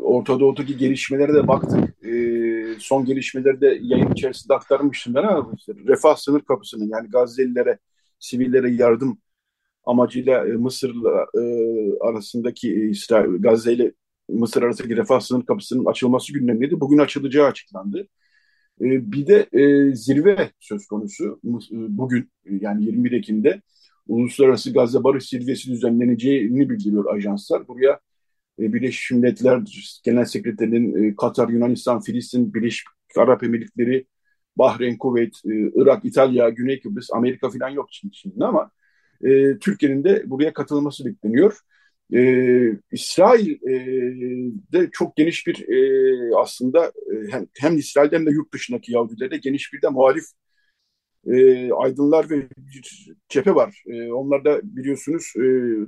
Orta 0.00 0.40
Doğu'daki 0.40 0.76
gelişmelere 0.76 1.34
de 1.34 1.48
baktık. 1.48 2.04
E, 2.06 2.10
son 2.78 3.04
gelişmeleri 3.04 3.60
de 3.60 3.78
yayın 3.82 4.12
içerisinde 4.12 4.54
aktarmıştım 4.54 5.14
ben 5.14 5.22
ama 5.22 5.52
işte 5.58 5.72
refah 5.86 6.16
sınır 6.16 6.40
kapısının 6.40 6.88
yani 6.88 7.08
Gazze'lilere, 7.08 7.78
sivillere 8.18 8.70
yardım 8.70 9.18
amacıyla 9.84 10.48
e, 10.48 10.52
Mısır'la 10.52 11.26
e, 11.34 11.42
arasındaki 12.00 12.74
e, 12.74 12.88
İsrail, 12.90 13.42
Gazze 13.42 13.72
ile 13.72 13.92
Mısır 14.28 14.62
arasındaki 14.62 14.96
refah 14.96 15.20
sınır 15.20 15.46
kapısının 15.46 15.84
açılması 15.84 16.32
gündemiydi. 16.32 16.80
Bugün 16.80 16.98
açılacağı 16.98 17.46
açıklandı. 17.46 18.08
E, 18.80 19.12
bir 19.12 19.26
de 19.26 19.48
e, 19.52 19.94
zirve 19.96 20.50
söz 20.60 20.86
konusu 20.86 21.40
e, 21.44 21.98
bugün 21.98 22.30
yani 22.60 22.84
21 22.84 23.12
Ekim'de 23.12 23.62
Uluslararası 24.08 24.72
Gazze 24.72 25.04
Barış 25.04 25.28
Zirvesi 25.28 25.70
düzenleneceğini 25.70 26.70
bildiriyor 26.70 27.14
ajanslar. 27.14 27.68
Buraya 27.68 27.92
e, 27.92 28.09
Birleşmiş 28.60 29.10
Milletler 29.10 29.60
Genel 30.04 30.24
Sekreterinin 30.24 31.10
e, 31.10 31.16
Katar, 31.16 31.48
Yunanistan, 31.48 32.00
Filistin, 32.00 32.54
Birleşik 32.54 32.86
Arap 33.16 33.44
Emirlikleri, 33.44 34.06
Bahreyn, 34.56 34.98
Kuveyt, 34.98 35.34
e, 35.46 35.50
Irak, 35.74 36.04
İtalya, 36.04 36.48
Güney 36.48 36.80
Kıbrıs, 36.80 37.08
Amerika 37.12 37.50
falan 37.50 37.68
yok 37.68 37.88
şimdi 38.12 38.44
ama 38.44 38.70
e, 39.24 39.58
Türkiye'nin 39.58 40.04
de 40.04 40.22
buraya 40.26 40.52
katılması 40.52 41.04
bekleniyor. 41.04 41.58
E, 42.14 42.22
İsrail 42.92 43.50
e, 43.50 43.74
de 44.72 44.88
çok 44.92 45.16
geniş 45.16 45.46
bir 45.46 45.68
e, 45.68 46.36
aslında 46.36 46.86
e, 46.86 47.32
hem, 47.32 47.46
hem 47.58 47.76
İsrail'den 47.76 48.26
de 48.26 48.30
yurt 48.30 48.54
dışındaki 48.54 48.92
Yahudilere 48.92 49.36
geniş 49.36 49.72
bir 49.72 49.82
de 49.82 49.88
muhalif 49.88 50.24
e, 51.26 51.72
aydınlar 51.72 52.30
ve 52.30 52.48
bir 52.56 53.12
cephe 53.28 53.54
var. 53.54 53.82
E, 53.86 54.12
onlar 54.12 54.44
da 54.44 54.60
biliyorsunuz 54.62 55.32
e, 55.36 55.40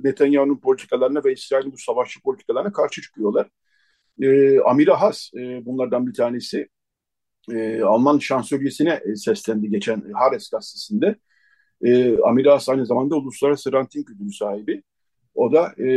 Netanyahu'nun 0.03 0.59
politikalarına 0.59 1.23
ve 1.23 1.33
İsrail'in 1.33 1.71
bu 1.71 1.77
savaşçı 1.77 2.21
politikalarına 2.21 2.71
karşı 2.73 3.01
çıkıyorlar. 3.01 3.49
E, 4.21 4.59
Amira 4.59 5.01
Has 5.01 5.31
e, 5.37 5.65
bunlardan 5.65 6.07
bir 6.07 6.13
tanesi. 6.13 6.67
E, 7.51 7.81
Alman 7.81 8.17
şansölyesine 8.19 9.01
e, 9.05 9.15
seslendi 9.15 9.69
geçen 9.69 10.11
Hares 10.13 10.49
gazetesinde. 10.49 11.15
E, 11.83 12.17
Amira 12.17 12.53
Has 12.53 12.69
aynı 12.69 12.85
zamanda 12.85 13.15
uluslararası 13.15 13.73
ranting 13.73 14.11
ödülü 14.11 14.33
sahibi. 14.33 14.83
O 15.35 15.53
da 15.53 15.83
e, 15.83 15.89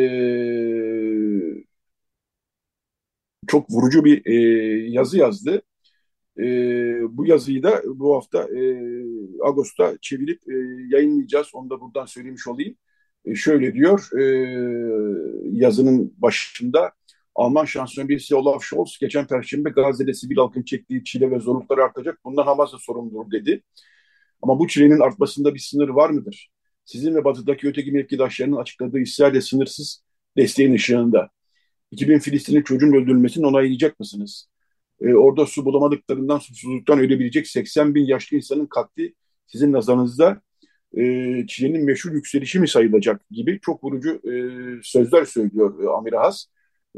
çok 3.46 3.70
vurucu 3.70 4.04
bir 4.04 4.26
e, 4.26 4.34
yazı 4.90 5.18
yazdı. 5.18 5.62
E, 6.38 6.44
bu 7.16 7.26
yazıyı 7.26 7.62
da 7.62 7.82
bu 7.86 8.16
hafta 8.16 8.42
e, 8.42 8.82
Ağustos'ta 9.42 9.98
çevirip 10.02 10.40
e, 10.48 10.54
yayınlayacağız. 10.96 11.48
Onu 11.54 11.70
da 11.70 11.80
buradan 11.80 12.06
söylemiş 12.06 12.48
olayım. 12.48 12.76
E, 13.24 13.34
şöyle 13.34 13.74
diyor 13.74 14.08
e, 14.20 14.24
yazının 15.52 16.14
başında 16.18 16.92
Alman 17.34 17.64
şansölyesi 17.64 18.34
Olaf 18.34 18.62
Scholz 18.62 18.98
geçen 19.00 19.26
perşembe 19.26 19.70
Gazze'de 19.70 20.14
sivil 20.14 20.36
halkın 20.36 20.62
çektiği 20.62 21.04
çile 21.04 21.30
ve 21.30 21.40
zorluklar 21.40 21.78
artacak. 21.78 22.18
Bundan 22.24 22.42
Hamas 22.44 22.72
da 22.72 22.78
sorumludur 22.78 23.30
dedi. 23.30 23.62
Ama 24.42 24.58
bu 24.58 24.68
çilenin 24.68 25.00
artmasında 25.00 25.54
bir 25.54 25.58
sınır 25.60 25.88
var 25.88 26.10
mıdır? 26.10 26.50
Sizin 26.84 27.14
ve 27.14 27.24
batıdaki 27.24 27.68
öteki 27.68 27.92
mevkidaşlarının 27.92 28.56
açıkladığı 28.56 28.98
İsrail'e 28.98 29.40
sınırsız 29.40 30.04
desteğin 30.36 30.74
ışığında 30.74 31.30
2000 31.90 32.18
Filistinli 32.18 32.64
çocuğun 32.64 32.92
öldürülmesini 32.92 33.46
onaylayacak 33.46 34.00
mısınız? 34.00 34.48
E, 35.00 35.14
orada 35.14 35.46
su 35.46 35.64
bulamadıklarından 35.64 36.38
susuzluktan 36.38 36.98
ölebilecek 36.98 37.48
80 37.48 37.94
bin 37.94 38.06
yaşlı 38.06 38.36
insanın 38.36 38.66
katli 38.66 39.14
sizin 39.46 39.72
nazarınızda 39.72 40.40
e, 40.96 41.02
Çin'in 41.48 41.84
meşhur 41.84 42.12
yükselişi 42.12 42.60
mi 42.60 42.68
sayılacak 42.68 43.30
gibi 43.30 43.60
çok 43.62 43.84
vurucu 43.84 44.10
e, 44.10 44.32
sözler 44.82 45.24
söylüyor 45.24 45.84
e, 45.84 45.88
Amir 45.88 46.12
Has. 46.12 46.46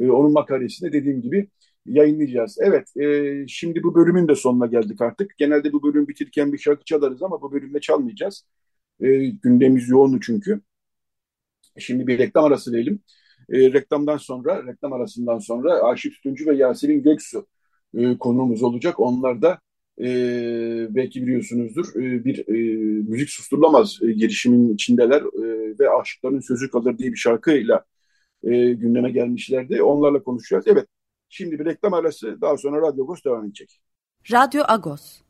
E, 0.00 0.10
onun 0.10 0.32
makalesinde 0.32 0.92
dediğim 0.92 1.22
gibi 1.22 1.48
yayınlayacağız. 1.86 2.58
Evet, 2.60 2.96
e, 2.96 3.46
şimdi 3.48 3.82
bu 3.82 3.94
bölümün 3.94 4.28
de 4.28 4.34
sonuna 4.34 4.66
geldik 4.66 5.00
artık. 5.00 5.38
Genelde 5.38 5.72
bu 5.72 5.82
bölüm 5.82 6.08
bitirken 6.08 6.52
bir 6.52 6.58
şarkı 6.58 6.84
çalarız 6.84 7.22
ama 7.22 7.42
bu 7.42 7.52
bölümde 7.52 7.80
çalmayacağız. 7.80 8.46
E, 9.00 9.26
gündemimiz 9.26 9.88
yoğunlu 9.88 10.20
çünkü. 10.20 10.60
Şimdi 11.78 12.06
bir 12.06 12.18
reklam 12.18 12.44
arası 12.44 12.72
verelim. 12.72 13.00
E, 13.50 13.72
reklamdan 13.72 14.16
sonra, 14.16 14.66
reklam 14.66 14.92
arasından 14.92 15.38
sonra 15.38 15.82
Aşık 15.82 16.12
Tütüncü 16.14 16.46
ve 16.46 16.56
Yasemin 16.56 17.02
Göksu 17.02 17.46
e, 17.94 18.18
konuğumuz 18.18 18.62
olacak. 18.62 19.00
Onlar 19.00 19.42
da 19.42 19.58
e, 20.00 20.06
belki 20.90 21.22
biliyorsunuzdur 21.22 21.86
e, 21.96 22.24
bir 22.24 22.48
e, 22.48 22.52
müzik 23.02 23.30
susturulamaz 23.30 23.98
e, 24.02 24.12
girişimin 24.12 24.74
içindeler 24.74 25.20
e, 25.20 25.78
ve 25.78 25.90
aşıkların 25.90 26.40
sözü 26.40 26.70
kalır 26.70 26.98
diye 26.98 27.12
bir 27.12 27.16
şarkıyla 27.16 27.84
e, 28.42 28.72
gündeme 28.72 29.10
gelmişlerdi. 29.10 29.82
Onlarla 29.82 30.22
konuşacağız. 30.22 30.64
Evet 30.66 30.86
şimdi 31.28 31.58
bir 31.58 31.64
reklam 31.64 31.94
arası 31.94 32.40
daha 32.40 32.56
sonra 32.56 32.88
Radyo 32.88 33.04
Agos 33.04 33.24
devam 33.24 33.44
edecek. 33.44 33.80
Radyo 34.32 34.62
Agos. 34.68 35.20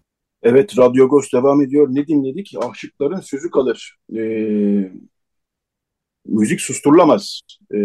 Evet 0.43 0.79
Radyo 0.79 1.05
Agos 1.05 1.33
devam 1.33 1.63
ediyor. 1.63 1.89
Ne 1.91 2.07
dinledik? 2.07 2.55
Aşıkların 2.71 3.21
sözü 3.21 3.51
kalır. 3.51 3.97
E, 4.17 4.21
müzik 6.27 6.61
susturulamaz 6.61 7.41
e, 7.75 7.79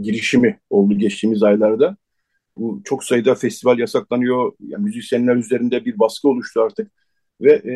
girişimi 0.00 0.60
oldu 0.70 0.94
geçtiğimiz 0.98 1.42
aylarda. 1.42 1.96
Bu 2.56 2.82
çok 2.84 3.04
sayıda 3.04 3.34
festival 3.34 3.78
yasaklanıyor. 3.78 4.52
Yani 4.60 4.84
müzisyenler 4.84 5.36
üzerinde 5.36 5.84
bir 5.84 5.98
baskı 5.98 6.28
oluştu 6.28 6.60
artık. 6.60 6.92
Ve 7.40 7.52
e, 7.52 7.74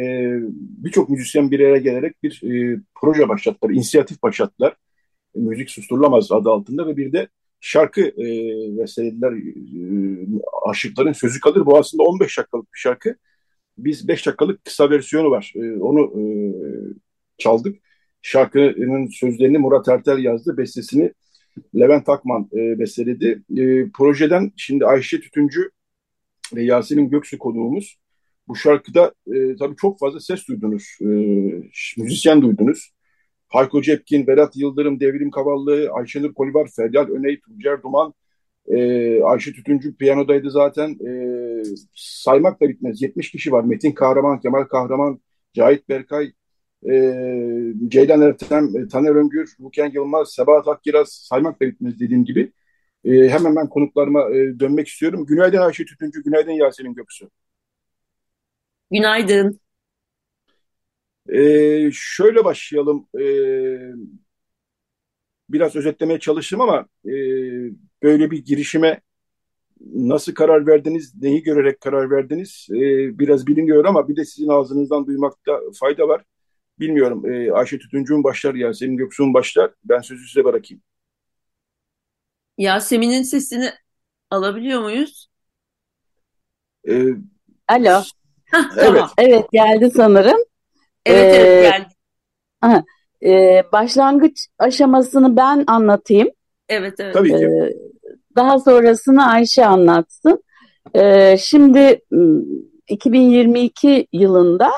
birçok 0.85 1.09
müzisyen 1.11 1.51
bir 1.51 1.61
araya 1.61 1.79
gelerek 1.79 2.23
bir 2.23 2.43
e, 2.45 2.81
proje 2.95 3.29
başlattılar, 3.29 3.75
inisiyatif 3.75 4.23
başlattılar. 4.23 4.77
E, 5.37 5.41
Müzik 5.41 5.71
Susturulamaz 5.71 6.33
adı 6.33 6.51
altında 6.51 6.87
ve 6.87 6.97
bir 6.97 7.13
de 7.13 7.29
şarkı 7.61 8.01
e, 8.01 8.27
bestelediler. 8.79 9.33
E, 9.33 9.41
aşıkların 10.71 11.13
sözü 11.13 11.41
kalır. 11.41 11.67
Bu 11.67 11.79
aslında 11.79 12.03
15 12.03 12.39
dakikalık 12.39 12.75
bir 12.75 12.79
şarkı. 12.79 13.17
Biz 13.79 14.09
5 14.09 14.27
dakikalık 14.27 14.65
kısa 14.65 14.91
versiyonu 14.91 15.31
var. 15.31 15.53
E, 15.57 15.73
onu 15.73 16.21
e, 16.21 16.25
çaldık. 17.39 17.77
Şarkının 18.23 19.07
sözlerini 19.07 19.59
Murat 19.59 19.89
Ertel 19.89 20.19
yazdı. 20.25 20.57
Bestesini 20.57 21.13
Levent 21.75 22.09
Akman 22.09 22.49
e, 22.53 22.79
besteledi. 22.79 23.43
E, 23.57 23.91
projeden 23.91 24.53
şimdi 24.57 24.87
Ayşe 24.87 25.21
Tütüncü 25.21 25.71
ve 26.57 26.63
Yasemin 26.63 27.11
Göksu 27.11 27.39
konuğumuz. 27.39 27.99
Bu 28.49 28.57
şarkıda 28.57 29.15
e, 29.27 29.57
tabii 29.57 29.77
çok 29.77 29.99
fazla 29.99 30.21
ses 30.21 30.49
duydunuz. 30.49 30.99
E, 31.01 31.07
müzisyen 31.97 32.43
duydunuz. 32.43 32.93
Hayko 33.49 33.83
Cepkin, 33.83 34.27
Berat 34.27 34.57
Yıldırım, 34.57 35.01
Devrim 35.01 35.31
Kavallı, 35.31 35.91
Ayşenur 35.93 36.35
Kolivar, 36.35 36.69
Feryal 36.77 37.09
Öney, 37.09 37.41
Tuncer 37.41 37.83
Duman, 37.83 38.15
e, 38.69 39.23
Ayşe 39.23 39.53
Tütüncü 39.53 39.97
piyanodaydı 39.97 40.51
zaten. 40.51 40.91
E, 40.91 41.13
saymak 41.95 42.61
da 42.61 42.69
bitmez. 42.69 43.03
70 43.03 43.31
kişi 43.31 43.53
var. 43.53 43.65
Metin 43.65 43.93
Kahraman, 43.93 44.41
Kemal 44.41 44.65
Kahraman, 44.65 45.21
Cahit 45.55 45.89
Berkay, 45.89 46.33
e, 46.87 46.93
Ceylan 47.89 48.23
Ertem, 48.23 48.77
e, 48.77 48.89
Taner 48.89 49.11
Öngür, 49.11 49.57
Ruken 49.61 49.91
Yılmaz, 49.91 50.33
Sebahat 50.33 50.69
Akkiraz 50.69 51.09
saymak 51.09 51.63
da 51.63 51.67
bitmez 51.67 52.01
dediğim 52.01 52.25
gibi. 52.25 52.53
E, 53.05 53.29
hemen 53.29 53.57
ben 53.57 53.69
konuklarıma 53.69 54.31
e, 54.31 54.61
dönmek 54.61 54.89
istiyorum. 54.89 55.27
Günaydın 55.27 55.59
Ayşe 55.59 55.85
Tütüncü, 55.85 56.23
günaydın 56.23 56.53
Yasemin 56.53 56.95
Göksu. 56.95 57.31
Günaydın. 58.91 59.61
Ee, 61.29 61.91
şöyle 61.93 62.45
başlayalım. 62.45 63.09
Ee, 63.21 63.93
biraz 65.51 65.77
özetlemeye 65.77 66.21
çalıştım 66.21 66.61
ama 66.61 66.87
e, 67.05 67.13
böyle 68.03 68.31
bir 68.31 68.45
girişime 68.45 69.01
nasıl 69.81 70.35
karar 70.35 70.67
verdiniz, 70.67 71.15
neyi 71.23 71.43
görerek 71.43 71.81
karar 71.81 72.11
verdiniz 72.11 72.67
ee, 72.71 73.19
biraz 73.19 73.47
biliniyor 73.47 73.85
ama 73.85 74.09
bir 74.09 74.17
de 74.17 74.25
sizin 74.25 74.49
ağzınızdan 74.49 75.07
duymakta 75.07 75.61
fayda 75.81 76.09
var. 76.09 76.25
Bilmiyorum. 76.81 77.33
Ee, 77.33 77.53
Ayşe 77.53 77.79
Tütüncü'nün 77.79 78.25
başlar 78.25 78.55
ya, 78.55 78.75
senin 78.75 78.97
Göksu'nun 78.97 79.35
başlar. 79.35 79.71
Ben 79.85 80.01
sözü 80.01 80.29
size 80.29 80.45
bırakayım. 80.45 80.83
Yasemin'in 82.59 83.23
sesini 83.23 83.71
alabiliyor 84.31 84.81
muyuz? 84.83 85.29
Ee, 86.89 87.07
Alo. 87.69 88.03
Hah, 88.51 88.71
evet. 88.77 88.85
tamam. 88.87 89.11
Evet 89.19 89.53
geldi 89.53 89.91
sanırım. 89.97 90.39
Evet 91.07 91.35
Ee, 91.35 91.39
evet 91.39 91.73
geldi. 91.73 91.89
aha, 92.63 92.85
e, 93.23 93.63
başlangıç 93.73 94.47
aşamasını 94.59 95.37
ben 95.37 95.65
anlatayım. 95.67 96.29
Evet 96.69 96.95
evet. 97.01 97.15
Tabii 97.15 97.29
ki. 97.29 97.45
Ee, 97.45 97.73
daha 98.37 98.59
sonrasını 98.59 99.27
Ayşe 99.31 99.67
anlatsın. 99.67 100.45
Ee, 100.95 101.37
şimdi 101.39 102.01
m, 102.11 102.41
2022 102.89 104.07
yılında 104.13 104.71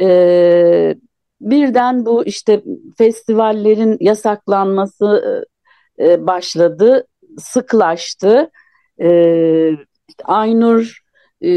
e, 0.00 0.06
birden 1.40 2.06
bu 2.06 2.24
işte 2.24 2.62
festivallerin 2.98 3.96
yasaklanması 4.00 5.44
e, 5.98 6.26
başladı, 6.26 7.06
sıklaştı. 7.38 8.50
İşte 10.08 10.24
Aynur 10.24 10.98
e, 11.44 11.52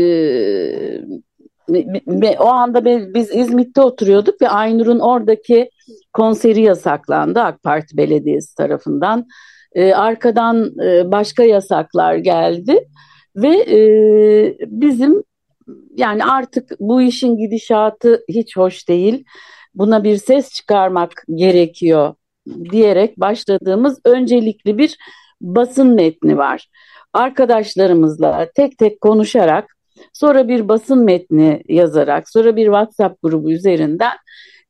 o 2.39 2.45
anda 2.45 2.85
biz 3.13 3.35
İzmit'te 3.35 3.81
oturuyorduk 3.81 4.41
ve 4.41 4.49
Aynur'un 4.49 4.99
oradaki 4.99 5.69
konseri 6.13 6.61
yasaklandı 6.61 7.39
AK 7.39 7.63
Parti 7.63 7.97
Belediyesi 7.97 8.55
tarafından. 8.55 9.27
Ee, 9.75 9.93
arkadan 9.93 10.79
e, 10.85 11.11
başka 11.11 11.43
yasaklar 11.43 12.15
geldi 12.15 12.87
ve 13.35 13.49
e, 13.49 13.79
bizim 14.65 15.23
yani 15.95 16.25
artık 16.25 16.71
bu 16.79 17.01
işin 17.01 17.37
gidişatı 17.37 18.23
hiç 18.29 18.57
hoş 18.57 18.89
değil. 18.89 19.23
Buna 19.75 20.03
bir 20.03 20.17
ses 20.17 20.53
çıkarmak 20.53 21.23
gerekiyor 21.35 22.15
diyerek 22.71 23.19
başladığımız 23.19 23.99
öncelikli 24.05 24.77
bir 24.77 24.97
basın 25.41 25.95
metni 25.95 26.37
var. 26.37 26.67
Arkadaşlarımızla 27.13 28.49
tek 28.55 28.77
tek 28.77 29.01
konuşarak 29.01 29.75
sonra 30.13 30.47
bir 30.47 30.67
basın 30.67 31.03
metni 31.03 31.61
yazarak 31.67 32.29
sonra 32.29 32.55
bir 32.55 32.65
WhatsApp 32.65 33.21
grubu 33.23 33.51
üzerinden 33.51 34.17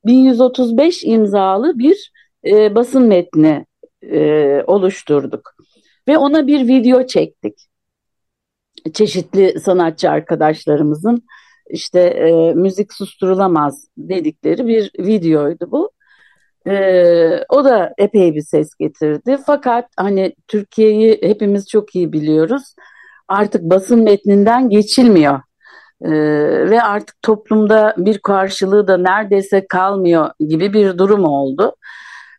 1135 0.06 1.04
imzalı 1.04 1.80
bir 1.80 2.12
e, 2.46 2.76
basın 2.76 3.04
metni 3.04 3.66
e, 4.02 4.64
oluşturduk 4.68 5.56
ve 6.08 6.18
ona 6.18 6.48
bir 6.48 6.68
video 6.68 7.08
çektik. 7.08 7.54
Çeşitli 8.94 9.60
sanatçı 9.60 10.10
arkadaşlarımızın 10.10 11.24
işte 11.70 12.00
e, 12.00 12.54
müzik 12.54 12.94
susturulamaz 12.94 13.88
dedikleri 13.98 14.68
bir 14.68 14.92
videoydu 15.00 15.72
bu. 15.72 15.92
E, 16.68 17.46
o 17.50 17.64
da 17.66 17.94
epey 17.98 18.36
bir 18.36 18.42
ses 18.42 18.76
getirdi. 18.80 19.38
Fakat 19.46 19.86
hani 19.98 20.36
Türkiye'yi 20.48 21.20
hepimiz 21.24 21.68
çok 21.68 21.96
iyi 21.96 22.14
biliyoruz. 22.14 22.76
Artık 23.28 23.62
basın 23.62 24.04
metninden 24.04 24.70
geçilmiyor. 24.70 25.40
E, 26.02 26.12
ve 26.70 26.82
artık 26.82 27.22
toplumda 27.22 27.96
bir 27.98 28.18
karşılığı 28.18 28.88
da 28.88 28.98
neredeyse 28.98 29.68
kalmıyor 29.68 30.30
gibi 30.40 30.74
bir 30.74 30.98
durum 30.98 31.24
oldu. 31.24 31.76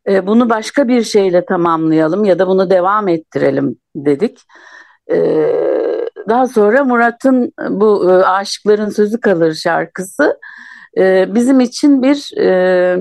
E, 0.09 0.27
bunu 0.27 0.51
başka 0.51 0.89
bir 0.89 1.03
şeyle 1.03 1.45
tamamlayalım 1.45 2.25
ya 2.25 2.39
da 2.39 2.47
bunu 2.47 2.71
devam 2.71 3.09
ettirelim 3.09 3.77
dedik. 3.97 4.39
E, 5.11 5.17
daha 6.29 6.47
sonra 6.49 6.85
Murat'ın 6.85 7.53
bu 7.71 8.11
e, 8.11 8.15
Aşıkların 8.15 8.89
Sözü 8.89 9.21
Kalır 9.21 9.55
şarkısı 9.55 10.39
e, 10.99 11.35
bizim 11.35 11.61
için 11.61 12.03
bir 12.03 12.39
e, 12.39 12.99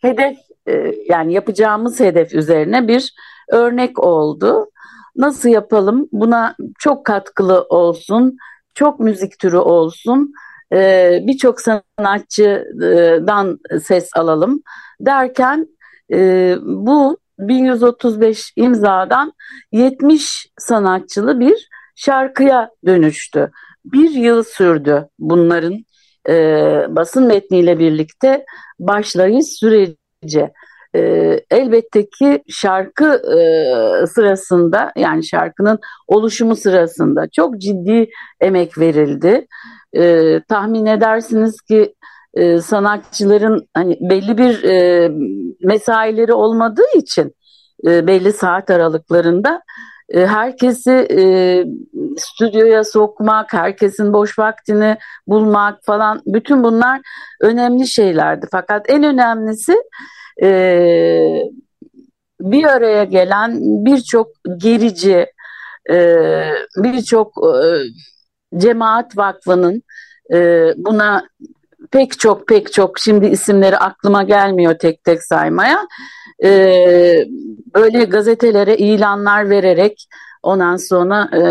hedef 0.00 0.36
e, 0.68 0.94
yani 1.08 1.32
yapacağımız 1.32 2.00
hedef 2.00 2.34
üzerine 2.34 2.88
bir 2.88 3.14
örnek 3.52 3.98
oldu. 3.98 4.70
Nasıl 5.16 5.48
yapalım? 5.48 6.08
Buna 6.12 6.56
çok 6.78 7.06
katkılı 7.06 7.62
olsun, 7.62 8.36
çok 8.74 9.00
müzik 9.00 9.38
türü 9.38 9.56
olsun, 9.56 10.32
e, 10.72 11.18
birçok 11.22 11.60
sanatçıdan 11.60 13.58
ses 13.82 14.10
alalım 14.16 14.62
derken 15.00 15.68
e, 16.12 16.54
bu 16.62 17.18
1135 17.38 18.52
imzadan 18.56 19.32
70 19.72 20.48
sanatçılı 20.58 21.40
bir 21.40 21.68
şarkıya 21.96 22.70
dönüştü. 22.86 23.50
Bir 23.84 24.10
yıl 24.10 24.42
sürdü 24.42 25.08
bunların 25.18 25.84
e, 26.28 26.34
basın 26.88 27.26
metniyle 27.26 27.78
birlikte 27.78 28.44
başlayış 28.78 29.46
süreci. 29.46 30.50
E, 30.94 31.00
elbette 31.50 32.08
ki 32.08 32.42
şarkı 32.48 33.22
e, 33.38 34.06
sırasında 34.06 34.92
yani 34.96 35.24
şarkının 35.24 35.78
oluşumu 36.06 36.56
sırasında 36.56 37.28
çok 37.32 37.58
ciddi 37.58 38.08
emek 38.40 38.78
verildi. 38.78 39.46
E, 39.92 40.40
tahmin 40.48 40.86
edersiniz 40.86 41.60
ki 41.60 41.94
e, 42.34 42.58
sanatçıların 42.58 43.68
hani 43.74 43.98
belli 44.00 44.38
bir 44.38 44.64
e, 44.64 45.08
mesaileri 45.60 46.32
olmadığı 46.32 46.96
için 46.96 47.34
e, 47.86 48.06
belli 48.06 48.32
saat 48.32 48.70
aralıklarında 48.70 49.62
herkesi 50.14 50.90
e, 51.10 51.20
stüdyoya 52.18 52.84
sokmak, 52.84 53.52
herkesin 53.52 54.12
boş 54.12 54.38
vaktini 54.38 54.96
bulmak 55.26 55.78
falan 55.84 56.22
bütün 56.26 56.64
bunlar 56.64 57.00
önemli 57.40 57.86
şeylerdi. 57.86 58.46
Fakat 58.50 58.90
en 58.90 59.02
önemlisi 59.02 59.76
e, 60.42 60.50
bir 62.40 62.64
araya 62.64 63.04
gelen 63.04 63.58
birçok 63.60 64.28
gerici, 64.56 65.26
e, 65.90 66.16
birçok 66.76 67.32
e, 67.38 67.58
cemaat 68.58 69.16
vakfının 69.16 69.82
e, 70.32 70.70
buna 70.76 71.28
pek 71.90 72.18
çok 72.18 72.48
pek 72.48 72.72
çok 72.72 72.98
şimdi 72.98 73.26
isimleri 73.26 73.76
aklıma 73.76 74.22
gelmiyor 74.22 74.78
tek 74.78 75.04
tek 75.04 75.22
saymaya 75.22 75.86
e, 76.44 76.50
böyle 77.74 78.04
gazetelere 78.04 78.76
ilanlar 78.76 79.50
vererek 79.50 80.08
ondan 80.42 80.76
sonra 80.76 81.28
e, 81.36 81.42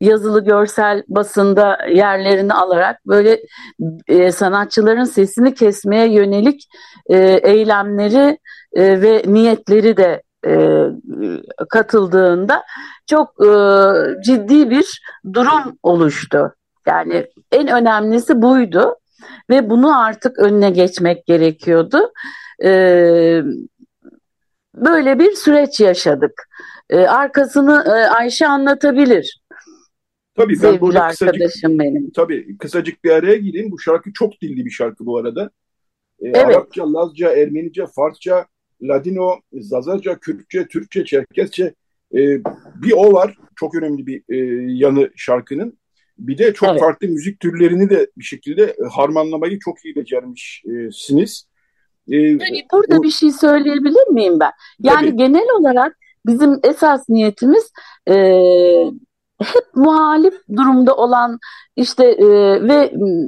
yazılı 0.00 0.44
görsel 0.44 1.02
basında 1.08 1.78
yerlerini 1.94 2.54
alarak 2.54 3.06
böyle 3.06 3.40
e, 4.08 4.32
sanatçıların 4.32 5.04
sesini 5.04 5.54
kesmeye 5.54 6.12
yönelik 6.12 6.68
e, 7.06 7.18
eylemleri 7.42 8.38
e, 8.72 9.02
ve 9.02 9.22
niyetleri 9.26 9.96
de 9.96 10.22
e, 10.46 10.78
katıldığında 11.68 12.62
çok 13.06 13.46
e, 13.46 13.50
ciddi 14.24 14.70
bir 14.70 15.02
durum 15.32 15.78
oluştu. 15.82 16.54
Yani 16.86 17.26
en 17.52 17.68
önemlisi 17.68 18.42
buydu 18.42 18.96
ve 19.50 19.70
bunu 19.70 20.00
artık 20.00 20.38
önüne 20.38 20.70
geçmek 20.70 21.26
gerekiyordu. 21.26 21.98
Ee, 22.62 23.42
böyle 24.74 25.18
bir 25.18 25.32
süreç 25.32 25.80
yaşadık. 25.80 26.48
E, 26.90 26.98
arkasını 26.98 27.84
e, 27.86 27.90
Ayşe 27.90 28.46
anlatabilir. 28.46 29.40
Tabii 30.36 30.62
ben 30.62 30.80
burada 30.80 31.08
kısacık, 31.08 31.64
benim. 31.64 32.10
tabii 32.10 32.58
kısacık 32.58 33.04
bir 33.04 33.10
araya 33.10 33.36
gireyim. 33.36 33.70
Bu 33.70 33.78
şarkı 33.78 34.12
çok 34.12 34.40
dilli 34.40 34.64
bir 34.66 34.70
şarkı 34.70 35.06
bu 35.06 35.18
arada. 35.18 35.50
Ee, 36.20 36.28
Evet. 36.28 36.36
Arapça, 36.36 36.92
Lazca, 36.92 37.30
Ermenice, 37.30 37.84
Farsça, 37.96 38.46
Ladino, 38.82 39.40
Zazaca, 39.52 40.18
Kürtçe, 40.18 40.66
Türkçe, 40.66 41.04
Çerkesçe 41.04 41.74
e, 42.14 42.20
bir 42.82 42.92
o 42.96 43.12
var. 43.12 43.38
Çok 43.56 43.74
önemli 43.74 44.06
bir 44.06 44.22
e, 44.28 44.36
yanı 44.72 45.10
şarkının. 45.16 45.78
Bir 46.18 46.38
de 46.38 46.54
çok 46.54 46.68
Evet. 46.68 46.80
farklı 46.80 47.08
müzik 47.08 47.40
türlerini 47.40 47.90
de 47.90 48.10
bir 48.18 48.24
şekilde 48.24 48.62
e, 48.62 48.84
harmanlamayı 48.92 49.58
çok 49.58 49.84
iyi 49.84 49.96
becermişsiniz. 49.96 51.48
E, 52.12 52.38
Burada 52.72 52.98
o- 52.98 53.02
bir 53.02 53.10
şey 53.10 53.30
söyleyebilir 53.32 54.06
miyim 54.08 54.40
ben? 54.40 54.52
Yani 54.80 55.06
Tabii. 55.06 55.16
genel 55.16 55.46
olarak 55.60 55.96
bizim 56.26 56.60
esas 56.64 57.08
niyetimiz 57.08 57.72
e, 58.08 58.14
hep 59.42 59.64
muhalif 59.74 60.34
durumda 60.56 60.96
olan 60.96 61.38
işte 61.76 62.06
e, 62.06 62.26
ve 62.68 62.92
m, 62.94 63.26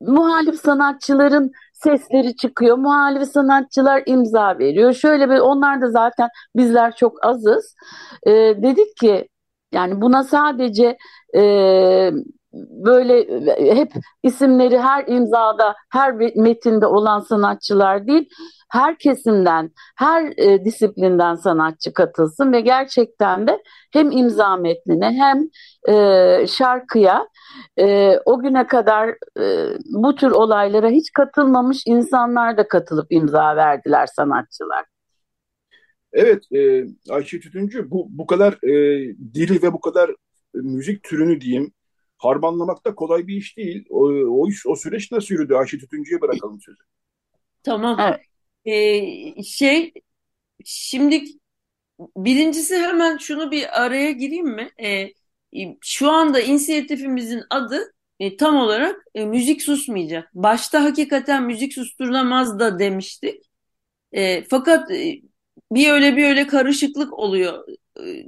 muhalif 0.00 0.60
sanatçıların 0.60 1.52
sesleri 1.72 2.36
çıkıyor. 2.36 2.76
Muhalif 2.78 3.28
sanatçılar 3.28 4.02
imza 4.06 4.58
veriyor. 4.58 4.92
Şöyle 4.92 5.30
bir 5.30 5.38
onlar 5.38 5.80
da 5.80 5.90
zaten 5.90 6.28
bizler 6.56 6.96
çok 6.96 7.26
azız. 7.26 7.74
E, 8.26 8.30
dedik 8.32 8.96
ki 8.96 9.28
yani 9.72 10.00
buna 10.00 10.24
sadece 10.24 10.96
e, 11.36 11.42
böyle 12.54 13.20
e, 13.20 13.76
hep 13.76 13.92
isimleri 14.22 14.78
her 14.78 15.06
imzada, 15.06 15.74
her 15.90 16.14
metinde 16.36 16.86
olan 16.86 17.20
sanatçılar 17.20 18.06
değil, 18.06 18.28
her 18.70 18.98
kesimden, 18.98 19.70
her 19.96 20.32
e, 20.36 20.64
disiplinden 20.64 21.34
sanatçı 21.34 21.92
katılsın 21.92 22.52
ve 22.52 22.60
gerçekten 22.60 23.46
de 23.46 23.62
hem 23.92 24.10
imza 24.10 24.56
metnine 24.56 25.10
hem 25.10 25.48
e, 25.94 26.46
şarkıya 26.46 27.28
e, 27.76 28.18
o 28.24 28.40
güne 28.40 28.66
kadar 28.66 29.08
e, 29.40 29.74
bu 29.84 30.14
tür 30.14 30.30
olaylara 30.30 30.88
hiç 30.88 31.12
katılmamış 31.12 31.82
insanlar 31.86 32.56
da 32.56 32.68
katılıp 32.68 33.06
imza 33.10 33.56
verdiler 33.56 34.06
sanatçılar. 34.06 34.84
Evet, 36.12 36.52
e, 36.52 36.84
Ayşe 37.10 37.40
Tütüncü 37.40 37.90
bu 37.90 38.06
bu 38.10 38.26
kadar 38.26 38.52
e, 38.52 38.72
dili 39.34 39.62
ve 39.62 39.72
bu 39.72 39.80
kadar 39.80 40.10
e, 40.10 40.14
müzik 40.54 41.02
türünü 41.02 41.40
diyeyim 41.40 41.72
harmanlamak 42.18 42.84
da 42.86 42.94
kolay 42.94 43.26
bir 43.26 43.36
iş 43.36 43.56
değil. 43.56 43.86
O, 43.90 44.04
o, 44.08 44.48
iş- 44.48 44.66
o 44.66 44.76
süreç 44.76 45.12
nasıl 45.12 45.34
yürüdü? 45.34 45.54
Ayşe 45.54 45.78
Tütüncü'ye 45.78 46.20
bırakalım 46.20 46.60
sözü. 46.60 46.78
Tamam. 47.62 47.98
Evet. 48.00 48.20
Ee, 48.64 49.42
şey 49.42 49.92
şimdi 50.64 51.24
birincisi 52.16 52.76
hemen 52.78 53.16
şunu 53.18 53.50
bir 53.50 53.82
araya 53.84 54.12
gireyim 54.12 54.48
mi? 54.48 54.70
Ee, 54.82 55.08
şu 55.82 56.10
anda 56.10 56.40
inisiyatifimizin 56.40 57.42
adı 57.50 57.94
e, 58.20 58.36
tam 58.36 58.56
olarak 58.56 58.96
e, 59.14 59.24
müzik 59.26 59.62
susmayacak. 59.62 60.30
Başta 60.34 60.84
hakikaten 60.84 61.44
müzik 61.44 61.72
susturulamaz 61.74 62.58
da 62.60 62.78
demiştik. 62.78 63.44
E, 64.12 64.44
fakat 64.44 64.90
e, 64.90 65.22
bir 65.72 65.90
öyle 65.90 66.16
bir 66.16 66.24
öyle 66.24 66.46
karışıklık 66.46 67.18
oluyor 67.18 67.68
e, 67.68 67.76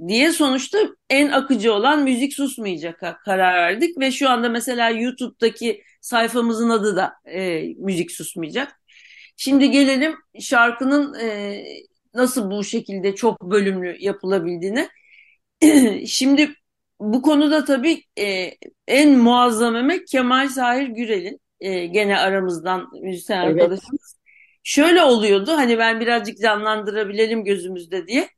diye 0.09 0.33
sonuçta 0.33 0.79
en 1.11 1.29
akıcı 1.29 1.73
olan 1.73 2.03
müzik 2.03 2.35
susmayacak 2.35 3.01
karar 3.25 3.55
verdik 3.55 3.99
ve 4.01 4.11
şu 4.13 4.31
anda 4.31 4.49
mesela 4.49 4.91
YouTube'daki 4.91 5.83
sayfamızın 6.01 6.71
adı 6.71 6.97
da 6.97 7.13
e, 7.25 7.63
müzik 7.79 8.13
susmayacak. 8.13 8.81
Şimdi 9.37 9.71
gelelim 9.71 10.15
şarkının 10.41 11.15
e, 11.15 11.63
nasıl 12.15 12.51
bu 12.51 12.65
şekilde 12.65 13.15
çok 13.15 13.43
bölümlü 13.43 13.97
yapılabildiğine. 14.01 14.89
Şimdi 16.07 16.55
bu 17.01 17.23
konuda 17.23 17.65
tabii 17.65 18.03
e, 18.19 18.51
en 18.89 19.19
muazzam 19.19 19.77
emek 19.77 20.07
Kemal 20.09 20.49
Sahir 20.49 20.87
Gürel'in 20.89 21.41
e, 21.61 21.87
gene 21.87 22.19
aramızdan 22.19 22.89
müzisyen 23.03 23.43
Evet. 23.45 23.63
arkadaşımız. 23.63 24.17
Şöyle 24.63 25.03
oluyordu 25.03 25.53
hani 25.53 25.79
ben 25.79 26.01
birazcık 26.01 26.39
canlandırabilelim 26.39 27.45
gözümüzde 27.45 28.07
diye. 28.07 28.29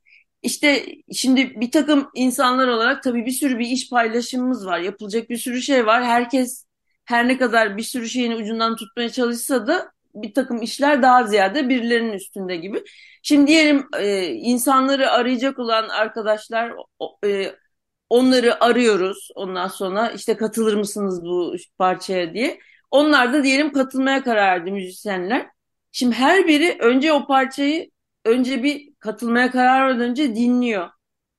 İşte 0.43 0.85
şimdi 1.13 1.61
bir 1.61 1.71
takım 1.71 2.09
insanlar 2.15 2.67
olarak 2.67 3.03
tabii 3.03 3.25
bir 3.25 3.31
sürü 3.31 3.59
bir 3.59 3.67
iş 3.67 3.89
paylaşımımız 3.89 4.65
var. 4.65 4.79
Yapılacak 4.79 5.29
bir 5.29 5.37
sürü 5.37 5.61
şey 5.61 5.85
var. 5.85 6.03
Herkes 6.03 6.65
her 7.05 7.27
ne 7.27 7.37
kadar 7.37 7.77
bir 7.77 7.83
sürü 7.83 8.09
şeyin 8.09 8.31
ucundan 8.31 8.75
tutmaya 8.75 9.09
çalışsa 9.09 9.67
da 9.67 9.91
bir 10.15 10.33
takım 10.33 10.61
işler 10.61 11.01
daha 11.01 11.23
ziyade 11.23 11.69
birilerinin 11.69 12.13
üstünde 12.13 12.55
gibi. 12.55 12.83
Şimdi 13.23 13.47
diyelim 13.47 13.87
e, 13.99 14.25
insanları 14.27 15.11
arayacak 15.11 15.59
olan 15.59 15.89
arkadaşlar 15.89 16.73
e, 17.25 17.55
onları 18.09 18.63
arıyoruz. 18.63 19.29
Ondan 19.35 19.67
sonra 19.67 20.09
işte 20.11 20.37
katılır 20.37 20.75
mısınız 20.75 21.23
bu 21.23 21.55
parçaya 21.77 22.33
diye. 22.33 22.59
Onlar 22.91 23.33
da 23.33 23.43
diyelim 23.43 23.73
katılmaya 23.73 24.23
karar 24.23 24.59
verdi 24.59 24.71
müzisyenler. 24.71 25.47
Şimdi 25.91 26.15
her 26.15 26.47
biri 26.47 26.77
önce 26.79 27.13
o 27.13 27.27
parçayı 27.27 27.89
önce 28.25 28.63
bir 28.63 28.92
katılmaya 29.03 29.51
karar 29.51 29.99
önce 29.99 30.35
dinliyor. 30.35 30.89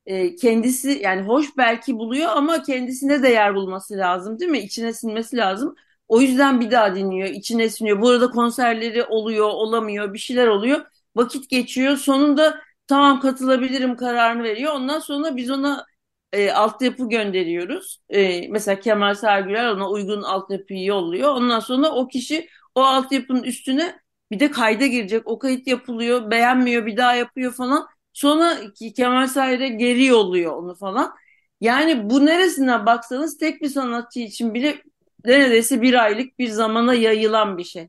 E, 0.07 0.37
kendisi 0.37 0.91
yani 1.03 1.23
hoş 1.23 1.57
belki 1.57 1.95
buluyor 1.95 2.29
ama 2.37 2.63
kendisine 2.63 3.23
de 3.23 3.29
yer 3.29 3.55
bulması 3.55 3.95
lazım 3.99 4.39
değil 4.41 4.51
mi? 4.51 4.59
İçine 4.59 4.93
sinmesi 4.93 5.37
lazım. 5.37 5.75
O 6.09 6.21
yüzden 6.21 6.61
bir 6.61 6.71
daha 6.71 6.95
dinliyor, 6.97 7.29
içine 7.29 7.71
siniyor. 7.71 8.01
Bu 8.03 8.09
arada 8.09 8.31
konserleri 8.31 9.05
oluyor, 9.05 9.49
olamıyor, 9.49 10.15
bir 10.15 10.19
şeyler 10.19 10.47
oluyor. 10.47 10.87
Vakit 11.17 11.51
geçiyor. 11.51 11.97
Sonunda 11.97 12.61
tamam 12.87 13.21
katılabilirim 13.21 13.97
kararını 13.97 14.43
veriyor. 14.43 14.75
Ondan 14.75 14.99
sonra 14.99 15.37
biz 15.37 15.51
ona 15.51 15.87
e, 16.33 16.51
altyapı 16.53 17.09
gönderiyoruz. 17.09 18.01
E, 18.09 18.49
mesela 18.49 18.81
Kemal 18.81 19.15
Sergüler 19.15 19.69
ona 19.69 19.91
uygun 19.91 20.23
altyapıyı 20.23 20.85
yolluyor. 20.85 21.35
Ondan 21.35 21.61
sonra 21.61 21.91
o 21.91 22.09
kişi 22.09 22.49
o 22.75 22.83
altyapının 22.83 23.43
üstüne 23.43 24.04
bir 24.31 24.41
de 24.41 24.51
kayda 24.51 24.87
girecek. 24.87 25.23
O 25.27 25.39
kayıt 25.39 25.67
yapılıyor, 25.67 26.31
beğenmiyor, 26.31 26.87
bir 26.87 26.97
daha 26.97 27.15
yapıyor 27.15 27.53
falan. 27.53 27.87
Sonra 28.13 28.59
Kemal 28.97 29.27
Sahir'e 29.27 29.69
geri 29.69 30.05
yolluyor 30.05 30.53
onu 30.57 30.75
falan. 30.75 31.15
Yani 31.61 32.11
bu 32.11 32.27
neresinden 32.27 32.87
baksanız 32.87 33.39
tek 33.39 33.63
bir 33.63 33.69
sanatçı 33.69 34.21
için 34.21 34.55
bile 34.55 34.83
neredeyse 35.25 35.83
bir 35.83 36.05
aylık 36.05 36.39
bir 36.39 36.49
zamana 36.49 36.95
yayılan 36.95 37.59
bir 37.59 37.65
şey. 37.65 37.89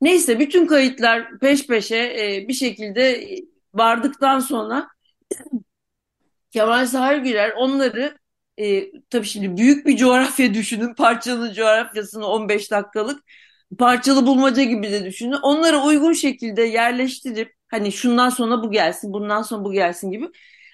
Neyse 0.00 0.38
bütün 0.40 0.66
kayıtlar 0.66 1.38
peş 1.38 1.66
peşe 1.66 1.96
e, 1.96 2.48
bir 2.48 2.52
şekilde 2.52 3.28
vardıktan 3.74 4.38
sonra 4.38 4.88
Kemal 6.50 6.86
Sahir 6.86 7.18
Güler 7.18 7.52
onları 7.56 8.18
e, 8.58 8.92
tabii 9.10 9.26
şimdi 9.26 9.56
büyük 9.56 9.86
bir 9.86 9.96
coğrafya 9.96 10.54
düşünün. 10.54 10.94
Parçanın 10.94 11.52
coğrafyasını 11.54 12.26
15 12.26 12.70
dakikalık 12.70 13.24
parçalı 13.78 14.26
bulmaca 14.26 14.62
gibi 14.62 14.90
de 14.92 15.04
düşünün. 15.04 15.32
Onları 15.42 15.78
uygun 15.78 16.12
şekilde 16.12 16.62
yerleştirip 16.62 17.54
hani 17.68 17.92
şundan 17.92 18.28
sonra 18.28 18.62
bu 18.62 18.70
gelsin, 18.72 19.12
bundan 19.12 19.42
sonra 19.42 19.64
bu 19.64 19.72
gelsin 19.72 20.10
gibi. 20.10 20.28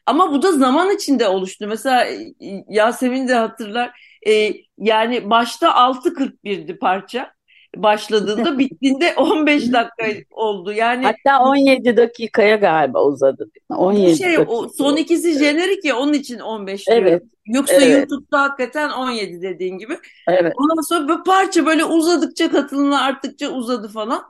Ama 0.06 0.32
bu 0.32 0.42
da 0.42 0.52
zaman 0.52 0.90
içinde 0.96 1.28
oluştu. 1.28 1.66
Mesela 1.68 2.04
e, 2.06 2.34
Yasemin 2.68 3.28
de 3.28 3.34
hatırlar. 3.34 4.00
E, 4.26 4.54
yani 4.78 5.30
başta 5.30 5.74
6.41'di 5.74 6.78
parça 6.78 7.32
başladığında 7.76 8.58
bittiğinde 8.58 9.14
15 9.16 9.72
dakika 9.72 10.06
oldu. 10.30 10.72
Yani 10.72 11.04
Hatta 11.04 11.42
17 11.42 11.96
dakikaya 11.96 12.56
galiba 12.56 13.04
uzadı. 13.04 13.50
17 13.70 14.12
bu 14.12 14.16
şey 14.16 14.36
dakika. 14.36 14.52
o, 14.52 14.68
son 14.68 14.96
ikisi 14.96 15.38
jenerik 15.38 15.84
ya 15.84 15.96
onun 15.96 16.12
için 16.12 16.38
15 16.38 16.86
diyorum. 16.86 17.06
Evet. 17.06 17.22
Yoksa 17.46 17.74
Evet. 17.74 17.96
YouTube'da 17.96 18.42
hakikaten 18.42 18.90
17 18.90 19.42
dediğin 19.42 19.78
gibi. 19.78 19.98
Evet. 20.28 20.52
Ondan 20.56 20.82
sonra 20.82 21.08
bu 21.08 21.24
parça 21.24 21.66
böyle 21.66 21.84
uzadıkça 21.84 22.50
katılımlar 22.50 23.08
arttıkça 23.10 23.48
uzadı 23.48 23.88
falan. 23.88 24.22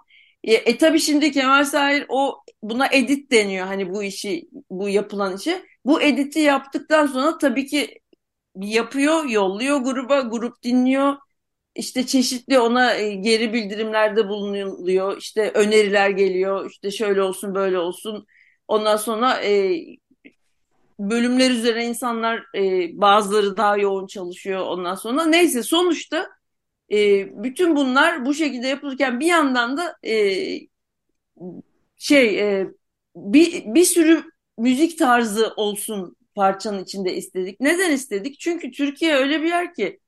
E, 0.44 0.54
e 0.54 0.78
tabii 0.78 1.00
şimdi 1.00 1.32
Kemal 1.32 1.64
Sahir 1.64 2.04
o 2.08 2.40
buna 2.62 2.86
edit 2.92 3.32
deniyor 3.32 3.66
hani 3.66 3.90
bu 3.90 4.02
işi 4.02 4.48
bu 4.70 4.88
yapılan 4.88 5.36
işe. 5.36 5.62
Bu 5.86 6.02
editi 6.02 6.38
yaptıktan 6.40 7.06
sonra 7.06 7.38
tabii 7.38 7.66
ki 7.66 8.00
yapıyor, 8.56 9.24
yolluyor 9.24 9.78
gruba, 9.78 10.20
grup 10.20 10.62
dinliyor. 10.62 11.16
İşte 11.74 12.06
çeşitli 12.06 12.58
ona 12.58 12.94
e, 12.94 13.14
geri 13.14 13.52
bildirimlerde 13.52 14.28
bulunuyor. 14.28 15.18
İşte 15.18 15.50
öneriler 15.54 16.10
geliyor. 16.10 16.70
İşte 16.70 16.90
şöyle 16.90 17.22
olsun, 17.22 17.54
böyle 17.54 17.78
olsun. 17.78 18.26
Ondan 18.68 18.96
sonra 18.96 19.44
e, 19.44 19.80
bölümler 20.98 21.50
üzerine 21.50 21.86
insanlar 21.86 22.44
e, 22.56 22.90
bazıları 23.00 23.56
daha 23.56 23.76
yoğun 23.76 24.06
çalışıyor 24.06 24.60
ondan 24.60 24.94
sonra. 24.94 25.24
Neyse 25.24 25.62
sonuçta 25.62 26.28
e, 26.92 27.28
bütün 27.44 27.76
bunlar 27.76 28.24
bu 28.26 28.34
şekilde 28.34 28.66
yapılırken 28.66 29.20
bir 29.20 29.26
yandan 29.26 29.76
da 29.76 29.96
e, 30.04 30.12
şey 31.96 32.40
e, 32.40 32.68
bir, 33.16 33.74
bir 33.74 33.84
sürü 33.84 34.24
müzik 34.58 34.98
tarzı 34.98 35.52
olsun 35.56 36.16
parçanın 36.34 36.82
içinde 36.84 37.14
istedik. 37.14 37.60
Neden 37.60 37.90
istedik? 37.90 38.40
Çünkü 38.40 38.70
Türkiye 38.70 39.14
öyle 39.14 39.42
bir 39.42 39.48
yer 39.48 39.74
ki 39.74 40.00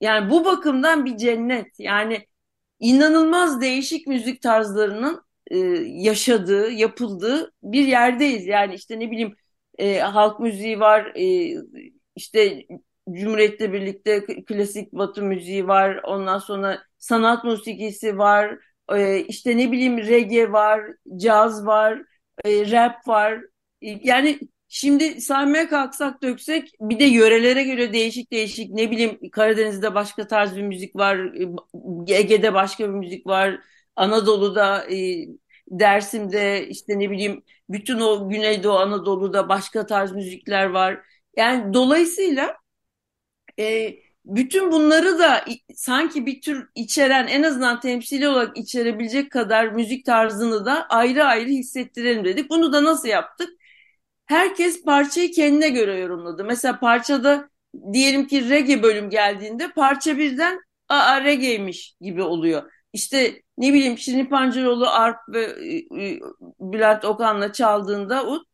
yani 0.00 0.30
bu 0.30 0.44
bakımdan 0.44 1.04
bir 1.04 1.16
cennet. 1.16 1.80
Yani 1.80 2.26
inanılmaz 2.80 3.60
değişik 3.60 4.06
müzik 4.06 4.42
tarzlarının 4.42 5.22
e, 5.50 5.58
yaşadığı, 5.86 6.70
yapıldığı 6.70 7.52
bir 7.62 7.86
yerdeyiz. 7.88 8.46
Yani 8.46 8.74
işte 8.74 9.00
ne 9.00 9.10
bileyim 9.10 9.36
e, 9.78 9.98
halk 9.98 10.40
müziği 10.40 10.80
var, 10.80 11.12
e, 11.16 11.54
işte 12.16 12.66
Cumhuriyet'le 13.12 13.72
birlikte 13.72 14.26
klasik 14.44 14.92
batı 14.92 15.22
müziği 15.22 15.68
var, 15.68 16.00
ondan 16.04 16.38
sonra 16.38 16.82
sanat 16.98 17.44
musikisi 17.44 18.18
var, 18.18 18.58
e, 18.92 19.18
işte 19.20 19.56
ne 19.56 19.72
bileyim 19.72 19.98
reggae 19.98 20.52
var, 20.52 20.80
caz 21.16 21.66
var, 21.66 22.02
e, 22.44 22.70
rap 22.70 23.08
var. 23.08 23.40
E, 23.82 23.88
yani 24.02 24.38
Şimdi 24.68 25.20
saymaya 25.20 25.68
kalksak 25.68 26.22
döksek 26.22 26.72
bir 26.80 26.98
de 26.98 27.04
yörelere 27.04 27.62
göre 27.62 27.92
değişik 27.92 28.32
değişik 28.32 28.70
ne 28.70 28.90
bileyim 28.90 29.30
Karadeniz'de 29.32 29.94
başka 29.94 30.26
tarz 30.26 30.56
bir 30.56 30.62
müzik 30.62 30.96
var, 30.96 31.16
e, 32.08 32.14
Ege'de 32.14 32.54
başka 32.54 32.84
bir 32.84 32.94
müzik 32.94 33.26
var, 33.26 33.60
Anadolu'da, 33.96 34.86
e, 34.94 35.26
Dersim'de 35.70 36.68
işte 36.68 36.98
ne 36.98 37.10
bileyim 37.10 37.44
bütün 37.70 38.00
o 38.00 38.28
Güneydoğu 38.28 38.78
Anadolu'da 38.78 39.48
başka 39.48 39.86
tarz 39.86 40.12
müzikler 40.12 40.66
var. 40.66 41.00
Yani 41.36 41.74
dolayısıyla 41.74 42.56
e, 43.58 43.94
bütün 44.24 44.72
bunları 44.72 45.18
da 45.18 45.44
sanki 45.74 46.26
bir 46.26 46.40
tür 46.40 46.68
içeren 46.74 47.26
en 47.26 47.42
azından 47.42 47.80
temsili 47.80 48.28
olarak 48.28 48.56
içerebilecek 48.58 49.30
kadar 49.32 49.66
müzik 49.68 50.04
tarzını 50.06 50.66
da 50.66 50.86
ayrı 50.88 51.24
ayrı 51.24 51.48
hissettirelim 51.48 52.24
dedik. 52.24 52.50
Bunu 52.50 52.72
da 52.72 52.84
nasıl 52.84 53.08
yaptık? 53.08 53.50
Herkes 54.28 54.84
parçayı 54.84 55.32
kendine 55.32 55.68
göre 55.68 55.98
yorumladı. 56.00 56.44
Mesela 56.44 56.80
parçada 56.80 57.50
diyelim 57.92 58.26
ki 58.26 58.50
reggae 58.50 58.82
bölüm 58.82 59.10
geldiğinde 59.10 59.68
parça 59.68 60.18
birden 60.18 60.60
aa 60.88 61.24
reggae'ymiş 61.24 61.96
gibi 62.00 62.22
oluyor. 62.22 62.72
İşte 62.92 63.42
ne 63.58 63.72
bileyim 63.74 63.98
Şirin 63.98 64.26
Pancaroğlu 64.26 64.86
Arp 64.88 65.18
ve 65.28 65.42
e, 65.42 65.76
e, 66.04 66.20
Bülent 66.60 67.04
Okan'la 67.04 67.52
çaldığında 67.52 68.26
ut 68.26 68.46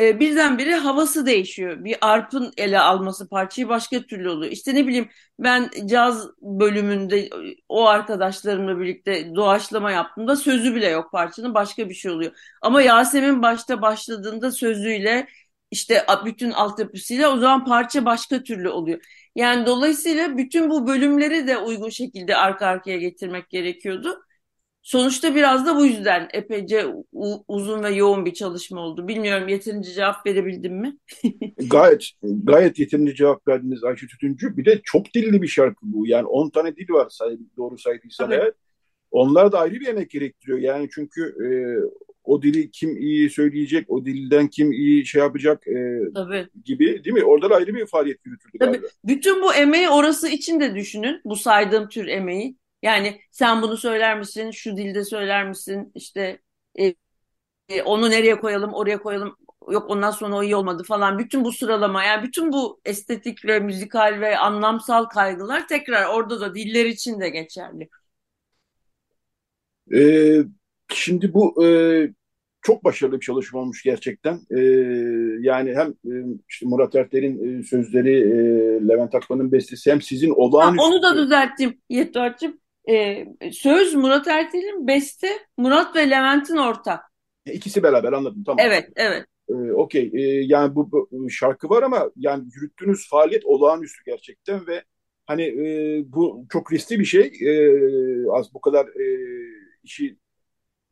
e, 0.00 0.20
birdenbire 0.20 0.74
havası 0.74 1.26
değişiyor. 1.26 1.84
Bir 1.84 1.96
arpın 2.00 2.52
ele 2.56 2.80
alması 2.80 3.28
parçayı 3.28 3.68
başka 3.68 4.02
türlü 4.02 4.28
oluyor. 4.30 4.52
İşte 4.52 4.74
ne 4.74 4.86
bileyim 4.86 5.08
ben 5.38 5.70
caz 5.86 6.28
bölümünde 6.42 7.30
o 7.68 7.86
arkadaşlarımla 7.86 8.80
birlikte 8.80 9.34
doğaçlama 9.34 9.90
yaptığımda 9.92 10.36
sözü 10.36 10.74
bile 10.74 10.88
yok 10.88 11.12
parçanın 11.12 11.54
başka 11.54 11.88
bir 11.88 11.94
şey 11.94 12.10
oluyor. 12.10 12.32
Ama 12.62 12.82
Yasemin 12.82 13.42
başta 13.42 13.82
başladığında 13.82 14.50
sözüyle 14.52 15.28
işte 15.70 16.06
bütün 16.24 16.50
altyapısıyla 16.50 17.32
o 17.34 17.36
zaman 17.36 17.64
parça 17.64 18.04
başka 18.04 18.42
türlü 18.42 18.68
oluyor. 18.68 19.00
Yani 19.34 19.66
dolayısıyla 19.66 20.36
bütün 20.38 20.70
bu 20.70 20.86
bölümleri 20.86 21.46
de 21.46 21.58
uygun 21.58 21.88
şekilde 21.90 22.36
arka 22.36 22.66
arkaya 22.66 22.98
getirmek 22.98 23.50
gerekiyordu. 23.50 24.24
Sonuçta 24.88 25.34
biraz 25.34 25.66
da 25.66 25.76
bu 25.76 25.86
yüzden 25.86 26.28
epeyce 26.32 26.86
uzun 27.48 27.82
ve 27.82 27.90
yoğun 27.90 28.24
bir 28.24 28.34
çalışma 28.34 28.80
oldu. 28.80 29.08
Bilmiyorum 29.08 29.48
yeterince 29.48 29.92
cevap 29.92 30.26
verebildim 30.26 30.80
mi? 30.80 30.96
gayet 31.70 32.10
gayet 32.22 32.78
yeterince 32.78 33.14
cevap 33.14 33.48
verdiniz 33.48 33.84
Ayşe 33.84 34.06
Tütüncü. 34.06 34.56
Bir 34.56 34.64
de 34.64 34.80
çok 34.84 35.14
dilli 35.14 35.42
bir 35.42 35.48
şarkı 35.48 35.80
bu. 35.82 36.06
Yani 36.06 36.26
10 36.26 36.50
tane 36.50 36.76
dil 36.76 36.90
var 36.90 37.06
say 37.10 37.38
doğru 37.56 37.78
saydıysam 37.78 38.32
eğer. 38.32 38.52
Onlar 39.10 39.52
da 39.52 39.58
ayrı 39.58 39.74
bir 39.74 39.86
emek 39.86 40.10
gerektiriyor. 40.10 40.58
Yani 40.58 40.88
çünkü 40.94 41.22
e, 41.22 41.48
o 42.24 42.42
dili 42.42 42.70
kim 42.70 42.96
iyi 42.96 43.30
söyleyecek, 43.30 43.90
o 43.90 44.04
dilden 44.04 44.48
kim 44.48 44.72
iyi 44.72 45.06
şey 45.06 45.20
yapacak 45.20 45.68
e, 45.68 45.98
Tabii. 46.14 46.48
gibi 46.64 47.04
değil 47.04 47.14
mi? 47.14 47.24
Orada 47.24 47.50
da 47.50 47.54
ayrı 47.54 47.74
bir 47.74 47.86
faaliyet 47.86 48.26
yürütüldü 48.26 48.58
Tabii. 48.58 48.80
Bütün 49.04 49.42
bu 49.42 49.54
emeği 49.54 49.88
orası 49.88 50.28
için 50.28 50.60
de 50.60 50.74
düşünün. 50.74 51.20
Bu 51.24 51.36
saydığım 51.36 51.88
tür 51.88 52.06
emeği. 52.06 52.56
Yani 52.82 53.20
sen 53.30 53.62
bunu 53.62 53.76
söyler 53.76 54.18
misin, 54.18 54.50
şu 54.50 54.76
dilde 54.76 55.04
söyler 55.04 55.48
misin, 55.48 55.92
işte 55.94 56.38
e, 56.78 56.94
e, 57.68 57.82
onu 57.82 58.10
nereye 58.10 58.40
koyalım, 58.40 58.74
oraya 58.74 58.98
koyalım, 58.98 59.36
yok 59.70 59.90
ondan 59.90 60.10
sonra 60.10 60.36
o 60.36 60.42
iyi 60.42 60.56
olmadı 60.56 60.82
falan. 60.82 61.18
Bütün 61.18 61.44
bu 61.44 61.52
sıralama, 61.52 62.04
yani 62.04 62.22
bütün 62.22 62.52
bu 62.52 62.80
estetik 62.84 63.44
ve 63.44 63.60
müzikal 63.60 64.20
ve 64.20 64.38
anlamsal 64.38 65.04
kaygılar 65.04 65.68
tekrar 65.68 66.06
orada 66.06 66.40
da 66.40 66.54
diller 66.54 66.86
için 66.86 67.20
de 67.20 67.28
geçerli. 67.28 67.88
Ee, 69.94 70.42
şimdi 70.92 71.34
bu 71.34 71.64
e, 71.64 71.68
çok 72.62 72.84
başarılı 72.84 73.16
bir 73.16 73.26
çalışma 73.26 73.60
olmuş 73.60 73.82
gerçekten. 73.82 74.40
Ee, 74.50 74.60
yani 75.40 75.74
hem 75.74 75.88
e, 75.88 76.36
işte 76.48 76.66
Murat 76.66 76.94
Erter'in 76.94 77.60
e, 77.60 77.62
sözleri, 77.62 78.16
e, 78.16 78.36
Levent 78.88 79.14
Akman'ın 79.14 79.52
bestesi 79.52 79.90
hem 79.90 80.02
sizin 80.02 80.30
olağanüstü... 80.30 80.82
Ha, 80.82 80.88
onu 80.88 81.02
da 81.02 81.16
düzelttim 81.16 81.80
Yetvar'cığım. 81.88 82.60
E, 82.90 83.24
söz 83.52 83.94
Murat 83.94 84.28
Ertel'in, 84.28 84.86
beste 84.86 85.28
Murat 85.56 85.96
ve 85.96 86.10
Levent'in 86.10 86.56
ortak. 86.56 87.00
E, 87.46 87.52
ikisi 87.52 87.82
beraber 87.82 88.12
anladım 88.12 88.44
tamam. 88.46 88.66
Evet, 88.66 88.88
evet. 88.96 89.26
Ee, 89.48 89.72
Okey. 89.72 90.10
Ee, 90.14 90.20
yani 90.44 90.74
bu, 90.74 91.08
bu 91.12 91.30
şarkı 91.30 91.68
var 91.68 91.82
ama 91.82 92.10
yani 92.16 92.44
yürüttüğünüz 92.54 93.08
faaliyet 93.08 93.44
olağanüstü 93.44 94.04
gerçekten 94.06 94.66
ve 94.66 94.84
hani 95.26 95.42
e, 95.42 96.02
bu 96.06 96.46
çok 96.52 96.72
riskli 96.72 96.98
bir 96.98 97.04
şey. 97.04 97.32
E, 97.40 97.50
az 98.30 98.54
bu 98.54 98.60
kadar 98.60 98.86
e, 98.86 99.04
işi 99.82 100.18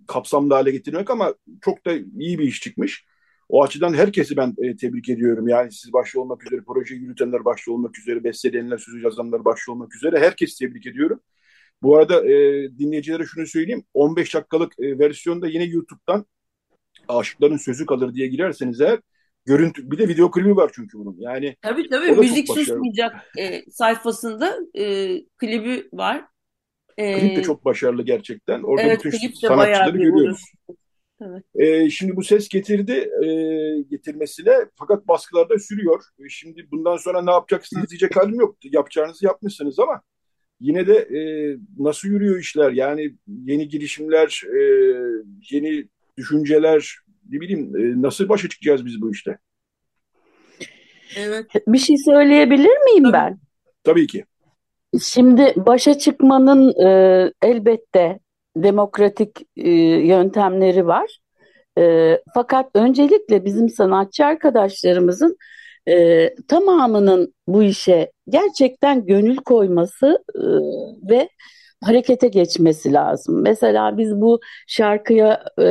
kapsamlı 0.09 0.55
hale 0.55 0.71
getirmek 0.71 1.11
ama 1.11 1.35
çok 1.61 1.87
da 1.87 1.93
iyi 2.19 2.39
bir 2.39 2.45
iş 2.45 2.61
çıkmış. 2.61 3.07
O 3.49 3.63
açıdan 3.63 3.95
herkesi 3.95 4.37
ben 4.37 4.55
e, 4.59 4.77
tebrik 4.77 5.09
ediyorum. 5.09 5.49
Yani 5.49 5.73
siz 5.73 5.93
başta 5.93 6.21
olmak 6.21 6.47
üzere, 6.47 6.61
proje 6.67 6.95
yürütenler 6.95 7.45
başta 7.45 7.73
olmak 7.73 7.99
üzere, 7.99 8.25
besteleyenler, 8.25 8.79
sözü 8.79 9.01
yazanlar 9.03 9.45
başta 9.45 9.73
olmak 9.73 9.97
üzere 9.97 10.21
herkesi 10.21 10.59
tebrik 10.59 10.87
ediyorum. 10.87 11.21
Bu 11.83 11.97
arada 11.97 12.27
e, 12.27 12.63
dinleyicilere 12.79 13.25
şunu 13.25 13.47
söyleyeyim. 13.47 13.85
15 13.95 14.35
dakikalık 14.35 14.73
e, 14.79 14.99
versiyonda 14.99 15.49
yine 15.49 15.65
YouTube'dan 15.65 16.27
Aşıkların 17.09 17.57
Sözü 17.57 17.87
Kalır 17.87 18.15
diye 18.15 18.27
girerseniz 18.27 18.81
eğer 18.81 19.01
görüntü 19.45 19.91
bir 19.91 19.99
de 19.99 20.09
video 20.09 20.31
klibi 20.31 20.57
var 20.57 20.71
çünkü 20.75 20.99
bunun. 20.99 21.17
Yani 21.19 21.57
Tabii 21.63 21.89
tabii 21.89 22.13
müzik 22.13 22.49
susmayacak 22.49 23.39
e, 23.39 23.71
sayfasında 23.71 24.57
e, 24.79 25.09
klibi 25.39 25.89
var. 25.93 26.25
E, 26.99 27.21
klip 27.21 27.37
de 27.37 27.43
çok 27.43 27.65
başarılı 27.65 28.03
gerçekten. 28.03 28.63
Orada 28.63 28.83
evet, 28.83 29.05
bütün 29.05 29.33
sanatçıları 29.33 29.99
görüyoruz. 29.99 30.43
Evet. 31.21 31.45
E, 31.55 31.91
şimdi 31.91 32.17
bu 32.17 32.25
ses 32.25 32.49
getirdi 32.49 33.11
e, 33.25 33.29
getirmesine 33.91 34.55
fakat 34.75 35.09
baskılarda 35.09 35.59
sürüyor. 35.59 36.05
E, 36.19 36.29
şimdi 36.29 36.71
bundan 36.71 36.97
sonra 36.97 37.23
ne 37.23 37.31
yapacaksınız 37.31 37.91
diyecek 37.91 38.17
halim 38.17 38.41
yok. 38.41 38.57
Yapacağınızı 38.63 39.25
yapmışsınız 39.25 39.79
ama 39.79 40.03
yine 40.61 40.87
de 40.87 40.95
e, 40.95 41.21
nasıl 41.79 42.09
yürüyor 42.09 42.39
işler? 42.39 42.73
Yani 42.73 43.15
yeni 43.27 43.69
girişimler, 43.69 44.43
e, 44.47 44.61
yeni 45.51 45.89
düşünceler, 46.19 46.97
ne 47.31 47.41
bileyim 47.41 47.77
e, 47.77 48.03
nasıl 48.03 48.29
başa 48.29 48.49
çıkacağız 48.49 48.87
biz 48.87 49.01
bu 49.03 49.13
işte? 49.13 49.39
Evet. 51.17 51.47
Bir 51.67 51.79
şey 51.79 51.97
söyleyebilir 51.97 52.85
miyim 52.85 53.05
Tabii. 53.05 53.13
ben? 53.13 53.39
Tabii 53.85 54.07
ki. 54.07 54.25
Şimdi 55.03 55.53
başa 55.57 55.99
çıkmanın 55.99 56.87
e, 56.87 57.33
elbette 57.43 58.19
demokratik 58.57 59.31
e, 59.57 59.71
yöntemleri 60.07 60.87
var. 60.87 61.19
E, 61.79 62.15
fakat 62.35 62.71
öncelikle 62.75 63.45
bizim 63.45 63.69
sanatçı 63.69 64.25
arkadaşlarımızın 64.25 65.37
e, 65.89 66.31
tamamının 66.49 67.35
bu 67.47 67.63
işe 67.63 68.13
gerçekten 68.29 69.07
gönül 69.07 69.37
koyması 69.37 70.19
e, 70.35 70.45
ve 71.11 71.29
harekete 71.85 72.29
geçmesi 72.29 72.93
lazım. 72.93 73.43
Mesela 73.43 73.99
biz 73.99 74.21
bu 74.21 74.41
şarkıya 74.67 75.45
e, 75.59 75.65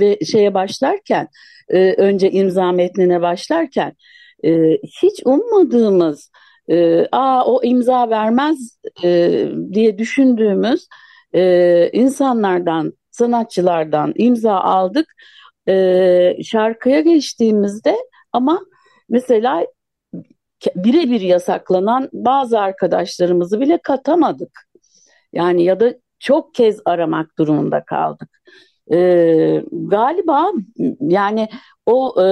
ve 0.00 0.18
şeye 0.32 0.54
başlarken, 0.54 1.28
e, 1.68 1.92
önce 1.94 2.30
imza 2.30 2.72
metnine 2.72 3.20
başlarken 3.20 3.92
e, 4.44 4.72
hiç 5.02 5.22
ummadığımız, 5.24 6.30
e, 6.70 7.06
aa 7.12 7.44
o 7.46 7.62
imza 7.62 8.10
vermez 8.10 8.78
e, 9.04 9.44
diye 9.72 9.98
düşündüğümüz 9.98 10.86
e, 11.34 11.90
insanlardan, 11.92 12.92
sanatçılardan 13.10 14.12
imza 14.16 14.54
aldık. 14.54 15.06
E, 15.68 16.36
şarkıya 16.44 17.00
geçtiğimizde 17.00 17.96
ama 18.32 18.60
Mesela 19.12 19.66
birebir 20.76 21.20
yasaklanan 21.20 22.08
bazı 22.12 22.60
arkadaşlarımızı 22.60 23.60
bile 23.60 23.78
katamadık. 23.82 24.68
Yani 25.32 25.64
ya 25.64 25.80
da 25.80 25.94
çok 26.18 26.54
kez 26.54 26.80
aramak 26.84 27.38
durumunda 27.38 27.84
kaldık. 27.84 28.28
Ee, 28.92 29.64
galiba 29.72 30.52
yani 31.00 31.48
o 31.86 32.22
e, 32.22 32.26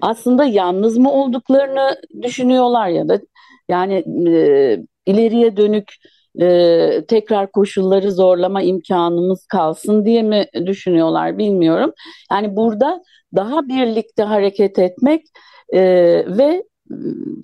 aslında 0.00 0.44
yalnız 0.44 0.98
mı 0.98 1.12
olduklarını 1.12 1.96
düşünüyorlar 2.22 2.88
ya 2.88 3.08
da 3.08 3.20
yani 3.68 3.94
e, 4.28 4.78
ileriye 5.06 5.56
dönük 5.56 5.94
e, 6.40 7.04
tekrar 7.08 7.52
koşulları 7.52 8.12
zorlama 8.12 8.62
imkanımız 8.62 9.46
kalsın 9.46 10.04
diye 10.04 10.22
mi 10.22 10.46
düşünüyorlar 10.66 11.38
bilmiyorum. 11.38 11.92
Yani 12.32 12.56
burada 12.56 13.02
daha 13.36 13.68
birlikte 13.68 14.22
hareket 14.22 14.78
etmek 14.78 15.22
e, 15.72 15.80
ve 16.38 16.62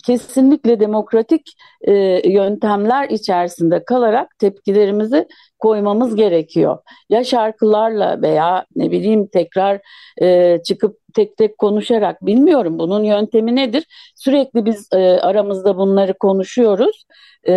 kesinlikle 0.07 0.81
demokratik 0.81 1.57
e, 1.81 1.93
yöntemler 2.31 3.09
içerisinde 3.11 3.85
kalarak 3.85 4.39
tepkilerimizi 4.39 5.29
koymamız 5.59 6.17
gerekiyor. 6.17 6.79
Ya 7.09 7.25
şarkılarla 7.25 8.23
veya 8.23 8.67
ne 8.77 8.91
bileyim 8.91 9.27
tekrar 9.27 9.81
e, 10.23 10.59
çıkıp 10.63 10.99
tek 11.15 11.37
tek 11.37 11.59
konuşarak 11.59 12.27
bilmiyorum 12.27 12.79
bunun 12.79 13.05
yöntemi 13.05 13.57
nedir? 13.57 13.87
Sürekli 14.17 14.65
biz 14.65 14.89
e, 14.93 14.99
aramızda 14.99 15.77
bunları 15.77 16.15
konuşuyoruz 16.19 17.05
e, 17.45 17.55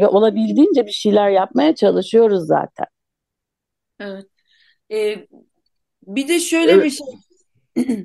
ve 0.00 0.08
olabildiğince 0.08 0.86
bir 0.86 0.92
şeyler 0.92 1.30
yapmaya 1.30 1.74
çalışıyoruz 1.74 2.46
zaten. 2.46 2.86
Evet. 4.00 4.26
Ee, 4.92 5.26
bir 6.06 6.28
de 6.28 6.40
şöyle 6.40 6.72
evet. 6.72 6.84
bir 6.84 6.90
şey. 6.90 7.06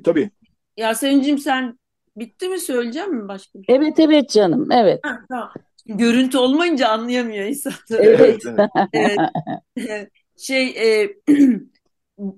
Tabii. 0.02 0.30
Yasemin'cim 0.76 1.38
sen 1.38 1.78
bitti 2.16 2.48
mi 2.48 2.60
söyleyeceğim 2.60 3.14
mi 3.14 3.28
başka 3.28 3.58
bir 3.58 3.64
şey? 3.64 3.76
Evet 3.76 4.00
evet 4.00 4.30
canım 4.30 4.72
evet. 4.72 5.00
Ha, 5.02 5.18
tamam. 5.28 5.52
Görüntü 5.86 6.38
olmayınca 6.38 6.88
anlayamıyor 6.88 7.44
insan. 7.44 7.72
Evet. 7.90 8.42
evet. 9.76 10.08
şey 10.38 10.68
e, 10.68 11.08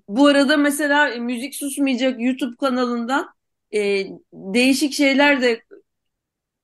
bu 0.08 0.26
arada 0.26 0.56
mesela 0.56 1.16
Müzik 1.16 1.54
Susmayacak 1.54 2.20
YouTube 2.20 2.56
kanalından 2.56 3.28
e, 3.74 4.06
değişik 4.32 4.92
şeyler 4.92 5.42
de 5.42 5.62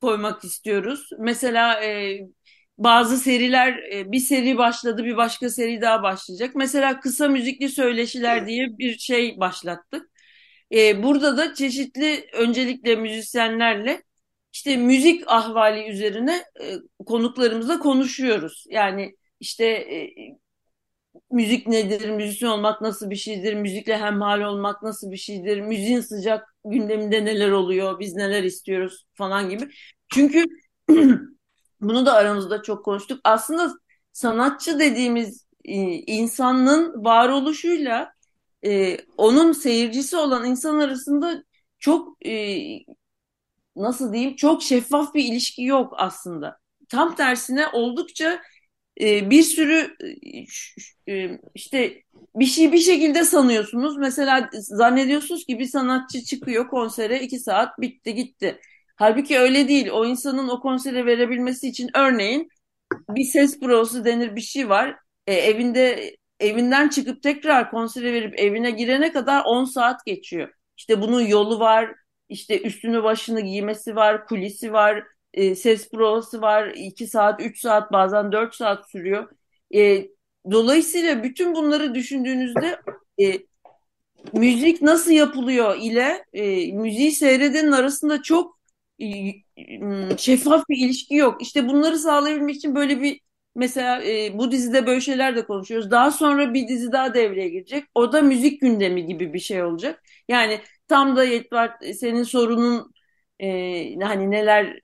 koymak 0.01 0.45
istiyoruz. 0.45 1.11
Mesela 1.19 1.85
e, 1.85 2.21
bazı 2.79 3.19
seriler 3.19 3.79
e, 3.93 4.13
bir 4.13 4.19
seri 4.19 4.59
başladı 4.59 5.05
bir 5.05 5.17
başka 5.17 5.51
seri 5.51 5.81
daha 5.81 6.03
başlayacak. 6.03 6.55
Mesela 6.55 7.01
kısa 7.01 7.29
müzikli 7.29 7.69
söyleşiler 7.69 8.47
diye 8.47 8.79
bir 8.79 8.99
şey 8.99 9.41
başlattık. 9.41 10.10
E, 10.73 11.03
burada 11.03 11.37
da 11.37 11.55
çeşitli 11.55 12.27
öncelikle 12.33 12.97
müzisyenlerle 12.97 14.03
işte 14.53 14.77
müzik 14.77 15.25
ahvali 15.27 15.89
üzerine 15.89 16.45
e, 16.63 16.77
konuklarımızla 17.07 17.79
konuşuyoruz. 17.79 18.65
Yani 18.69 19.17
işte 19.41 19.67
e, 19.67 20.15
müzik 21.31 21.67
nedir, 21.67 22.11
müzisyen 22.11 22.49
olmak 22.49 22.81
nasıl 22.81 23.11
bir 23.11 23.17
şeydir, 23.17 23.55
müzikle 23.55 23.99
hemhal 23.99 24.41
olmak 24.41 24.83
nasıl 24.83 25.11
bir 25.11 25.17
şeydir, 25.17 25.61
müziğin 25.61 26.01
sıcak 26.01 26.55
gündeminde 26.65 27.25
neler 27.25 27.51
oluyor, 27.51 28.01
biz 28.01 28.15
neler 28.15 28.43
istiyoruz 28.45 29.07
falan 29.15 29.51
gibi. 29.51 29.69
Çünkü 30.13 30.45
bunu 31.81 32.07
da 32.07 32.13
aramızda 32.15 32.63
çok 32.63 32.85
konuştuk. 32.85 33.21
Aslında 33.25 33.73
sanatçı 34.13 34.79
dediğimiz 34.79 35.47
e, 35.65 35.75
insanın 35.93 37.05
varoluşuyla 37.05 38.13
e, 38.65 38.99
onun 39.17 39.53
seyircisi 39.53 40.17
olan 40.17 40.45
insan 40.47 40.79
arasında 40.79 41.45
çok 41.79 42.27
e, 42.27 42.59
nasıl 43.77 44.13
diyeyim 44.13 44.37
çok 44.37 44.63
şeffaf 44.63 45.15
bir 45.15 45.25
ilişki 45.25 45.65
yok 45.65 45.95
aslında. 45.97 46.59
Tam 46.89 47.15
tersine 47.17 47.69
oldukça 47.69 48.43
e, 49.01 49.31
bir 49.31 49.43
sürü 49.43 49.97
e, 51.07 51.13
e, 51.15 51.41
işte 51.55 52.03
bir 52.37 52.47
şey 52.47 52.73
bir 52.73 52.79
şekilde 52.79 53.25
sanıyorsunuz. 53.25 53.97
Mesela 53.99 54.51
zannediyorsunuz 54.53 55.47
ki 55.47 55.59
bir 55.59 55.67
sanatçı 55.67 56.23
çıkıyor 56.25 56.69
konsere 56.69 57.21
iki 57.23 57.39
saat 57.39 57.81
bitti 57.81 58.15
gitti. 58.15 58.61
Halbuki 58.97 59.39
öyle 59.39 59.69
değil. 59.69 59.89
O 59.93 60.07
insanın 60.07 60.49
o 60.49 60.61
konsere 60.61 61.07
verebilmesi 61.07 61.69
için 61.69 61.91
örneğin 61.95 62.49
bir 63.11 63.25
ses 63.25 63.61
prosu 63.61 64.05
denir 64.05 64.37
bir 64.37 64.41
şey 64.41 64.69
var. 64.69 64.97
E, 65.27 65.35
evinde 65.35 66.17
evinden 66.41 66.89
çıkıp 66.89 67.23
tekrar 67.23 67.71
konsere 67.71 68.13
verip 68.13 68.41
evine 68.41 68.71
girene 68.71 69.13
kadar 69.13 69.45
10 69.45 69.65
saat 69.65 70.07
geçiyor. 70.07 70.49
İşte 70.77 71.01
bunun 71.01 71.21
yolu 71.21 71.61
var, 71.61 71.95
işte 72.29 72.63
üstünü 72.63 73.03
başını 73.03 73.41
giymesi 73.41 73.97
var, 73.97 74.27
kulisi 74.27 74.73
var, 74.73 75.05
e, 75.35 75.55
ses 75.55 75.91
provası 75.91 76.43
var. 76.43 76.73
2 76.77 77.07
saat, 77.07 77.41
3 77.43 77.61
saat 77.61 77.93
bazen 77.93 78.33
4 78.33 78.55
saat 78.55 78.91
sürüyor. 78.91 79.29
E, 79.75 80.09
dolayısıyla 80.51 81.23
bütün 81.23 81.55
bunları 81.55 81.95
düşündüğünüzde 81.95 82.81
e, 83.21 83.39
müzik 84.33 84.83
nasıl 84.83 85.11
yapılıyor 85.11 85.77
ile 85.81 86.25
e, 86.33 86.73
müziği 86.73 87.13
seyredenin 87.13 87.73
arasında 87.73 88.23
çok 88.23 88.61
e, 89.03 89.07
şeffaf 90.19 90.69
bir 90.69 90.77
ilişki 90.87 91.15
yok. 91.15 91.43
İşte 91.43 91.69
bunları 91.69 91.99
sağlayabilmek 91.99 92.57
için 92.57 92.75
böyle 92.75 93.03
bir 93.03 93.21
mesela 93.55 94.03
e, 94.05 94.39
bu 94.39 94.51
dizide 94.53 94.87
böyle 94.87 95.01
şeyler 95.01 95.37
de 95.37 95.47
konuşuyoruz. 95.47 95.91
Daha 95.91 96.11
sonra 96.11 96.55
bir 96.55 96.69
dizi 96.69 96.93
daha 96.93 97.15
devreye 97.15 97.49
girecek. 97.49 97.85
O 97.95 98.13
da 98.13 98.23
müzik 98.23 98.61
gündemi 98.61 99.07
gibi 99.07 99.33
bir 99.35 99.39
şey 99.39 99.63
olacak. 99.65 100.03
Yani 100.29 100.61
tam 100.89 101.17
da 101.17 101.25
Yetvar 101.25 101.73
senin 101.95 102.23
sorunun 102.23 102.93
e, 103.41 103.97
hani 104.01 104.31
neler 104.31 104.81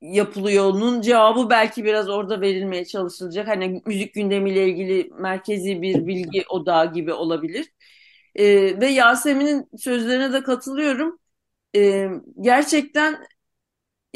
yapılıyor 0.00 0.64
onun 0.64 1.00
cevabı 1.00 1.50
belki 1.50 1.84
biraz 1.84 2.08
orada 2.10 2.40
verilmeye 2.40 2.84
çalışılacak. 2.84 3.48
Hani 3.48 3.82
müzik 3.86 4.14
gündemiyle 4.14 4.68
ilgili 4.68 5.10
merkezi 5.18 5.82
bir 5.82 6.06
bilgi 6.06 6.44
odağı 6.48 6.92
gibi 6.92 7.12
olabilir. 7.12 7.66
E, 8.34 8.44
ve 8.80 8.86
Yasemin'in 8.86 9.68
sözlerine 9.78 10.32
de 10.32 10.42
katılıyorum. 10.42 11.18
E, 11.76 12.08
gerçekten 12.40 13.18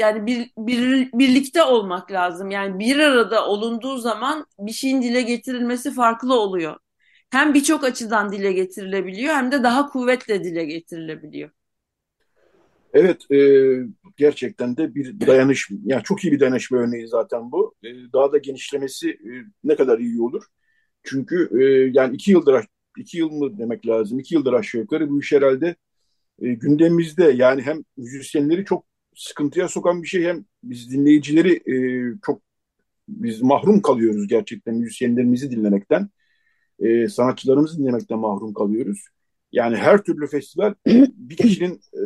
yani 0.02 0.26
bir, 0.26 0.50
bir, 0.58 1.10
birlikte 1.12 1.62
olmak 1.62 2.12
lazım. 2.12 2.50
Yani 2.50 2.78
bir 2.78 2.98
arada 2.98 3.46
olunduğu 3.46 3.98
zaman 3.98 4.46
bir 4.58 4.72
şeyin 4.72 5.02
dile 5.02 5.22
getirilmesi 5.22 5.94
farklı 5.94 6.40
oluyor. 6.40 6.76
Hem 7.30 7.54
birçok 7.54 7.84
açıdan 7.84 8.32
dile 8.32 8.52
getirilebiliyor 8.52 9.34
hem 9.34 9.52
de 9.52 9.62
daha 9.62 9.86
kuvvetle 9.86 10.44
dile 10.44 10.64
getirilebiliyor. 10.64 11.50
Evet, 12.94 13.30
e, 13.30 13.38
gerçekten 14.16 14.76
de 14.76 14.94
bir 14.94 15.26
dayanışma, 15.26 15.78
yani 15.84 16.02
çok 16.02 16.24
iyi 16.24 16.32
bir 16.32 16.40
dayanışma 16.40 16.78
örneği 16.78 17.08
zaten 17.08 17.52
bu. 17.52 17.74
E, 17.84 17.88
daha 18.12 18.32
da 18.32 18.38
genişlemesi 18.38 19.10
e, 19.10 19.30
ne 19.64 19.76
kadar 19.76 19.98
iyi 19.98 20.22
olur. 20.22 20.44
Çünkü 21.02 21.48
e, 21.60 21.90
yani 21.94 22.14
iki 22.14 22.30
yıldır, 22.30 22.66
iki 22.98 23.18
yıl 23.18 23.30
mı 23.30 23.58
demek 23.58 23.86
lazım, 23.86 24.18
iki 24.18 24.34
yıldır 24.34 24.52
aşağı 24.52 24.80
yukarı 24.80 25.10
bu 25.10 25.20
iş 25.20 25.32
herhalde 25.32 25.76
e, 26.42 26.48
gündemimizde. 26.48 27.24
Yani 27.24 27.62
hem 27.62 27.84
müzisyenleri 27.96 28.64
çok 28.64 28.91
sıkıntıya 29.14 29.68
sokan 29.68 30.02
bir 30.02 30.08
şey 30.08 30.24
hem 30.24 30.44
biz 30.62 30.92
dinleyicileri 30.92 31.52
e, 31.74 31.74
çok 32.26 32.42
biz 33.08 33.42
mahrum 33.42 33.82
kalıyoruz 33.82 34.28
gerçekten 34.28 34.74
müzisyenlerimizi 34.74 35.50
dinlemekten. 35.50 36.08
E, 36.78 37.08
sanatçılarımızı 37.08 37.78
dinlemekten 37.78 38.18
mahrum 38.18 38.54
kalıyoruz. 38.54 38.98
Yani 39.52 39.76
her 39.76 40.02
türlü 40.02 40.26
festival 40.26 40.74
bir 41.16 41.36
kişinin 41.36 41.80
e, 41.94 42.02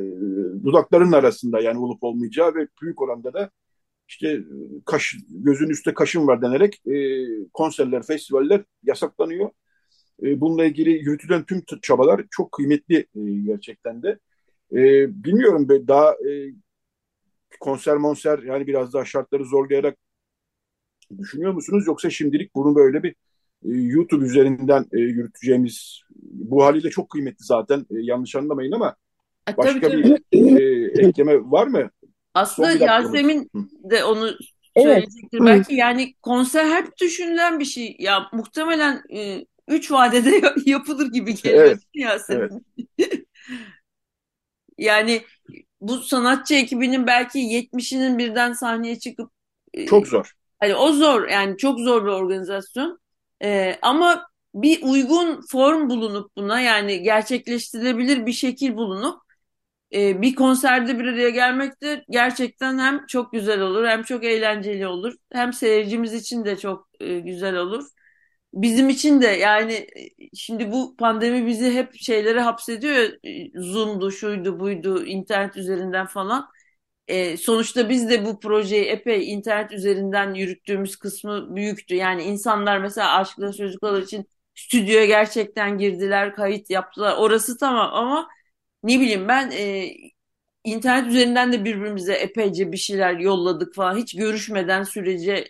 dudaklarının 0.65 1.13
arasında 1.13 1.61
yani 1.61 1.79
olup 1.79 2.03
olmayacağı 2.05 2.55
ve 2.55 2.69
büyük 2.83 3.03
oranda 3.03 3.35
da 3.35 3.51
işte 4.09 4.41
kaş, 4.85 5.17
gözün 5.29 5.69
üstte 5.71 5.95
kaşın 5.95 6.27
var 6.27 6.43
denerek 6.43 6.87
e, 6.87 7.27
konserler, 7.53 8.03
festivaller 8.03 8.65
yasaklanıyor. 8.85 9.51
E, 10.23 10.41
bununla 10.41 10.65
ilgili 10.65 10.91
yürütülen 10.91 11.45
tüm 11.45 11.63
çabalar 11.83 12.25
çok 12.31 12.53
kıymetli 12.53 12.97
e, 12.97 13.21
gerçekten 13.47 14.03
de. 14.03 14.19
E, 14.73 14.79
bilmiyorum 15.25 15.69
daha 15.69 16.13
e, 16.13 16.53
konser 17.61 17.97
monser 17.97 18.39
yani 18.39 18.67
biraz 18.67 18.93
daha 18.93 19.05
şartları 19.05 19.45
zorlayarak 19.45 19.99
düşünüyor 21.19 21.53
musunuz? 21.53 21.85
Yoksa 21.87 22.11
şimdilik 22.11 22.55
bunu 22.55 22.75
böyle 22.75 23.03
bir 23.03 23.11
e, 23.65 23.71
YouTube 23.71 24.25
üzerinden 24.25 24.87
e, 24.93 24.99
yürüteceğimiz 24.99 26.01
bu 26.23 26.65
haliyle 26.65 26.91
çok 26.91 27.11
kıymetli 27.11 27.45
zaten 27.45 27.79
e, 27.79 27.85
yanlış 27.91 28.37
anlamayın 28.37 28.73
ama 28.73 28.97
e, 29.51 29.57
başka 29.57 29.81
tabii, 29.81 30.03
tabii. 30.03 30.19
bir 30.33 30.61
e, 30.61 31.07
ekleme 31.09 31.37
var 31.37 31.67
mı? 31.67 31.91
Aslında 32.35 32.73
Yasemin 32.73 33.51
de 33.91 34.05
onu 34.05 34.31
söyleyecektir. 34.77 35.39
Evet. 35.41 35.47
Belki 35.47 35.75
yani 35.75 36.15
konser 36.23 36.71
hep 36.71 36.99
düşünülen 37.01 37.61
bir 37.61 37.65
şey. 37.65 37.97
Ya 37.99 38.29
muhtemelen 38.33 39.03
e, 39.15 39.47
üç 39.69 39.93
vadede 39.93 40.55
yapılır 40.67 41.13
gibi 41.13 41.35
geliyor 41.35 41.65
evet. 41.65 41.79
Yasemin. 41.95 42.67
Evet. 42.99 43.23
yani 44.79 45.23
bu 45.89 46.03
sanatçı 46.03 46.55
ekibinin 46.55 47.07
belki 47.07 47.39
70'inin 47.39 48.19
birden 48.19 48.53
sahneye 48.53 48.99
çıkıp 48.99 49.31
e, 49.75 49.87
çok 49.87 50.07
zor. 50.07 50.33
Hani 50.61 50.75
o 50.75 50.93
zor 50.93 51.29
yani 51.29 51.57
çok 51.57 51.81
zor 51.81 52.05
bir 52.05 52.11
organizasyon. 52.11 52.99
Ee, 53.43 53.79
ama 53.83 54.27
bir 54.55 54.83
uygun 54.83 55.41
form 55.51 55.89
bulunup 55.91 56.37
buna 56.37 56.61
yani 56.61 57.03
gerçekleştirilebilir 57.03 58.27
bir 58.27 58.33
şekil 58.33 58.77
bulunup 58.77 59.21
e, 59.93 60.23
bir 60.23 60.35
konserde 60.35 60.99
bir 60.99 61.05
araya 61.05 61.31
gelmek 61.31 61.83
de 61.83 62.05
gerçekten 62.11 62.79
hem 62.79 63.07
çok 63.07 63.33
güzel 63.33 63.61
olur 63.61 63.87
hem 63.87 64.03
çok 64.03 64.25
eğlenceli 64.25 64.87
olur 64.87 65.15
hem 65.33 65.53
seyircimiz 65.53 66.15
için 66.15 66.45
de 66.45 66.59
çok 66.59 66.89
e, 67.01 67.19
güzel 67.21 67.57
olur 67.57 67.85
bizim 68.55 68.89
için 68.89 69.23
de 69.23 69.27
yani 69.27 69.73
e, 69.75 70.37
şimdi 70.37 70.73
bu 70.73 70.97
pandemi 70.97 71.47
bizi 71.47 71.71
hep 71.75 71.95
şeylere 71.95 72.41
hapsediyor. 72.41 72.95
E, 73.25 73.61
Zoom'du, 73.61 74.11
şuydu, 74.13 74.61
buydu, 74.61 75.05
internet 75.07 75.57
üzerinden 75.57 76.07
falan. 76.07 76.49
E, 77.09 77.37
sonuçta 77.37 77.89
biz 77.89 78.11
de 78.11 78.25
bu 78.25 78.41
projeyi 78.41 78.85
epey 78.85 79.33
internet 79.33 79.73
üzerinden 79.73 80.35
yürüttüğümüz 80.35 80.97
kısmı 80.97 81.57
büyüktü. 81.57 81.95
Yani 81.95 82.23
insanlar 82.23 82.79
mesela 82.79 83.17
Aşkla 83.19 83.53
Çocuklar 83.53 84.03
için 84.03 84.27
stüdyoya 84.55 85.07
gerçekten 85.07 85.79
girdiler, 85.79 86.35
kayıt 86.35 86.71
yaptılar. 86.71 87.17
Orası 87.19 87.59
tamam 87.59 87.91
ama 87.95 88.29
ne 88.83 89.01
bileyim 89.01 89.29
ben 89.29 89.51
e, 89.51 89.91
internet 90.67 91.09
üzerinden 91.09 91.53
de 91.53 91.65
birbirimize 91.65 92.13
epeyce 92.15 92.73
bir 92.73 92.77
şeyler 92.77 93.19
yolladık 93.19 93.75
falan. 93.75 93.97
Hiç 93.97 94.17
görüşmeden 94.17 94.83
sürece 94.83 95.45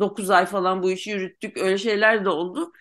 9 0.00 0.30
ay 0.30 0.46
falan 0.46 0.82
bu 0.82 0.90
işi 0.90 1.10
yürüttük. 1.10 1.58
Öyle 1.58 1.78
şeyler 1.78 2.24
de 2.24 2.28
oldu. 2.28 2.72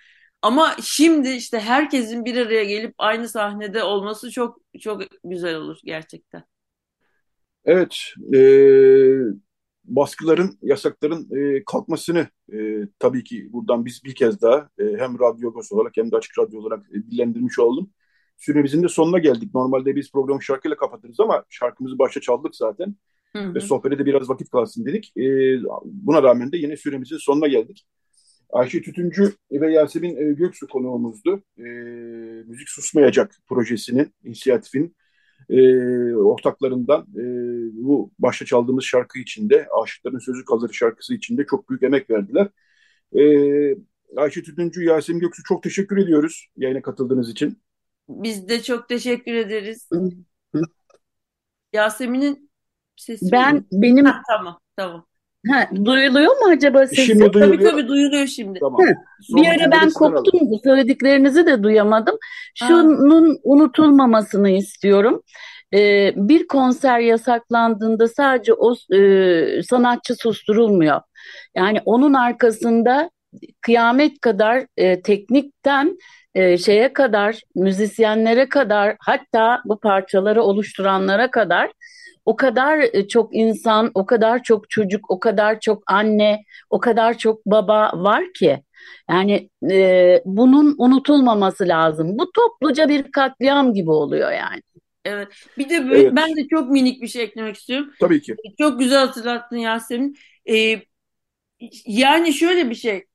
Ama 0.41 0.76
şimdi 0.84 1.30
işte 1.30 1.59
herkesin 1.59 2.26
bir 2.26 2.38
araya 2.38 2.63
gelip 2.63 2.95
aynı 2.97 3.30
sahnede 3.30 3.84
olması 3.84 4.32
çok 4.32 4.59
çok 4.82 5.01
güzel 5.24 5.55
olur 5.55 5.80
gerçekten. 5.84 6.43
Evet, 7.65 7.97
e, 8.34 8.39
baskıların, 9.84 10.57
yasakların 10.61 11.30
e, 11.38 11.63
kalkmasını 11.65 12.28
e, 12.53 12.57
tabii 12.99 13.24
ki 13.24 13.49
buradan 13.53 13.86
biz 13.86 14.03
bir 14.03 14.15
kez 14.15 14.41
daha 14.41 14.69
e, 14.80 14.84
hem 14.97 15.19
Radyo 15.19 15.49
Agos 15.49 15.71
olarak 15.71 15.97
hem 15.97 16.11
de 16.11 16.15
Açık 16.15 16.39
Radyo 16.39 16.59
olarak 16.59 16.86
e, 16.91 16.93
dillendirmiş 16.93 17.59
oldum. 17.59 17.89
Süremizin 18.38 18.84
de 18.84 18.88
sonuna 18.88 19.19
geldik. 19.19 19.53
Normalde 19.53 19.95
biz 19.95 20.11
programı 20.11 20.43
şarkıyla 20.43 20.77
kapatırız 20.77 21.19
ama 21.19 21.43
şarkımızı 21.49 21.99
başta 21.99 22.21
çaldık 22.21 22.55
zaten. 22.55 22.95
Hı 23.36 23.39
hı. 23.39 23.55
Ve 23.55 23.59
sohbete 23.59 23.99
de 23.99 24.05
biraz 24.05 24.29
vakit 24.29 24.49
kalsın 24.49 24.86
dedik. 24.86 25.13
E, 25.17 25.23
buna 25.84 26.23
rağmen 26.23 26.51
de 26.51 26.57
yine 26.57 26.77
süremizin 26.77 27.17
sonuna 27.17 27.47
geldik. 27.47 27.86
Ayşe 28.49 28.81
Tütüncü 28.81 29.34
ve 29.51 29.73
Yasemin 29.73 30.17
e, 30.17 30.34
Göksu 30.34 30.67
konuğumuzdu. 30.67 31.43
E, 31.57 31.63
Müzik 32.47 32.69
Susmayacak 32.69 33.36
projesinin, 33.49 34.13
inisiyatifin 34.23 34.95
e, 35.49 35.61
ortaklarından 36.15 37.01
e, 37.01 37.23
bu 37.73 38.11
başta 38.19 38.45
çaldığımız 38.45 38.84
şarkı 38.84 39.19
içinde, 39.19 39.67
Aşıkların 39.84 40.19
Sözü 40.19 40.45
Kalır 40.45 40.73
şarkısı 40.73 41.13
içinde 41.13 41.45
çok 41.45 41.69
büyük 41.69 41.84
emek 41.84 42.09
verdiler. 42.09 42.49
E, 43.15 43.23
Ayşe 44.17 44.43
Tütüncü, 44.43 44.84
Yasemin 44.84 45.19
Göksu 45.19 45.43
çok 45.43 45.63
teşekkür 45.63 45.97
ediyoruz 45.97 46.47
yayına 46.57 46.81
katıldığınız 46.81 47.31
için. 47.31 47.57
Biz 48.09 48.49
de 48.49 48.61
çok 48.63 48.89
teşekkür 48.89 49.33
ederiz. 49.33 49.89
Yasemin'in 51.73 52.49
sesi 52.95 53.31
Ben 53.31 53.55
mi? 53.55 53.63
benim 53.71 54.05
ha, 54.05 54.21
tamam 54.27 54.59
tamam. 54.75 55.05
Ha, 55.51 55.69
duyuluyor 55.85 56.31
mu 56.31 56.51
acaba 56.51 56.87
sesim? 56.87 57.05
Şimdi 57.05 57.33
duyuluyor. 57.33 57.59
Tabii 57.59 57.71
tabii 57.71 57.87
duyuluyor 57.87 58.27
şimdi. 58.27 58.59
Tamam. 58.59 58.79
bir 59.29 59.47
ara 59.47 59.71
ben 59.71 59.89
koptum. 59.89 60.35
Alalım. 60.37 60.59
Söylediklerinizi 60.63 61.45
de 61.45 61.63
duyamadım. 61.63 62.17
Şunun 62.55 63.29
ha. 63.29 63.39
unutulmamasını 63.43 64.49
istiyorum. 64.49 65.23
Ee, 65.73 66.13
bir 66.15 66.47
konser 66.47 66.99
yasaklandığında 66.99 68.07
sadece 68.07 68.53
o 68.53 68.73
e, 68.95 69.63
sanatçı 69.63 70.15
susturulmuyor. 70.15 71.01
Yani 71.55 71.81
onun 71.85 72.13
arkasında 72.13 73.09
kıyamet 73.61 74.21
kadar 74.21 74.65
e, 74.77 75.01
teknikten 75.01 75.97
e, 76.36 76.57
şeye 76.57 76.93
kadar, 76.93 77.41
müzisyenlere 77.55 78.49
kadar, 78.49 78.95
hatta 78.99 79.61
bu 79.65 79.79
parçaları 79.79 80.43
oluşturanlara 80.43 81.31
kadar 81.31 81.71
o 82.25 82.36
kadar 82.36 82.79
e, 82.93 83.07
çok 83.07 83.36
insan, 83.36 83.91
o 83.93 84.05
kadar 84.05 84.43
çok 84.43 84.69
çocuk, 84.69 85.11
o 85.11 85.19
kadar 85.19 85.59
çok 85.59 85.84
anne, 85.88 86.43
o 86.69 86.79
kadar 86.79 87.17
çok 87.17 87.45
baba 87.45 87.91
var 87.93 88.23
ki. 88.34 88.63
Yani 89.09 89.49
e, 89.71 90.21
bunun 90.25 90.75
unutulmaması 90.77 91.67
lazım. 91.67 92.17
Bu 92.19 92.31
topluca 92.31 92.89
bir 92.89 93.11
katliam 93.11 93.73
gibi 93.73 93.91
oluyor 93.91 94.31
yani. 94.31 94.61
Evet. 95.05 95.27
Bir 95.57 95.69
de 95.69 95.89
böyle, 95.89 96.01
evet. 96.03 96.13
ben 96.15 96.36
de 96.36 96.47
çok 96.47 96.69
minik 96.69 97.01
bir 97.01 97.07
şey 97.07 97.23
eklemek 97.23 97.55
istiyorum. 97.55 97.91
Tabii 97.99 98.21
ki. 98.21 98.36
Çok 98.57 98.79
güzel 98.79 98.99
hatırlattın 98.99 99.57
Yasemin. 99.57 100.15
Ee, 100.49 100.81
yani 101.86 102.34
şöyle 102.34 102.69
bir 102.69 102.75
şey. 102.75 103.05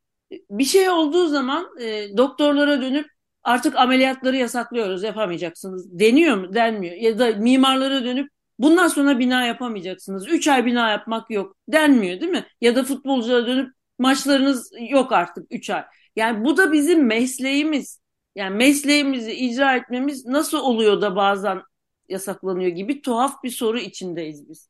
Bir 0.51 0.64
şey 0.64 0.91
olduğu 0.91 1.29
zaman 1.29 1.68
e, 1.81 2.16
doktorlara 2.16 2.83
dönüp 2.83 3.07
artık 3.43 3.76
ameliyatları 3.76 4.37
yasaklıyoruz, 4.37 5.03
yapamayacaksınız 5.03 5.99
deniyor 6.01 6.37
mu? 6.37 6.55
Denmiyor. 6.55 6.97
Ya 6.97 7.18
da 7.18 7.31
mimarlara 7.37 8.05
dönüp 8.05 8.31
bundan 8.59 8.89
sonra 8.89 9.18
bina 9.18 9.45
yapamayacaksınız. 9.45 10.29
Üç 10.29 10.49
ay 10.49 10.66
bina 10.66 10.91
yapmak 10.91 11.31
yok 11.31 11.57
denmiyor 11.68 12.20
değil 12.20 12.33
mi? 12.33 12.47
Ya 12.61 12.76
da 12.76 12.85
futbolculara 12.85 13.47
dönüp 13.47 13.72
maçlarınız 13.99 14.72
yok 14.91 15.12
artık 15.12 15.47
üç 15.51 15.70
ay. 15.70 15.85
Yani 16.16 16.45
bu 16.45 16.57
da 16.57 16.72
bizim 16.72 17.07
mesleğimiz. 17.07 18.01
Yani 18.35 18.57
mesleğimizi 18.57 19.33
icra 19.33 19.76
etmemiz 19.76 20.26
nasıl 20.26 20.59
oluyor 20.59 21.01
da 21.01 21.16
bazen 21.16 21.62
yasaklanıyor 22.09 22.70
gibi 22.70 23.03
tuhaf 23.03 23.43
bir 23.45 23.51
soru 23.51 23.79
içindeyiz 23.79 24.49
biz. 24.49 24.68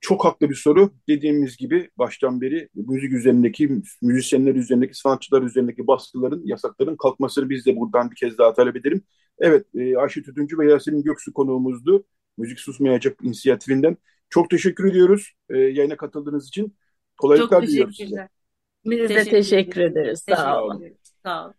Çok 0.00 0.24
haklı 0.24 0.50
bir 0.50 0.54
soru. 0.54 0.92
Dediğimiz 1.08 1.56
gibi 1.56 1.90
baştan 1.98 2.40
beri 2.40 2.68
müzik 2.74 3.12
üzerindeki, 3.12 3.82
müzisyenler 4.02 4.54
üzerindeki, 4.54 4.94
sanatçılar 4.94 5.42
üzerindeki 5.42 5.86
baskıların, 5.86 6.42
yasakların 6.44 6.96
kalkmasını 6.96 7.50
biz 7.50 7.66
de 7.66 7.76
buradan 7.76 8.10
bir 8.10 8.16
kez 8.16 8.38
daha 8.38 8.54
talep 8.54 8.76
edelim. 8.76 9.02
Evet, 9.38 9.66
e, 9.74 9.96
Ayşe 9.96 10.22
Tütüncü 10.22 10.58
ve 10.58 10.70
Yasemin 10.70 11.02
Göksu 11.02 11.32
konuğumuzdu. 11.32 12.04
Müzik 12.38 12.60
Susmayacak 12.60 13.18
inisiyatifinden. 13.22 13.96
Çok 14.30 14.50
teşekkür 14.50 14.90
ediyoruz 14.90 15.32
e, 15.48 15.58
yayına 15.58 15.96
katıldığınız 15.96 16.48
için. 16.48 16.76
Kolaylıklar 17.16 17.66
diliyoruz 17.66 17.96
size. 17.96 18.28
Biz 18.84 19.08
de 19.08 19.24
teşekkür 19.24 19.80
ederiz. 19.80 20.24
Sağ 20.28 20.64
olun. 20.64 20.84
Sağ 21.22 21.44
olun. 21.44 21.54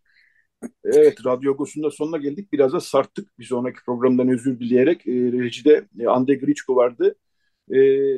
Evet, 0.84 1.26
Radyo 1.26 1.54
Agos'un 1.54 1.90
sonuna 1.90 2.18
geldik. 2.18 2.54
Biraz 2.54 2.74
da 2.74 2.80
sarttık 2.80 3.40
bir 3.40 3.44
sonraki 3.44 3.80
programdan 3.86 4.30
özür 4.30 4.60
dileyerek. 4.60 5.08
E, 5.08 5.12
rejide 5.12 5.88
e, 6.00 6.08
Ande 6.08 6.36
Griçko 6.36 6.76
vardı. 6.76 7.16
E, 7.70 7.78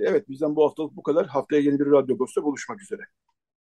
evet, 0.10 0.30
bizden 0.30 0.56
bu 0.56 0.66
haftalık 0.66 0.96
bu 0.96 1.04
kadar. 1.04 1.28
Haftaya 1.28 1.62
yeni 1.62 1.80
bir 1.80 1.86
Radyo 1.86 2.16
Agos'ta 2.16 2.44
buluşmak 2.44 2.82
üzere. 2.82 3.02